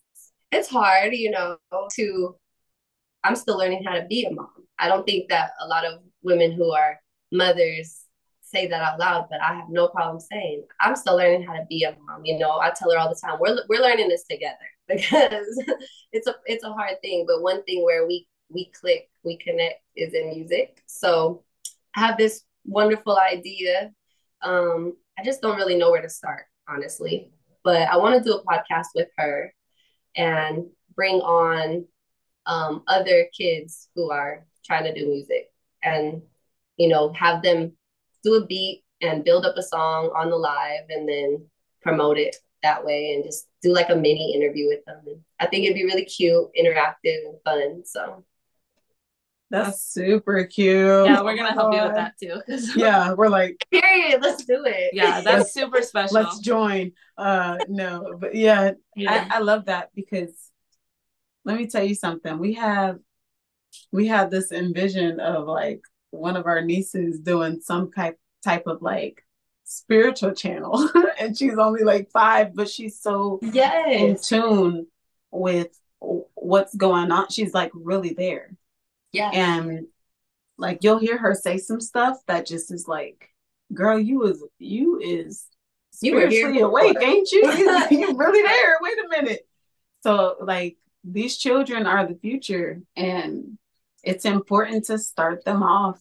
it's 0.52 0.68
hard 0.68 1.12
you 1.12 1.30
know 1.30 1.56
to 1.90 2.34
i'm 3.24 3.36
still 3.36 3.58
learning 3.58 3.82
how 3.84 3.94
to 3.94 4.06
be 4.06 4.24
a 4.24 4.30
mom 4.32 4.50
i 4.78 4.88
don't 4.88 5.04
think 5.04 5.28
that 5.28 5.50
a 5.60 5.66
lot 5.66 5.84
of 5.84 6.00
women 6.22 6.52
who 6.52 6.72
are 6.72 6.98
mothers 7.32 8.04
say 8.42 8.66
that 8.66 8.82
out 8.82 8.98
loud 8.98 9.26
but 9.30 9.40
i 9.40 9.54
have 9.54 9.68
no 9.68 9.88
problem 9.88 10.18
saying 10.18 10.64
i'm 10.80 10.96
still 10.96 11.16
learning 11.16 11.42
how 11.42 11.52
to 11.54 11.64
be 11.68 11.84
a 11.84 11.96
mom 12.06 12.24
you 12.24 12.38
know 12.38 12.58
i 12.58 12.70
tell 12.70 12.90
her 12.90 12.98
all 12.98 13.08
the 13.08 13.20
time 13.24 13.38
we're, 13.40 13.56
we're 13.68 13.80
learning 13.82 14.08
this 14.08 14.24
together 14.28 14.56
because 14.88 15.62
it's 16.12 16.26
a 16.26 16.34
it's 16.46 16.64
a 16.64 16.72
hard 16.72 17.00
thing 17.00 17.24
but 17.26 17.42
one 17.42 17.62
thing 17.64 17.84
where 17.84 18.06
we 18.06 18.26
we 18.48 18.70
click 18.72 19.08
we 19.22 19.36
connect 19.38 19.80
is 19.94 20.12
in 20.14 20.30
music 20.30 20.82
so 20.86 21.44
I 21.94 22.00
have 22.00 22.16
this 22.16 22.44
wonderful 22.64 23.18
idea. 23.18 23.90
Um, 24.42 24.96
I 25.18 25.24
just 25.24 25.42
don't 25.42 25.56
really 25.56 25.76
know 25.76 25.90
where 25.90 26.02
to 26.02 26.08
start, 26.08 26.44
honestly. 26.68 27.32
But 27.64 27.88
I 27.88 27.96
want 27.96 28.16
to 28.16 28.28
do 28.28 28.36
a 28.36 28.44
podcast 28.44 28.86
with 28.94 29.08
her 29.18 29.52
and 30.16 30.66
bring 30.94 31.16
on 31.16 31.86
um, 32.46 32.82
other 32.86 33.28
kids 33.36 33.88
who 33.94 34.10
are 34.10 34.46
trying 34.64 34.84
to 34.84 34.94
do 34.94 35.06
music 35.06 35.50
and, 35.82 36.22
you 36.76 36.88
know, 36.88 37.12
have 37.12 37.42
them 37.42 37.72
do 38.24 38.34
a 38.34 38.46
beat 38.46 38.82
and 39.00 39.24
build 39.24 39.46
up 39.46 39.56
a 39.56 39.62
song 39.62 40.10
on 40.14 40.30
the 40.30 40.36
live 40.36 40.88
and 40.88 41.08
then 41.08 41.46
promote 41.82 42.18
it 42.18 42.36
that 42.62 42.84
way 42.84 43.14
and 43.14 43.24
just 43.24 43.46
do 43.62 43.72
like 43.72 43.88
a 43.88 43.96
mini 43.96 44.34
interview 44.34 44.68
with 44.68 44.84
them. 44.84 45.24
I 45.38 45.46
think 45.46 45.64
it'd 45.64 45.74
be 45.74 45.84
really 45.84 46.04
cute, 46.04 46.48
interactive, 46.58 47.24
and 47.24 47.40
fun. 47.44 47.82
So 47.86 48.24
that's 49.50 49.82
super 49.82 50.44
cute. 50.44 51.06
Yeah, 51.06 51.22
we're 51.22 51.36
gonna 51.36 51.52
help 51.52 51.74
you 51.74 51.82
with 51.82 51.96
that 51.96 52.14
too. 52.22 52.40
yeah, 52.80 53.12
we're 53.14 53.28
like, 53.28 53.66
period. 53.72 54.22
Let's 54.22 54.44
do 54.44 54.62
it. 54.64 54.90
Yeah, 54.92 55.20
that's 55.24 55.52
super 55.52 55.82
special. 55.82 56.14
Let's 56.14 56.38
join. 56.38 56.92
Uh, 57.18 57.58
no, 57.68 58.16
but 58.18 58.36
yeah, 58.36 58.72
yeah. 58.94 59.28
I, 59.30 59.38
I 59.38 59.40
love 59.40 59.64
that 59.66 59.90
because 59.94 60.32
let 61.44 61.58
me 61.58 61.66
tell 61.66 61.82
you 61.82 61.96
something. 61.96 62.38
We 62.38 62.54
have 62.54 63.00
we 63.90 64.06
have 64.06 64.30
this 64.30 64.52
envision 64.52 65.18
of 65.18 65.48
like 65.48 65.82
one 66.10 66.36
of 66.36 66.46
our 66.46 66.62
nieces 66.62 67.18
doing 67.18 67.60
some 67.60 67.90
type 67.90 68.18
type 68.44 68.68
of 68.68 68.82
like 68.82 69.24
spiritual 69.64 70.32
channel, 70.32 70.88
and 71.18 71.36
she's 71.36 71.58
only 71.58 71.82
like 71.82 72.08
five, 72.12 72.54
but 72.54 72.68
she's 72.68 73.00
so 73.00 73.40
yes. 73.42 74.00
in 74.00 74.16
tune 74.16 74.86
with 75.32 75.76
what's 75.98 76.74
going 76.76 77.10
on. 77.10 77.28
She's 77.30 77.52
like 77.52 77.72
really 77.74 78.14
there 78.14 78.52
yeah. 79.12 79.30
And 79.32 79.86
like 80.58 80.78
you'll 80.82 80.98
hear 80.98 81.18
her 81.18 81.34
say 81.34 81.58
some 81.58 81.80
stuff 81.80 82.18
that 82.26 82.46
just 82.46 82.72
is 82.72 82.86
like, 82.86 83.28
girl, 83.72 83.98
you 83.98 84.24
is 84.24 84.44
you 84.58 85.00
is 85.00 85.46
spiritually 85.90 86.58
you 86.58 86.66
awake, 86.66 86.96
ain't 87.00 87.30
you? 87.32 87.40
you 87.90 88.16
really 88.16 88.42
there. 88.42 88.78
Wait 88.80 88.98
a 88.98 89.08
minute. 89.08 89.48
So 90.02 90.36
like 90.40 90.76
these 91.04 91.38
children 91.38 91.86
are 91.86 92.06
the 92.06 92.18
future 92.18 92.80
and 92.96 93.58
it's 94.02 94.24
important 94.24 94.86
to 94.86 94.98
start 94.98 95.44
them 95.44 95.62
off 95.62 96.00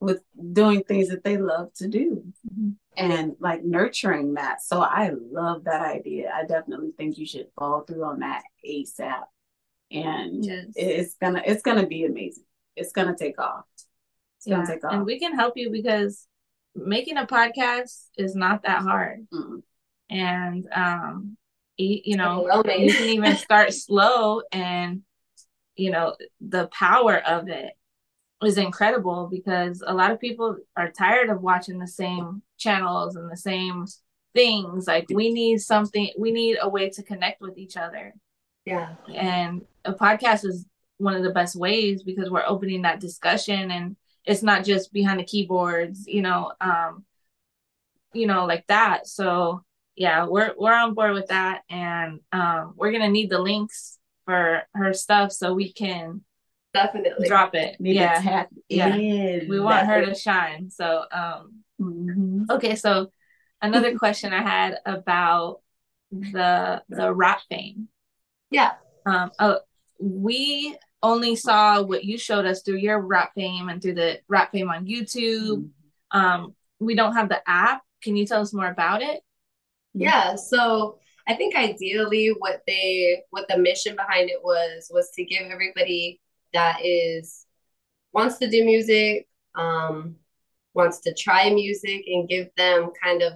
with 0.00 0.20
doing 0.52 0.82
things 0.82 1.08
that 1.08 1.24
they 1.24 1.38
love 1.38 1.72
to 1.74 1.88
do 1.88 2.22
mm-hmm. 2.46 2.70
and 2.96 3.36
like 3.40 3.64
nurturing 3.64 4.34
that. 4.34 4.62
So 4.62 4.80
I 4.80 5.12
love 5.14 5.64
that 5.64 5.80
idea. 5.80 6.30
I 6.34 6.44
definitely 6.44 6.90
think 6.96 7.16
you 7.16 7.26
should 7.26 7.48
follow 7.58 7.80
through 7.80 8.04
on 8.04 8.20
that 8.20 8.42
ASAP 8.66 9.24
and 10.04 10.44
yes. 10.44 10.66
it's 10.74 11.16
gonna 11.20 11.42
it's 11.44 11.62
gonna 11.62 11.86
be 11.86 12.04
amazing. 12.04 12.44
It's 12.74 12.92
gonna 12.92 13.16
take 13.16 13.40
off. 13.40 13.64
It's 13.76 14.46
yeah. 14.46 14.56
gonna 14.56 14.66
take 14.66 14.84
off. 14.84 14.92
And 14.92 15.06
we 15.06 15.18
can 15.18 15.34
help 15.34 15.56
you 15.56 15.70
because 15.70 16.26
making 16.74 17.16
a 17.16 17.26
podcast 17.26 18.08
is 18.16 18.34
not 18.34 18.62
that 18.64 18.82
hard. 18.82 19.26
Mm. 19.32 19.62
And 20.10 20.68
um 20.72 21.36
you 21.78 22.16
know, 22.16 22.46
you 22.64 22.92
can 22.92 23.08
even 23.08 23.36
start 23.36 23.72
slow 23.72 24.42
and 24.50 25.02
you 25.76 25.90
know, 25.90 26.16
the 26.40 26.68
power 26.68 27.18
of 27.18 27.48
it 27.48 27.72
is 28.42 28.58
incredible 28.58 29.28
because 29.30 29.82
a 29.86 29.94
lot 29.94 30.10
of 30.10 30.20
people 30.20 30.56
are 30.76 30.90
tired 30.90 31.28
of 31.28 31.42
watching 31.42 31.78
the 31.78 31.86
same 31.86 32.42
channels 32.58 33.16
and 33.16 33.30
the 33.30 33.36
same 33.36 33.84
things. 34.34 34.86
Like 34.86 35.06
we 35.12 35.32
need 35.32 35.60
something, 35.60 36.10
we 36.18 36.32
need 36.32 36.58
a 36.60 36.68
way 36.68 36.90
to 36.90 37.02
connect 37.02 37.40
with 37.40 37.58
each 37.58 37.76
other. 37.76 38.14
Yeah. 38.66 38.96
And 39.14 39.62
a 39.84 39.94
podcast 39.94 40.44
is 40.44 40.66
one 40.98 41.14
of 41.14 41.22
the 41.22 41.30
best 41.30 41.56
ways 41.56 42.02
because 42.02 42.30
we're 42.30 42.46
opening 42.46 42.82
that 42.82 43.00
discussion 43.00 43.70
and 43.70 43.96
it's 44.24 44.42
not 44.42 44.64
just 44.64 44.92
behind 44.92 45.20
the 45.20 45.24
keyboards, 45.24 46.06
you 46.06 46.20
know, 46.20 46.52
um, 46.60 47.04
you 48.12 48.26
know, 48.26 48.44
like 48.44 48.66
that. 48.66 49.06
So 49.06 49.62
yeah, 49.94 50.26
we're 50.26 50.54
we're 50.58 50.74
on 50.74 50.94
board 50.94 51.14
with 51.14 51.28
that 51.28 51.62
and 51.70 52.20
um 52.32 52.74
we're 52.76 52.92
gonna 52.92 53.08
need 53.08 53.30
the 53.30 53.38
links 53.38 53.98
for 54.24 54.62
her 54.74 54.92
stuff 54.92 55.32
so 55.32 55.54
we 55.54 55.72
can 55.72 56.22
definitely 56.74 57.28
drop 57.28 57.54
it. 57.54 57.80
Need 57.80 57.94
yeah. 57.94 58.46
yeah. 58.68 59.44
We 59.48 59.60
want 59.60 59.86
her 59.86 60.04
to 60.04 60.14
shine. 60.14 60.70
So 60.70 61.04
um 61.12 61.62
mm-hmm. 61.80 62.50
okay, 62.50 62.74
so 62.74 63.10
another 63.62 63.96
question 63.98 64.32
I 64.32 64.42
had 64.42 64.78
about 64.84 65.60
the 66.10 66.82
the 66.88 67.12
rap 67.14 67.40
fame. 67.48 67.88
Yeah. 68.50 68.72
Um, 69.04 69.30
uh, 69.38 69.56
we 69.98 70.76
only 71.02 71.36
saw 71.36 71.82
what 71.82 72.04
you 72.04 72.18
showed 72.18 72.46
us 72.46 72.62
through 72.62 72.78
your 72.78 73.00
rap 73.00 73.32
fame 73.34 73.68
and 73.68 73.80
through 73.80 73.94
the 73.94 74.20
rap 74.28 74.52
fame 74.52 74.70
on 74.70 74.86
YouTube. 74.86 75.70
Mm-hmm. 76.12 76.18
Um, 76.18 76.54
we 76.80 76.94
don't 76.94 77.14
have 77.14 77.28
the 77.28 77.40
app. 77.48 77.82
Can 78.02 78.16
you 78.16 78.26
tell 78.26 78.40
us 78.40 78.52
more 78.52 78.68
about 78.68 79.02
it? 79.02 79.20
Yeah. 79.94 80.36
So 80.36 80.98
I 81.26 81.34
think 81.34 81.56
ideally 81.56 82.34
what 82.38 82.62
they 82.66 83.22
what 83.30 83.46
the 83.48 83.58
mission 83.58 83.96
behind 83.96 84.30
it 84.30 84.42
was 84.42 84.90
was 84.92 85.10
to 85.16 85.24
give 85.24 85.50
everybody 85.50 86.20
that 86.52 86.80
is 86.84 87.46
wants 88.12 88.38
to 88.38 88.48
do 88.48 88.64
music, 88.64 89.26
um, 89.54 90.16
wants 90.74 91.00
to 91.00 91.14
try 91.14 91.50
music 91.50 92.04
and 92.06 92.28
give 92.28 92.48
them 92.56 92.90
kind 93.02 93.22
of 93.22 93.34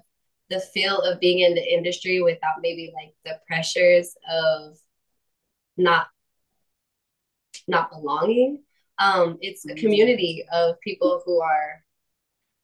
the 0.50 0.60
feel 0.60 1.00
of 1.00 1.20
being 1.20 1.40
in 1.40 1.54
the 1.54 1.72
industry 1.72 2.20
without 2.20 2.56
maybe 2.60 2.92
like 2.94 3.14
the 3.24 3.38
pressures 3.46 4.14
of 4.30 4.76
not 5.80 6.06
not 7.68 7.90
belonging. 7.90 8.62
Um, 8.98 9.38
it's 9.40 9.64
a 9.66 9.74
community 9.74 10.44
of 10.52 10.78
people 10.80 11.22
who 11.24 11.40
are 11.40 11.82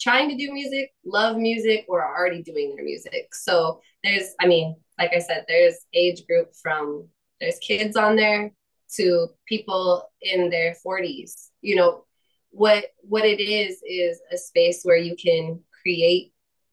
trying 0.01 0.29
to 0.29 0.37
do 0.37 0.53
music, 0.53 0.93
love 1.05 1.37
music, 1.37 1.87
or 1.89 2.03
are 2.03 2.17
already 2.17 2.43
doing 2.43 2.75
their 2.75 2.85
music. 2.85 3.35
So 3.35 3.81
there's, 4.05 4.35
I 4.41 4.47
mean, 4.47 4.77
like 4.99 5.13
I 5.15 5.19
said, 5.19 5.45
there's 5.49 5.87
age 5.95 6.27
group 6.27 6.55
from 6.55 7.09
there's 7.41 7.59
kids 7.59 7.97
on 7.97 8.17
there 8.17 8.53
to 8.97 9.29
people 9.47 10.09
in 10.21 10.51
their 10.51 10.75
40s. 10.87 11.49
You 11.63 11.77
know, 11.77 12.05
what 12.51 12.87
what 13.01 13.25
it 13.25 13.41
is 13.41 13.81
is 13.87 14.21
a 14.33 14.37
space 14.37 14.83
where 14.83 14.97
you 14.97 15.17
can 15.17 15.61
create 15.83 16.33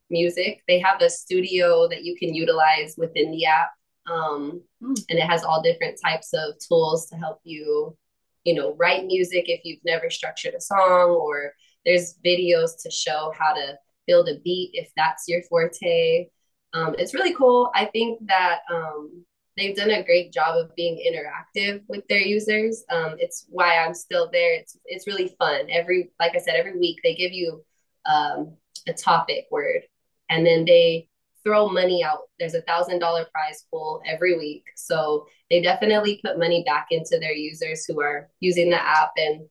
music. 0.09 0.61
They 0.67 0.79
have 0.79 1.01
a 1.01 1.09
studio 1.09 1.87
that 1.89 2.03
you 2.03 2.15
can 2.17 2.33
utilize 2.33 2.95
within 2.97 3.31
the 3.31 3.45
app. 3.45 3.71
Um, 4.05 4.61
mm. 4.81 5.05
And 5.09 5.19
it 5.19 5.27
has 5.27 5.43
all 5.43 5.61
different 5.61 5.99
types 6.03 6.33
of 6.33 6.55
tools 6.59 7.07
to 7.07 7.15
help 7.15 7.39
you, 7.43 7.97
you 8.43 8.55
know, 8.55 8.75
write 8.75 9.05
music 9.05 9.45
if 9.47 9.61
you've 9.63 9.83
never 9.85 10.09
structured 10.09 10.53
a 10.53 10.61
song, 10.61 11.11
or 11.11 11.53
there's 11.85 12.15
videos 12.25 12.71
to 12.83 12.91
show 12.91 13.31
how 13.37 13.53
to 13.53 13.77
build 14.07 14.27
a 14.27 14.39
beat 14.43 14.71
if 14.73 14.89
that's 14.95 15.27
your 15.27 15.41
forte. 15.43 16.27
Um, 16.73 16.95
it's 16.97 17.13
really 17.13 17.33
cool. 17.33 17.71
I 17.75 17.85
think 17.85 18.19
that 18.27 18.59
um, 18.71 19.25
they've 19.57 19.75
done 19.75 19.91
a 19.91 20.03
great 20.03 20.33
job 20.33 20.57
of 20.57 20.75
being 20.75 20.97
interactive 21.07 21.83
with 21.87 22.07
their 22.07 22.19
users. 22.19 22.83
Um, 22.89 23.15
it's 23.19 23.45
why 23.49 23.77
I'm 23.77 23.93
still 23.93 24.29
there. 24.31 24.55
It's 24.55 24.77
it's 24.85 25.07
really 25.07 25.35
fun. 25.37 25.67
Every 25.69 26.11
like 26.19 26.35
I 26.35 26.39
said, 26.39 26.55
every 26.55 26.77
week 26.77 26.99
they 27.03 27.15
give 27.15 27.31
you 27.31 27.63
um, 28.05 28.57
a 28.87 28.93
topic 28.93 29.45
word, 29.51 29.83
and 30.29 30.45
then 30.45 30.65
they 30.65 31.07
throw 31.43 31.69
money 31.69 32.03
out. 32.03 32.19
There's 32.39 32.53
a 32.53 32.61
thousand 32.61 32.99
dollar 32.99 33.25
prize 33.33 33.65
pool 33.69 34.01
every 34.05 34.37
week, 34.37 34.65
so 34.75 35.27
they 35.49 35.61
definitely 35.61 36.21
put 36.23 36.39
money 36.39 36.63
back 36.65 36.87
into 36.91 37.19
their 37.19 37.33
users 37.33 37.85
who 37.85 38.01
are 38.01 38.29
using 38.39 38.69
the 38.69 38.81
app. 38.81 39.11
And 39.17 39.47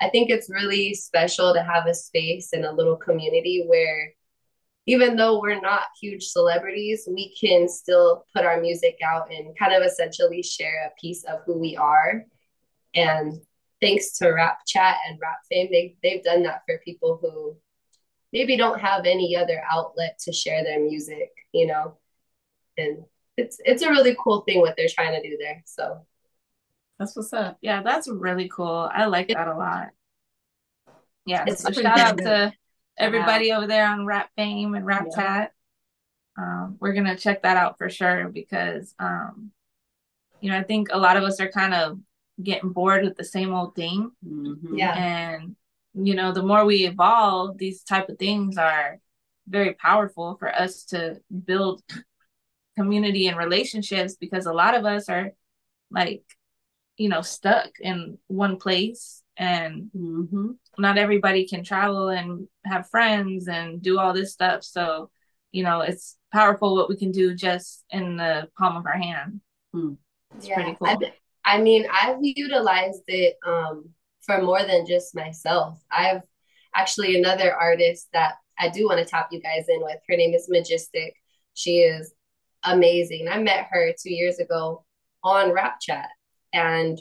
I 0.00 0.08
think 0.08 0.30
it's 0.30 0.50
really 0.50 0.94
special 0.94 1.54
to 1.54 1.62
have 1.62 1.86
a 1.86 1.94
space 1.94 2.52
and 2.52 2.64
a 2.64 2.72
little 2.72 2.96
community 2.96 3.64
where 3.66 4.12
even 4.86 5.16
though 5.16 5.40
we're 5.40 5.60
not 5.60 5.82
huge 6.00 6.24
celebrities, 6.24 7.08
we 7.10 7.34
can 7.40 7.68
still 7.68 8.24
put 8.34 8.44
our 8.44 8.60
music 8.60 8.98
out 9.02 9.32
and 9.32 9.56
kind 9.58 9.72
of 9.72 9.82
essentially 9.82 10.42
share 10.42 10.86
a 10.86 11.00
piece 11.00 11.24
of 11.24 11.40
who 11.46 11.58
we 11.58 11.74
are. 11.76 12.24
And 12.94 13.40
thanks 13.80 14.18
to 14.18 14.28
Rap 14.28 14.58
Chat 14.66 14.96
and 15.08 15.18
Rap 15.20 15.38
Fame, 15.50 15.68
they, 15.70 15.96
they've 16.02 16.22
done 16.22 16.42
that 16.42 16.62
for 16.66 16.80
people 16.84 17.18
who 17.20 17.56
maybe 18.34 18.56
don't 18.56 18.80
have 18.80 19.06
any 19.06 19.36
other 19.36 19.62
outlet 19.70 20.18
to 20.18 20.32
share 20.32 20.64
their 20.64 20.80
music, 20.80 21.32
you 21.52 21.66
know. 21.66 21.96
And 22.76 23.04
it's 23.36 23.58
it's 23.64 23.82
a 23.82 23.88
really 23.88 24.16
cool 24.22 24.40
thing 24.40 24.60
what 24.60 24.76
they're 24.76 24.88
trying 24.88 25.20
to 25.20 25.26
do 25.26 25.38
there. 25.40 25.62
So 25.64 26.04
that's 26.98 27.16
what's 27.16 27.32
up. 27.32 27.56
Yeah, 27.62 27.82
that's 27.82 28.08
really 28.08 28.50
cool. 28.54 28.90
I 28.92 29.06
like 29.06 29.28
that 29.28 29.48
a 29.48 29.56
lot. 29.56 29.88
Yeah, 31.24 31.44
It's 31.46 31.62
so 31.62 31.70
shout 31.70 31.98
out 31.98 32.18
to 32.18 32.52
everybody 32.98 33.52
over 33.52 33.66
there 33.66 33.86
on 33.86 34.04
Rap 34.04 34.28
Fame 34.36 34.74
and 34.74 34.84
Rap 34.84 35.06
yeah. 35.10 35.16
Chat. 35.16 35.52
Um, 36.36 36.76
we're 36.80 36.92
gonna 36.92 37.16
check 37.16 37.44
that 37.44 37.56
out 37.56 37.78
for 37.78 37.88
sure 37.88 38.28
because 38.28 38.94
um, 38.98 39.52
you 40.40 40.50
know 40.50 40.58
I 40.58 40.64
think 40.64 40.88
a 40.92 40.98
lot 40.98 41.16
of 41.16 41.22
us 41.22 41.40
are 41.40 41.48
kind 41.48 41.72
of 41.72 41.98
getting 42.42 42.72
bored 42.72 43.04
with 43.04 43.16
the 43.16 43.24
same 43.24 43.54
old 43.54 43.76
thing. 43.76 44.10
Mm-hmm. 44.26 44.76
Yeah, 44.76 44.92
and 44.92 45.56
you 45.94 46.14
know 46.14 46.32
the 46.32 46.42
more 46.42 46.64
we 46.64 46.86
evolve, 46.86 47.58
these 47.58 47.82
type 47.82 48.08
of 48.08 48.18
things 48.18 48.56
are 48.56 48.98
very 49.48 49.74
powerful 49.74 50.36
for 50.38 50.52
us 50.54 50.84
to 50.84 51.20
build 51.44 51.82
community 52.76 53.28
and 53.28 53.36
relationships 53.36 54.16
because 54.16 54.46
a 54.46 54.52
lot 54.52 54.74
of 54.74 54.84
us 54.84 55.08
are 55.08 55.30
like 55.90 56.22
you 56.96 57.08
know 57.08 57.20
stuck 57.20 57.70
in 57.80 58.18
one 58.26 58.56
place 58.56 59.22
and 59.36 59.90
mm-hmm. 59.96 60.50
not 60.78 60.98
everybody 60.98 61.46
can 61.46 61.62
travel 61.62 62.08
and 62.08 62.48
have 62.64 62.88
friends 62.88 63.48
and 63.48 63.82
do 63.82 63.98
all 63.98 64.12
this 64.12 64.32
stuff 64.32 64.64
so 64.64 65.10
you 65.52 65.62
know 65.62 65.80
it's 65.80 66.16
powerful 66.32 66.74
what 66.74 66.88
we 66.88 66.96
can 66.96 67.10
do 67.10 67.34
just 67.34 67.84
in 67.90 68.16
the 68.16 68.48
palm 68.58 68.76
of 68.76 68.86
our 68.86 68.98
hand 68.98 69.40
mm. 69.74 69.96
it's 70.36 70.48
yeah, 70.48 70.54
pretty 70.54 70.76
cool 70.78 70.88
I, 70.88 71.56
I 71.56 71.60
mean 71.60 71.86
i've 71.92 72.18
utilized 72.20 73.02
it 73.06 73.36
um, 73.46 73.90
for 74.26 74.42
more 74.42 74.62
than 74.64 74.86
just 74.86 75.14
myself 75.14 75.78
i've 75.90 76.22
actually 76.74 77.16
another 77.16 77.54
artist 77.54 78.08
that 78.12 78.34
i 78.58 78.68
do 78.68 78.86
want 78.86 78.98
to 78.98 79.04
tap 79.04 79.28
you 79.30 79.40
guys 79.40 79.66
in 79.68 79.80
with 79.82 79.98
her 80.08 80.16
name 80.16 80.34
is 80.34 80.48
majestic 80.48 81.14
she 81.54 81.78
is 81.78 82.12
amazing 82.64 83.28
i 83.28 83.38
met 83.38 83.66
her 83.70 83.92
two 84.00 84.12
years 84.12 84.38
ago 84.38 84.84
on 85.22 85.52
rap 85.52 85.80
chat 85.80 86.08
and 86.52 87.00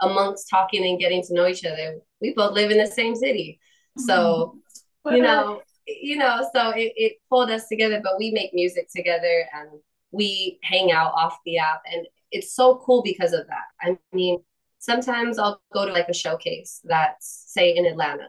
amongst 0.00 0.48
talking 0.48 0.84
and 0.86 0.98
getting 0.98 1.22
to 1.22 1.34
know 1.34 1.46
each 1.46 1.64
other, 1.64 1.98
we 2.20 2.32
both 2.34 2.52
live 2.52 2.70
in 2.70 2.78
the 2.78 2.86
same 2.86 3.14
city. 3.14 3.60
So, 3.98 4.58
mm-hmm. 5.06 5.16
you 5.16 5.22
know, 5.22 5.62
you 5.86 6.16
know, 6.16 6.48
so 6.54 6.70
it, 6.70 6.92
it 6.96 7.12
pulled 7.28 7.50
us 7.50 7.66
together, 7.68 8.00
but 8.02 8.18
we 8.18 8.30
make 8.30 8.54
music 8.54 8.88
together 8.94 9.44
and 9.54 9.68
we 10.12 10.58
hang 10.62 10.92
out 10.92 11.12
off 11.14 11.38
the 11.44 11.58
app. 11.58 11.82
And 11.92 12.06
it's 12.30 12.54
so 12.54 12.80
cool 12.84 13.02
because 13.02 13.32
of 13.32 13.46
that. 13.48 13.64
I 13.82 13.98
mean, 14.12 14.42
sometimes 14.80 15.38
I'll 15.38 15.62
go 15.72 15.86
to 15.86 15.92
like 15.92 16.08
a 16.08 16.14
showcase 16.14 16.80
that's 16.84 17.44
say 17.46 17.76
in 17.76 17.86
Atlanta 17.86 18.28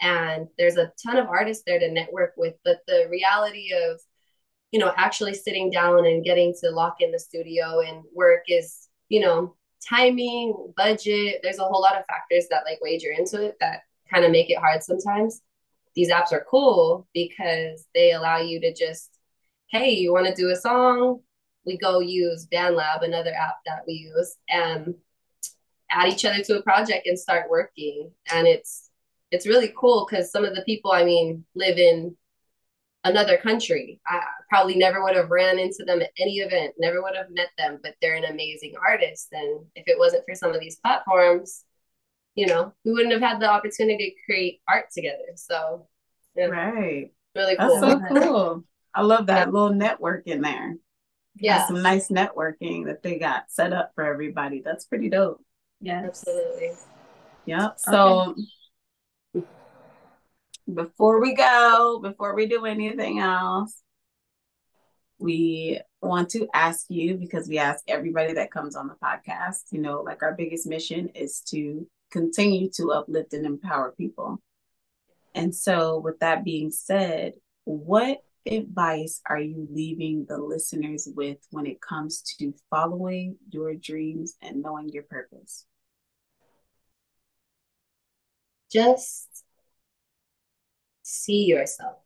and 0.00 0.46
there's 0.56 0.76
a 0.76 0.92
ton 1.04 1.16
of 1.16 1.26
artists 1.26 1.64
there 1.66 1.78
to 1.78 1.90
network 1.90 2.34
with, 2.36 2.54
but 2.64 2.78
the 2.86 3.06
reality 3.10 3.72
of, 3.74 4.00
you 4.70 4.78
know, 4.78 4.92
actually 4.96 5.34
sitting 5.34 5.70
down 5.70 6.06
and 6.06 6.24
getting 6.24 6.54
to 6.60 6.70
lock 6.70 6.96
in 7.00 7.10
the 7.10 7.18
studio 7.18 7.80
and 7.80 8.04
work 8.14 8.44
is, 8.48 8.88
you 9.08 9.20
know, 9.20 9.56
timing, 9.86 10.72
budget. 10.76 11.40
There's 11.42 11.58
a 11.58 11.64
whole 11.64 11.82
lot 11.82 11.96
of 11.96 12.06
factors 12.06 12.46
that 12.50 12.64
like 12.64 12.78
wager 12.80 13.10
into 13.10 13.44
it 13.44 13.56
that 13.60 13.80
kind 14.10 14.24
of 14.24 14.30
make 14.30 14.50
it 14.50 14.58
hard 14.58 14.82
sometimes. 14.82 15.40
These 15.96 16.10
apps 16.10 16.32
are 16.32 16.46
cool 16.48 17.08
because 17.12 17.86
they 17.92 18.12
allow 18.12 18.38
you 18.38 18.60
to 18.60 18.72
just, 18.72 19.10
hey, 19.70 19.90
you 19.90 20.12
want 20.12 20.26
to 20.26 20.34
do 20.34 20.50
a 20.50 20.56
song? 20.56 21.20
We 21.66 21.76
go 21.76 21.98
use 21.98 22.46
BandLab, 22.52 23.02
another 23.02 23.32
app 23.32 23.56
that 23.66 23.82
we 23.86 23.94
use, 23.94 24.36
and 24.48 24.94
add 25.90 26.08
each 26.08 26.24
other 26.24 26.42
to 26.42 26.58
a 26.58 26.62
project 26.62 27.06
and 27.06 27.18
start 27.18 27.50
working. 27.50 28.10
And 28.32 28.46
it's 28.46 28.90
it's 29.30 29.46
really 29.46 29.72
cool 29.76 30.06
because 30.08 30.30
some 30.32 30.44
of 30.44 30.54
the 30.54 30.62
people, 30.62 30.92
I 30.92 31.04
mean, 31.04 31.44
live 31.54 31.78
in 31.78 32.16
another 33.04 33.36
country. 33.36 34.00
I 34.06 34.20
probably 34.48 34.76
never 34.76 35.02
would 35.02 35.16
have 35.16 35.30
ran 35.30 35.58
into 35.58 35.84
them 35.84 36.00
at 36.00 36.10
any 36.18 36.38
event, 36.38 36.74
never 36.78 37.02
would 37.02 37.16
have 37.16 37.30
met 37.30 37.50
them, 37.56 37.78
but 37.82 37.94
they're 38.00 38.16
an 38.16 38.24
amazing 38.24 38.74
artist. 38.86 39.28
And 39.32 39.66
if 39.74 39.84
it 39.86 39.98
wasn't 39.98 40.24
for 40.26 40.34
some 40.34 40.54
of 40.54 40.60
these 40.60 40.76
platforms, 40.76 41.64
you 42.34 42.46
know, 42.46 42.72
we 42.84 42.92
wouldn't 42.92 43.12
have 43.12 43.22
had 43.22 43.40
the 43.40 43.50
opportunity 43.50 44.10
to 44.10 44.24
create 44.24 44.60
art 44.68 44.86
together. 44.94 45.34
So, 45.36 45.88
yeah, 46.36 46.46
right. 46.46 47.12
Really 47.34 47.56
cool. 47.56 47.80
That's 47.80 48.08
so 48.08 48.20
cool. 48.22 48.64
I 48.94 49.02
love 49.02 49.26
that 49.26 49.46
yeah. 49.46 49.52
little 49.52 49.74
network 49.74 50.26
in 50.26 50.42
there. 50.42 50.76
Yeah. 51.36 51.66
some 51.66 51.82
nice 51.82 52.08
networking 52.08 52.86
that 52.86 53.02
they 53.02 53.18
got 53.18 53.44
set 53.48 53.72
up 53.72 53.92
for 53.94 54.04
everybody. 54.04 54.60
That's 54.64 54.86
pretty 54.86 55.08
dope. 55.08 55.40
Yeah, 55.80 56.02
absolutely. 56.04 56.72
Yep. 57.46 57.74
So, 57.78 58.30
okay 58.30 58.42
before 60.72 61.20
we 61.20 61.34
go, 61.34 61.98
before 62.02 62.34
we 62.34 62.46
do 62.46 62.66
anything 62.66 63.18
else, 63.20 63.82
we 65.18 65.80
want 66.00 66.28
to 66.30 66.46
ask 66.54 66.86
you 66.88 67.16
because 67.16 67.48
we 67.48 67.58
ask 67.58 67.82
everybody 67.88 68.34
that 68.34 68.50
comes 68.50 68.76
on 68.76 68.86
the 68.86 68.94
podcast, 69.02 69.62
you 69.70 69.80
know, 69.80 70.02
like 70.02 70.22
our 70.22 70.34
biggest 70.34 70.66
mission 70.66 71.08
is 71.08 71.40
to 71.40 71.86
continue 72.10 72.70
to 72.70 72.92
uplift 72.92 73.32
and 73.32 73.46
empower 73.46 73.92
people. 73.92 74.40
And 75.34 75.54
so, 75.54 75.98
with 75.98 76.18
that 76.20 76.44
being 76.44 76.70
said, 76.70 77.34
what 77.64 78.18
advice 78.48 79.20
are 79.28 79.40
you 79.40 79.66
leaving 79.70 80.26
the 80.28 80.38
listeners 80.38 81.08
with 81.14 81.38
when 81.50 81.66
it 81.66 81.80
comes 81.80 82.22
to 82.38 82.54
following 82.70 83.36
your 83.50 83.74
dreams 83.74 84.36
and 84.42 84.62
knowing 84.62 84.88
your 84.88 85.04
purpose? 85.04 85.66
Just 88.70 89.44
see 91.02 91.44
yourself. 91.44 91.96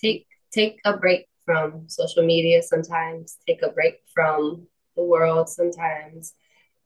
Take 0.00 0.26
take 0.52 0.80
a 0.84 0.96
break 0.96 1.28
from 1.44 1.88
social 1.88 2.24
media 2.24 2.62
sometimes, 2.62 3.38
take 3.46 3.62
a 3.62 3.70
break 3.70 4.00
from 4.14 4.66
the 4.96 5.02
world 5.02 5.48
sometimes, 5.48 6.34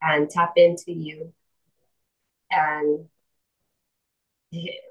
and 0.03 0.31
tap 0.31 0.53
into 0.57 0.93
you. 0.93 1.33
And 2.51 3.09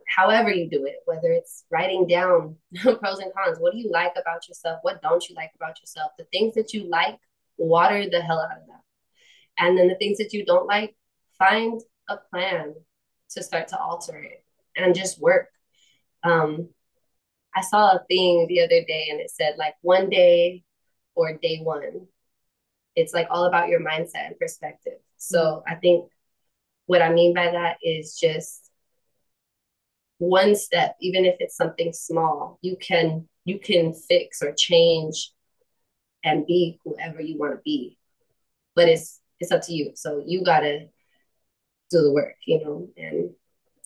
however 0.07 0.51
you 0.51 0.69
do 0.69 0.85
it, 0.85 0.97
whether 1.05 1.31
it's 1.31 1.65
writing 1.71 2.07
down 2.07 2.55
pros 2.81 3.19
and 3.19 3.33
cons, 3.33 3.59
what 3.59 3.73
do 3.73 3.79
you 3.79 3.89
like 3.91 4.13
about 4.19 4.47
yourself? 4.47 4.79
What 4.81 5.01
don't 5.01 5.27
you 5.29 5.35
like 5.35 5.51
about 5.55 5.79
yourself? 5.79 6.11
The 6.17 6.25
things 6.25 6.55
that 6.55 6.73
you 6.73 6.89
like, 6.89 7.19
water 7.57 8.09
the 8.09 8.21
hell 8.21 8.39
out 8.39 8.57
of 8.59 8.67
them. 8.67 8.79
And 9.57 9.77
then 9.77 9.87
the 9.87 9.95
things 9.95 10.17
that 10.17 10.33
you 10.33 10.45
don't 10.45 10.67
like, 10.67 10.95
find 11.37 11.79
a 12.09 12.17
plan 12.17 12.73
to 13.31 13.43
start 13.43 13.67
to 13.69 13.79
alter 13.79 14.17
it 14.17 14.43
and 14.75 14.95
just 14.95 15.21
work 15.21 15.47
um, 16.23 16.69
I 17.55 17.61
saw 17.61 17.91
a 17.91 18.03
thing 18.07 18.45
the 18.47 18.61
other 18.61 18.83
day 18.85 19.07
and 19.11 19.19
it 19.19 19.31
said 19.31 19.55
like 19.57 19.75
one 19.81 20.09
day 20.09 20.63
or 21.15 21.37
day 21.37 21.59
one. 21.61 22.07
It's 22.95 23.13
like 23.13 23.27
all 23.29 23.45
about 23.45 23.69
your 23.69 23.79
mindset 23.79 24.27
and 24.27 24.39
perspective. 24.39 24.99
So. 25.17 25.63
I 25.67 25.75
think 25.75 26.09
what 26.85 27.01
I 27.01 27.11
mean 27.11 27.33
by 27.33 27.51
that 27.51 27.77
is 27.83 28.17
just 28.19 28.70
one 30.21 30.55
step, 30.55 30.95
even 31.01 31.25
if 31.25 31.35
it's 31.39 31.57
something 31.57 31.91
small, 31.91 32.59
you 32.61 32.77
can 32.79 33.27
you 33.43 33.57
can 33.57 33.91
fix 33.91 34.43
or 34.43 34.53
change 34.55 35.31
and 36.23 36.45
be 36.45 36.79
whoever 36.85 37.19
you 37.19 37.39
want 37.39 37.53
to 37.53 37.61
be. 37.65 37.97
But 38.75 38.87
it's 38.87 39.19
it's 39.39 39.51
up 39.51 39.63
to 39.63 39.73
you. 39.73 39.93
So 39.95 40.23
you 40.23 40.45
gotta 40.45 40.89
do 41.89 42.03
the 42.03 42.11
work, 42.13 42.35
you 42.45 42.63
know, 42.63 42.87
and 42.97 43.31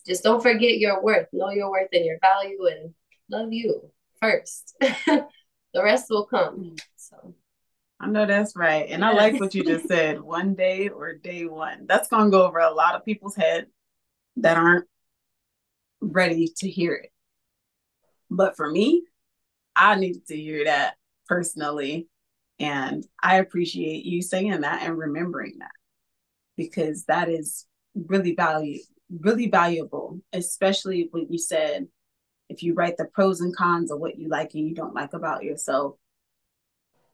just 0.06 0.24
don't 0.24 0.44
forget 0.44 0.78
your 0.78 1.02
worth. 1.02 1.28
Know 1.32 1.52
your 1.52 1.72
worth 1.72 1.88
and 1.94 2.04
your 2.04 2.20
value 2.20 2.66
and 2.66 2.94
love 3.32 3.54
you 3.54 3.90
first. 4.22 4.76
the 4.82 5.26
rest 5.84 6.08
will 6.10 6.26
come. 6.26 6.58
Mm-hmm. 6.58 6.76
So 6.98 7.34
I 8.02 8.08
know 8.08 8.26
that's 8.26 8.58
right. 8.58 8.88
And 8.90 9.06
I 9.06 9.14
like 9.14 9.40
what 9.40 9.56
you 9.56 9.64
just 9.64 9.88
said 9.88 10.20
one 10.22 10.54
day 10.54 10.90
or 10.90 11.14
day 11.14 11.46
one. 11.46 11.86
That's 11.88 12.10
going 12.10 12.26
to 12.26 12.32
go 12.32 12.46
over 12.46 12.60
a 12.60 12.74
lot 12.74 12.96
of 12.96 13.06
people's 13.06 13.38
head 13.38 13.68
that 14.36 14.58
aren't 14.58 14.86
ready 16.02 16.52
to 16.58 16.70
hear 16.70 16.94
it. 16.94 17.12
But 18.30 18.56
for 18.56 18.70
me, 18.70 19.04
I 19.76 19.96
needed 19.96 20.28
to 20.28 20.36
hear 20.36 20.66
that 20.66 20.96
personally. 21.28 22.08
And 22.60 23.06
I 23.22 23.38
appreciate 23.38 24.06
you 24.06 24.22
saying 24.22 24.62
that 24.62 24.84
and 24.84 24.98
remembering 24.98 25.58
that 25.60 25.72
because 26.56 27.06
that 27.06 27.30
is 27.30 27.66
really 27.94 28.36
value 28.36 28.80
really 29.20 29.50
valuable, 29.50 30.20
especially 30.34 31.10
when 31.12 31.28
you 31.30 31.38
said 31.38 31.88
if 32.50 32.64
you 32.64 32.74
write 32.74 32.98
the 32.98 33.06
pros 33.06 33.42
and 33.42 33.56
cons 33.56 33.92
of 33.92 34.00
what 34.00 34.18
you 34.18 34.30
like 34.30 34.54
and 34.54 34.68
you 34.68 34.76
don't 34.76 34.94
like 34.94 35.14
about 35.14 35.44
yourself, 35.44 35.96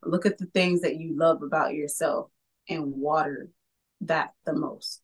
look 0.04 0.26
at 0.26 0.38
the 0.38 0.46
things 0.48 0.82
that 0.82 0.98
you 0.98 1.18
love 1.18 1.42
about 1.42 1.74
yourself 1.74 2.30
and 2.70 2.94
water 2.96 3.50
that 4.02 4.32
the 4.46 4.54
most. 4.54 5.02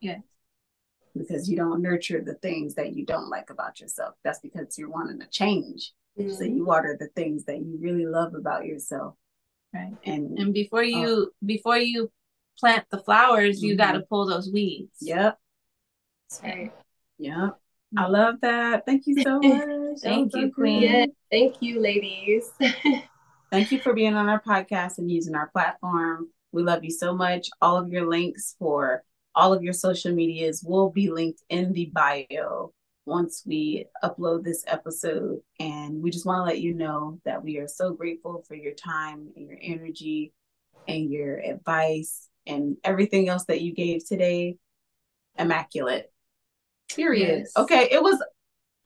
Yeah. 0.00 0.18
Because 1.16 1.48
you 1.48 1.56
don't 1.56 1.82
nurture 1.82 2.22
the 2.24 2.34
things 2.34 2.74
that 2.74 2.94
you 2.94 3.04
don't 3.04 3.28
like 3.28 3.50
about 3.50 3.80
yourself. 3.80 4.14
That's 4.24 4.40
because 4.40 4.78
you're 4.78 4.90
wanting 4.90 5.20
to 5.20 5.26
change. 5.28 5.92
Mm-hmm. 6.18 6.32
So 6.32 6.44
you 6.44 6.64
water 6.64 6.96
the 6.98 7.08
things 7.08 7.44
that 7.44 7.58
you 7.58 7.78
really 7.80 8.06
love 8.06 8.34
about 8.34 8.66
yourself. 8.66 9.14
Right. 9.74 9.94
And 10.04 10.38
and 10.38 10.52
before 10.52 10.84
you 10.84 11.28
uh, 11.28 11.46
before 11.46 11.78
you 11.78 12.10
plant 12.58 12.84
the 12.90 12.98
flowers, 12.98 13.58
mm-hmm. 13.58 13.66
you 13.66 13.76
gotta 13.76 14.00
pull 14.00 14.26
those 14.26 14.50
weeds. 14.50 14.96
Yep. 15.00 15.38
That's 16.30 16.42
right. 16.42 16.72
Yep. 17.18 17.58
I 17.96 18.06
love 18.06 18.36
that. 18.42 18.86
Thank 18.86 19.06
you 19.06 19.22
so 19.22 19.38
much. 19.42 19.98
thank 20.02 20.34
you, 20.34 20.52
Queen. 20.52 20.82
Yeah, 20.82 21.06
thank 21.30 21.60
you, 21.60 21.80
ladies. 21.80 22.50
Thank 23.52 23.70
you 23.70 23.80
for 23.80 23.92
being 23.92 24.14
on 24.14 24.30
our 24.30 24.40
podcast 24.40 24.96
and 24.96 25.10
using 25.10 25.34
our 25.34 25.48
platform. 25.48 26.30
We 26.52 26.62
love 26.62 26.84
you 26.84 26.90
so 26.90 27.14
much. 27.14 27.50
All 27.60 27.76
of 27.76 27.92
your 27.92 28.08
links 28.08 28.56
for 28.58 29.04
all 29.34 29.52
of 29.52 29.62
your 29.62 29.72
social 29.72 30.12
medias 30.12 30.62
will 30.64 30.90
be 30.90 31.10
linked 31.10 31.42
in 31.48 31.72
the 31.72 31.90
bio 31.92 32.72
once 33.04 33.42
we 33.46 33.86
upload 34.04 34.44
this 34.44 34.64
episode. 34.66 35.40
And 35.58 36.02
we 36.02 36.10
just 36.10 36.26
want 36.26 36.38
to 36.38 36.44
let 36.44 36.60
you 36.60 36.74
know 36.74 37.20
that 37.24 37.42
we 37.42 37.58
are 37.58 37.68
so 37.68 37.92
grateful 37.92 38.44
for 38.46 38.54
your 38.54 38.74
time 38.74 39.28
and 39.36 39.48
your 39.48 39.58
energy 39.60 40.32
and 40.86 41.10
your 41.10 41.38
advice 41.38 42.28
and 42.46 42.76
everything 42.84 43.28
else 43.28 43.44
that 43.46 43.60
you 43.60 43.72
gave 43.72 44.06
today. 44.06 44.56
Immaculate. 45.38 46.12
Period. 46.94 47.40
Yes. 47.40 47.52
Okay. 47.56 47.88
It 47.90 48.02
was 48.02 48.22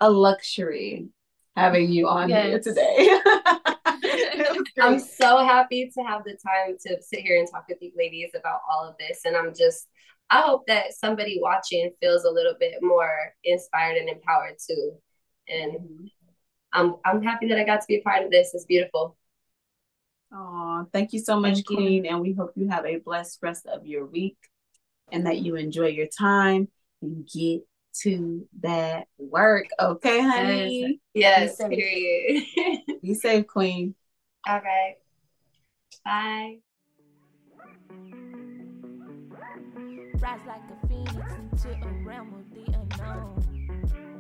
a 0.00 0.10
luxury 0.10 1.08
having 1.56 1.90
you 1.90 2.06
on 2.06 2.28
yes. 2.28 2.46
here 2.46 2.60
today. 2.60 3.18
I'm 4.78 4.98
so 4.98 5.38
happy 5.38 5.90
to 5.94 6.02
have 6.02 6.22
the 6.24 6.36
time 6.36 6.76
to 6.86 7.02
sit 7.02 7.20
here 7.20 7.38
and 7.38 7.48
talk 7.50 7.64
with 7.68 7.78
you 7.80 7.92
ladies 7.96 8.30
about 8.38 8.60
all 8.70 8.86
of 8.86 8.96
this. 8.98 9.22
And 9.24 9.36
I'm 9.36 9.54
just, 9.54 9.88
I 10.30 10.42
hope 10.42 10.66
that 10.66 10.94
somebody 10.94 11.38
watching 11.40 11.92
feels 12.00 12.24
a 12.24 12.30
little 12.30 12.54
bit 12.58 12.74
more 12.82 13.32
inspired 13.44 13.96
and 13.96 14.08
empowered 14.08 14.56
too. 14.64 14.94
And 15.48 15.72
mm-hmm. 15.72 16.04
I'm 16.72 16.96
I'm 17.04 17.22
happy 17.22 17.48
that 17.48 17.58
I 17.58 17.64
got 17.64 17.80
to 17.80 17.86
be 17.86 17.96
a 17.96 18.02
part 18.02 18.24
of 18.24 18.30
this. 18.30 18.52
It's 18.54 18.64
beautiful. 18.64 19.16
Oh, 20.32 20.86
thank 20.92 21.12
you 21.12 21.20
so 21.20 21.38
much, 21.38 21.64
Queen. 21.64 22.06
And 22.06 22.20
we 22.20 22.32
hope 22.32 22.52
you 22.56 22.68
have 22.68 22.84
a 22.84 22.96
blessed 22.96 23.38
rest 23.42 23.66
of 23.66 23.86
your 23.86 24.04
week 24.04 24.36
and 25.12 25.26
that 25.26 25.38
you 25.38 25.56
enjoy 25.56 25.86
your 25.86 26.08
time 26.08 26.68
and 27.00 27.28
get 27.32 27.62
to 28.02 28.46
that 28.60 29.06
work. 29.18 29.66
Okay, 29.80 30.20
honey? 30.20 31.00
Yes, 31.14 31.56
yes 31.58 31.68
period. 31.68 32.44
Be 33.02 33.14
safe, 33.14 33.46
Queen. 33.46 33.94
All 34.46 34.60
right. 34.60 34.96
Bye. 36.04 36.58
Rise 40.18 40.40
like 40.46 40.62
a 40.70 40.86
phoenix 40.86 41.32
into 41.52 41.68
a 41.86 41.92
realm 42.02 42.32
of 42.34 42.50
the 42.54 42.72
unknown. 42.72 44.15